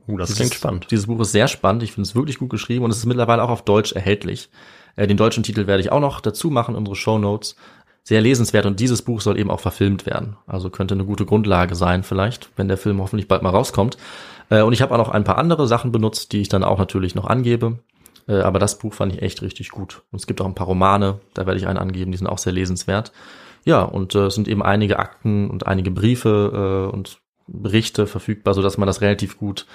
Uh, 0.07 0.17
das 0.17 0.27
Dieses- 0.27 0.39
klingt 0.39 0.53
spannend. 0.53 0.87
Dieses 0.91 1.07
Buch 1.07 1.19
ist 1.19 1.31
sehr 1.31 1.47
spannend. 1.47 1.83
Ich 1.83 1.91
finde 1.93 2.07
es 2.07 2.15
wirklich 2.15 2.37
gut 2.37 2.49
geschrieben 2.49 2.85
und 2.85 2.91
es 2.91 2.97
ist 2.97 3.05
mittlerweile 3.05 3.43
auch 3.43 3.49
auf 3.49 3.63
Deutsch 3.63 3.93
erhältlich. 3.93 4.49
Äh, 4.95 5.07
den 5.07 5.17
deutschen 5.17 5.43
Titel 5.43 5.67
werde 5.67 5.81
ich 5.81 5.91
auch 5.91 5.99
noch 5.99 6.21
dazu 6.21 6.49
machen, 6.49 6.75
unsere 6.75 6.95
Show 6.95 7.17
Notes. 7.17 7.55
Sehr 8.03 8.21
lesenswert 8.21 8.67
und 8.67 8.79
dieses 8.79 9.01
Buch 9.01 9.19
soll 9.19 9.39
eben 9.39 9.49
auch 9.49 9.59
verfilmt 9.59 10.05
werden. 10.05 10.37
Also 10.45 10.69
könnte 10.69 10.93
eine 10.93 11.05
gute 11.05 11.25
Grundlage 11.25 11.73
sein 11.73 12.03
vielleicht, 12.03 12.51
wenn 12.55 12.67
der 12.67 12.77
Film 12.77 13.01
hoffentlich 13.01 13.27
bald 13.27 13.41
mal 13.41 13.49
rauskommt. 13.49 13.97
Äh, 14.49 14.61
und 14.61 14.73
ich 14.73 14.81
habe 14.83 14.93
auch 14.93 14.99
noch 14.99 15.09
ein 15.09 15.23
paar 15.23 15.39
andere 15.39 15.67
Sachen 15.67 15.91
benutzt, 15.91 16.31
die 16.31 16.41
ich 16.41 16.49
dann 16.49 16.63
auch 16.63 16.77
natürlich 16.77 17.15
noch 17.15 17.25
angebe. 17.25 17.79
Äh, 18.27 18.41
aber 18.41 18.59
das 18.59 18.77
Buch 18.77 18.93
fand 18.93 19.13
ich 19.13 19.21
echt 19.23 19.41
richtig 19.41 19.69
gut. 19.69 20.03
Und 20.11 20.19
es 20.19 20.27
gibt 20.27 20.39
auch 20.39 20.45
ein 20.45 20.55
paar 20.55 20.67
Romane, 20.67 21.19
da 21.33 21.45
werde 21.47 21.59
ich 21.59 21.67
einen 21.67 21.79
angeben, 21.79 22.11
die 22.11 22.17
sind 22.17 22.27
auch 22.27 22.37
sehr 22.37 22.53
lesenswert. 22.53 23.11
Ja, 23.65 23.81
und 23.81 24.13
äh, 24.13 24.27
es 24.27 24.35
sind 24.35 24.47
eben 24.47 24.61
einige 24.61 24.99
Akten 24.99 25.49
und 25.49 25.65
einige 25.65 25.89
Briefe 25.89 26.89
äh, 26.91 26.95
und 26.95 27.19
Berichte 27.47 28.07
verfügbar, 28.07 28.53
so 28.53 28.61
dass 28.61 28.77
man 28.77 28.87
das 28.87 29.01
relativ 29.01 29.37
gut 29.37 29.65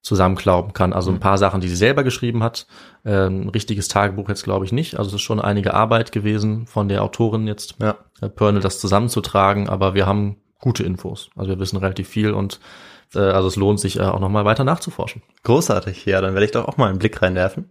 zusammenklauben 0.00 0.74
kann. 0.74 0.92
Also 0.92 1.10
ein 1.10 1.18
paar 1.20 1.38
Sachen, 1.38 1.62
die 1.62 1.68
sie 1.68 1.76
selber 1.76 2.04
geschrieben 2.04 2.42
hat. 2.42 2.66
Ähm, 3.06 3.42
ein 3.42 3.48
richtiges 3.48 3.88
Tagebuch 3.88 4.28
jetzt 4.28 4.44
glaube 4.44 4.66
ich 4.66 4.72
nicht. 4.72 4.98
Also 4.98 5.08
es 5.08 5.14
ist 5.14 5.22
schon 5.22 5.40
einige 5.40 5.72
Arbeit 5.72 6.12
gewesen 6.12 6.66
von 6.66 6.88
der 6.88 7.02
Autorin 7.02 7.46
jetzt, 7.46 7.76
Ja. 7.80 7.96
äh, 8.20 8.28
Pernell, 8.28 8.60
das 8.60 8.80
zusammenzutragen. 8.80 9.68
Aber 9.68 9.94
wir 9.94 10.04
haben 10.06 10.36
gute 10.60 10.82
Infos. 10.82 11.30
Also 11.36 11.50
wir 11.50 11.58
wissen 11.58 11.78
relativ 11.78 12.06
viel 12.08 12.32
und 12.32 12.60
äh, 13.14 13.18
also 13.20 13.48
es 13.48 13.56
lohnt 13.56 13.80
sich 13.80 13.98
äh, 13.98 14.02
auch 14.02 14.20
nochmal 14.20 14.44
weiter 14.44 14.64
nachzuforschen. 14.64 15.22
Großartig, 15.42 16.04
ja, 16.04 16.20
dann 16.20 16.34
werde 16.34 16.44
ich 16.44 16.52
doch 16.52 16.68
auch 16.68 16.76
mal 16.76 16.90
einen 16.90 16.98
Blick 16.98 17.22
reinwerfen 17.22 17.70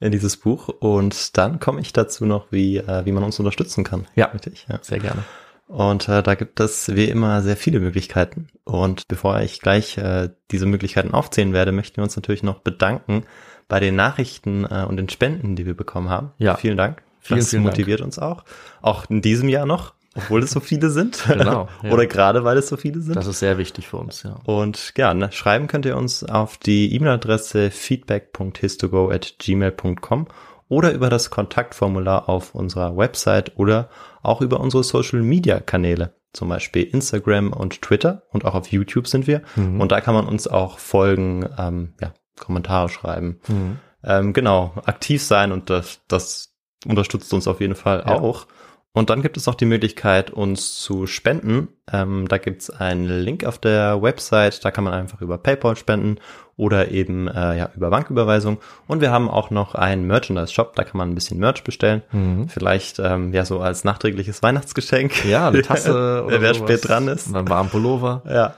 in 0.00 0.12
dieses 0.12 0.36
Buch 0.36 0.68
und 0.68 1.36
dann 1.38 1.60
komme 1.60 1.80
ich 1.80 1.94
dazu 1.94 2.26
noch, 2.26 2.46
wie, 2.50 2.76
äh, 2.76 3.06
wie 3.06 3.12
man 3.12 3.24
uns 3.24 3.38
unterstützen 3.38 3.84
kann. 3.84 4.06
Ja. 4.16 4.26
Richtig, 4.26 4.66
ja. 4.68 4.78
Sehr 4.82 4.98
gerne. 4.98 5.24
Und 5.70 6.08
äh, 6.08 6.20
da 6.20 6.34
gibt 6.34 6.58
es 6.58 6.96
wie 6.96 7.04
immer 7.04 7.42
sehr 7.42 7.56
viele 7.56 7.78
Möglichkeiten. 7.78 8.48
Und 8.64 9.06
bevor 9.06 9.40
ich 9.40 9.60
gleich 9.60 9.96
äh, 9.98 10.30
diese 10.50 10.66
Möglichkeiten 10.66 11.14
aufzählen 11.14 11.52
werde, 11.52 11.70
möchten 11.70 11.98
wir 11.98 12.02
uns 12.02 12.16
natürlich 12.16 12.42
noch 12.42 12.58
bedanken 12.58 13.22
bei 13.68 13.78
den 13.78 13.94
Nachrichten 13.94 14.64
äh, 14.64 14.84
und 14.88 14.96
den 14.96 15.08
Spenden, 15.08 15.54
die 15.54 15.66
wir 15.66 15.76
bekommen 15.76 16.08
haben. 16.08 16.32
Ja. 16.38 16.56
Vielen 16.56 16.76
Dank. 16.76 17.04
Vielen, 17.20 17.38
das 17.38 17.50
vielen 17.50 17.62
Dank. 17.62 17.76
motiviert 17.76 18.00
uns 18.00 18.18
auch. 18.18 18.42
Auch 18.82 19.08
in 19.08 19.22
diesem 19.22 19.48
Jahr 19.48 19.64
noch, 19.64 19.94
obwohl 20.16 20.42
es 20.42 20.50
so 20.50 20.58
viele 20.58 20.90
sind. 20.90 21.24
Genau, 21.28 21.68
ja. 21.84 21.92
Oder 21.92 22.06
gerade 22.06 22.42
weil 22.42 22.58
es 22.58 22.66
so 22.66 22.76
viele 22.76 23.00
sind. 23.00 23.14
Das 23.14 23.28
ist 23.28 23.38
sehr 23.38 23.56
wichtig 23.56 23.86
für 23.86 23.98
uns, 23.98 24.24
ja. 24.24 24.40
Und 24.42 24.92
ja, 24.96 25.14
ne, 25.14 25.30
schreiben 25.30 25.68
könnt 25.68 25.86
ihr 25.86 25.96
uns 25.96 26.24
auf 26.24 26.58
die 26.58 26.92
E-Mail-Adresse 26.96 27.70
feedback.histogo@gmail.com 27.70 30.26
oder 30.70 30.92
über 30.92 31.10
das 31.10 31.28
Kontaktformular 31.28 32.30
auf 32.30 32.54
unserer 32.54 32.96
Website 32.96 33.52
oder 33.56 33.90
auch 34.22 34.40
über 34.40 34.60
unsere 34.60 34.82
Social-Media-Kanäle, 34.84 36.14
zum 36.32 36.48
Beispiel 36.48 36.84
Instagram 36.84 37.52
und 37.52 37.82
Twitter 37.82 38.22
und 38.30 38.46
auch 38.46 38.54
auf 38.54 38.68
YouTube 38.68 39.08
sind 39.08 39.26
wir. 39.26 39.42
Mhm. 39.56 39.80
Und 39.80 39.92
da 39.92 40.00
kann 40.00 40.14
man 40.14 40.26
uns 40.26 40.46
auch 40.46 40.78
folgen, 40.78 41.46
ähm, 41.58 41.94
ja, 42.00 42.14
Kommentare 42.38 42.88
schreiben. 42.88 43.40
Mhm. 43.48 43.78
Ähm, 44.04 44.32
genau, 44.32 44.72
aktiv 44.86 45.22
sein 45.22 45.52
und 45.52 45.68
das, 45.68 46.00
das 46.08 46.54
unterstützt 46.86 47.34
uns 47.34 47.46
auf 47.48 47.60
jeden 47.60 47.74
Fall 47.74 48.04
Ja. 48.06 48.20
auch. 48.20 48.46
Und 48.92 49.08
dann 49.08 49.22
gibt 49.22 49.36
es 49.36 49.46
noch 49.46 49.54
die 49.54 49.66
Möglichkeit, 49.66 50.30
uns 50.32 50.74
zu 50.80 51.06
spenden. 51.06 51.68
Ähm, 51.92 52.26
da 52.26 52.38
gibt 52.38 52.62
es 52.62 52.70
einen 52.70 53.04
Link 53.04 53.44
auf 53.44 53.58
der 53.58 54.02
Website, 54.02 54.64
da 54.64 54.72
kann 54.72 54.82
man 54.82 54.92
einfach 54.94 55.20
über 55.20 55.38
PayPal 55.38 55.76
spenden 55.76 56.16
oder 56.56 56.90
eben 56.90 57.28
äh, 57.28 57.56
ja, 57.56 57.70
über 57.76 57.88
Banküberweisung. 57.90 58.58
Und 58.88 59.00
wir 59.00 59.12
haben 59.12 59.30
auch 59.30 59.50
noch 59.50 59.76
einen 59.76 60.06
Merchandise-Shop, 60.08 60.74
da 60.74 60.82
kann 60.82 60.98
man 60.98 61.10
ein 61.10 61.14
bisschen 61.14 61.38
Merch 61.38 61.62
bestellen. 61.62 62.02
Mhm. 62.10 62.48
Vielleicht 62.48 62.98
ähm, 62.98 63.32
ja 63.32 63.44
so 63.44 63.60
als 63.60 63.84
nachträgliches 63.84 64.42
Weihnachtsgeschenk. 64.42 65.24
Ja, 65.24 65.48
eine 65.48 65.62
Tasse 65.62 66.24
oder 66.26 66.40
Wer 66.40 66.54
sowas. 66.54 66.68
spät 66.68 66.88
dran 66.88 67.06
ist. 67.06 67.28
Und 67.28 67.36
einen 67.36 67.48
warmen 67.48 67.70
Pullover. 67.70 68.22
Ja. 68.28 68.54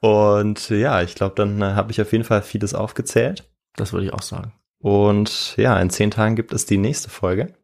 Und 0.00 0.70
ja, 0.70 1.02
ich 1.02 1.16
glaube, 1.16 1.34
dann 1.34 1.60
äh, 1.60 1.74
habe 1.74 1.90
ich 1.90 2.00
auf 2.00 2.12
jeden 2.12 2.24
Fall 2.24 2.42
vieles 2.42 2.74
aufgezählt. 2.74 3.44
Das 3.74 3.92
würde 3.92 4.06
ich 4.06 4.12
auch 4.12 4.22
sagen. 4.22 4.52
Und 4.78 5.56
ja, 5.56 5.76
in 5.80 5.90
zehn 5.90 6.12
Tagen 6.12 6.36
gibt 6.36 6.52
es 6.52 6.64
die 6.64 6.78
nächste 6.78 7.10
Folge. 7.10 7.54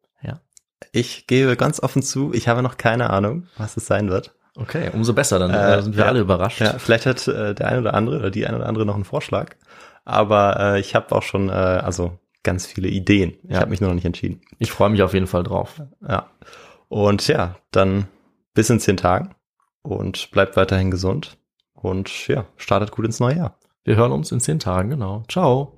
Ich 0.93 1.27
gebe 1.27 1.57
ganz 1.57 1.81
offen 1.81 2.03
zu, 2.03 2.33
ich 2.35 2.49
habe 2.49 2.63
noch 2.63 2.77
keine 2.77 3.11
Ahnung, 3.11 3.47
was 3.57 3.77
es 3.77 3.87
sein 3.87 4.11
wird. 4.11 4.35
Okay, 4.57 4.91
umso 4.93 5.13
besser, 5.15 5.39
dann 5.39 5.51
Äh, 5.53 5.79
äh, 5.79 5.83
sind 5.83 5.97
wir 5.97 6.05
ja. 6.05 6.09
alle 6.11 6.21
überrascht. 6.21 6.61
Ja, 6.61 6.79
vielleicht 6.79 7.07
hat 7.07 7.27
äh, 7.27 7.55
der 7.55 7.69
eine 7.69 7.81
oder 7.81 7.95
andere 7.95 8.19
oder 8.19 8.31
die 8.31 8.47
eine 8.47 8.57
oder 8.59 8.67
andere 8.67 8.87
noch 8.87 8.95
einen 8.95 9.05
Vorschlag. 9.05 9.57
Aber 10.05 10.61
äh, 10.61 10.81
ich 10.81 10.95
habe 10.95 11.15
auch 11.15 11.23
schon 11.23 11.49
äh, 11.49 11.53
also 11.53 12.19
ganz 12.43 12.67
viele 12.67 12.89
Ideen. 12.89 13.35
Ich 13.45 13.51
Ja. 13.55 13.61
habe 13.61 13.71
mich 13.71 13.81
nur 13.81 13.89
noch 13.89 13.95
nicht 13.97 14.05
entschieden. 14.05 14.43
Ich 14.59 14.71
freue 14.71 14.91
mich 14.91 15.03
auf 15.03 15.15
jeden 15.15 15.27
Fall 15.27 15.43
drauf. 15.43 15.83
Ja. 16.07 16.27
Und 16.89 17.27
ja, 17.27 17.57
dann 17.73 18.07
bis 18.53 18.71
in 18.71 18.79
zehn 18.79 18.97
Tagen 18.97 19.35
und 19.83 20.31
bleibt 20.31 20.57
weiterhin 20.57 20.91
gesund 20.91 21.37
und 21.73 22.29
ja, 22.29 22.45
startet 22.57 22.93
gut 22.93 23.07
ins 23.07 23.19
neue 23.19 23.37
Jahr. 23.37 23.59
Wir 23.83 23.97
hören 23.97 24.13
uns 24.13 24.31
in 24.31 24.39
zehn 24.41 24.59
Tagen, 24.61 24.91
genau. 24.91 25.25
Ciao. 25.29 25.73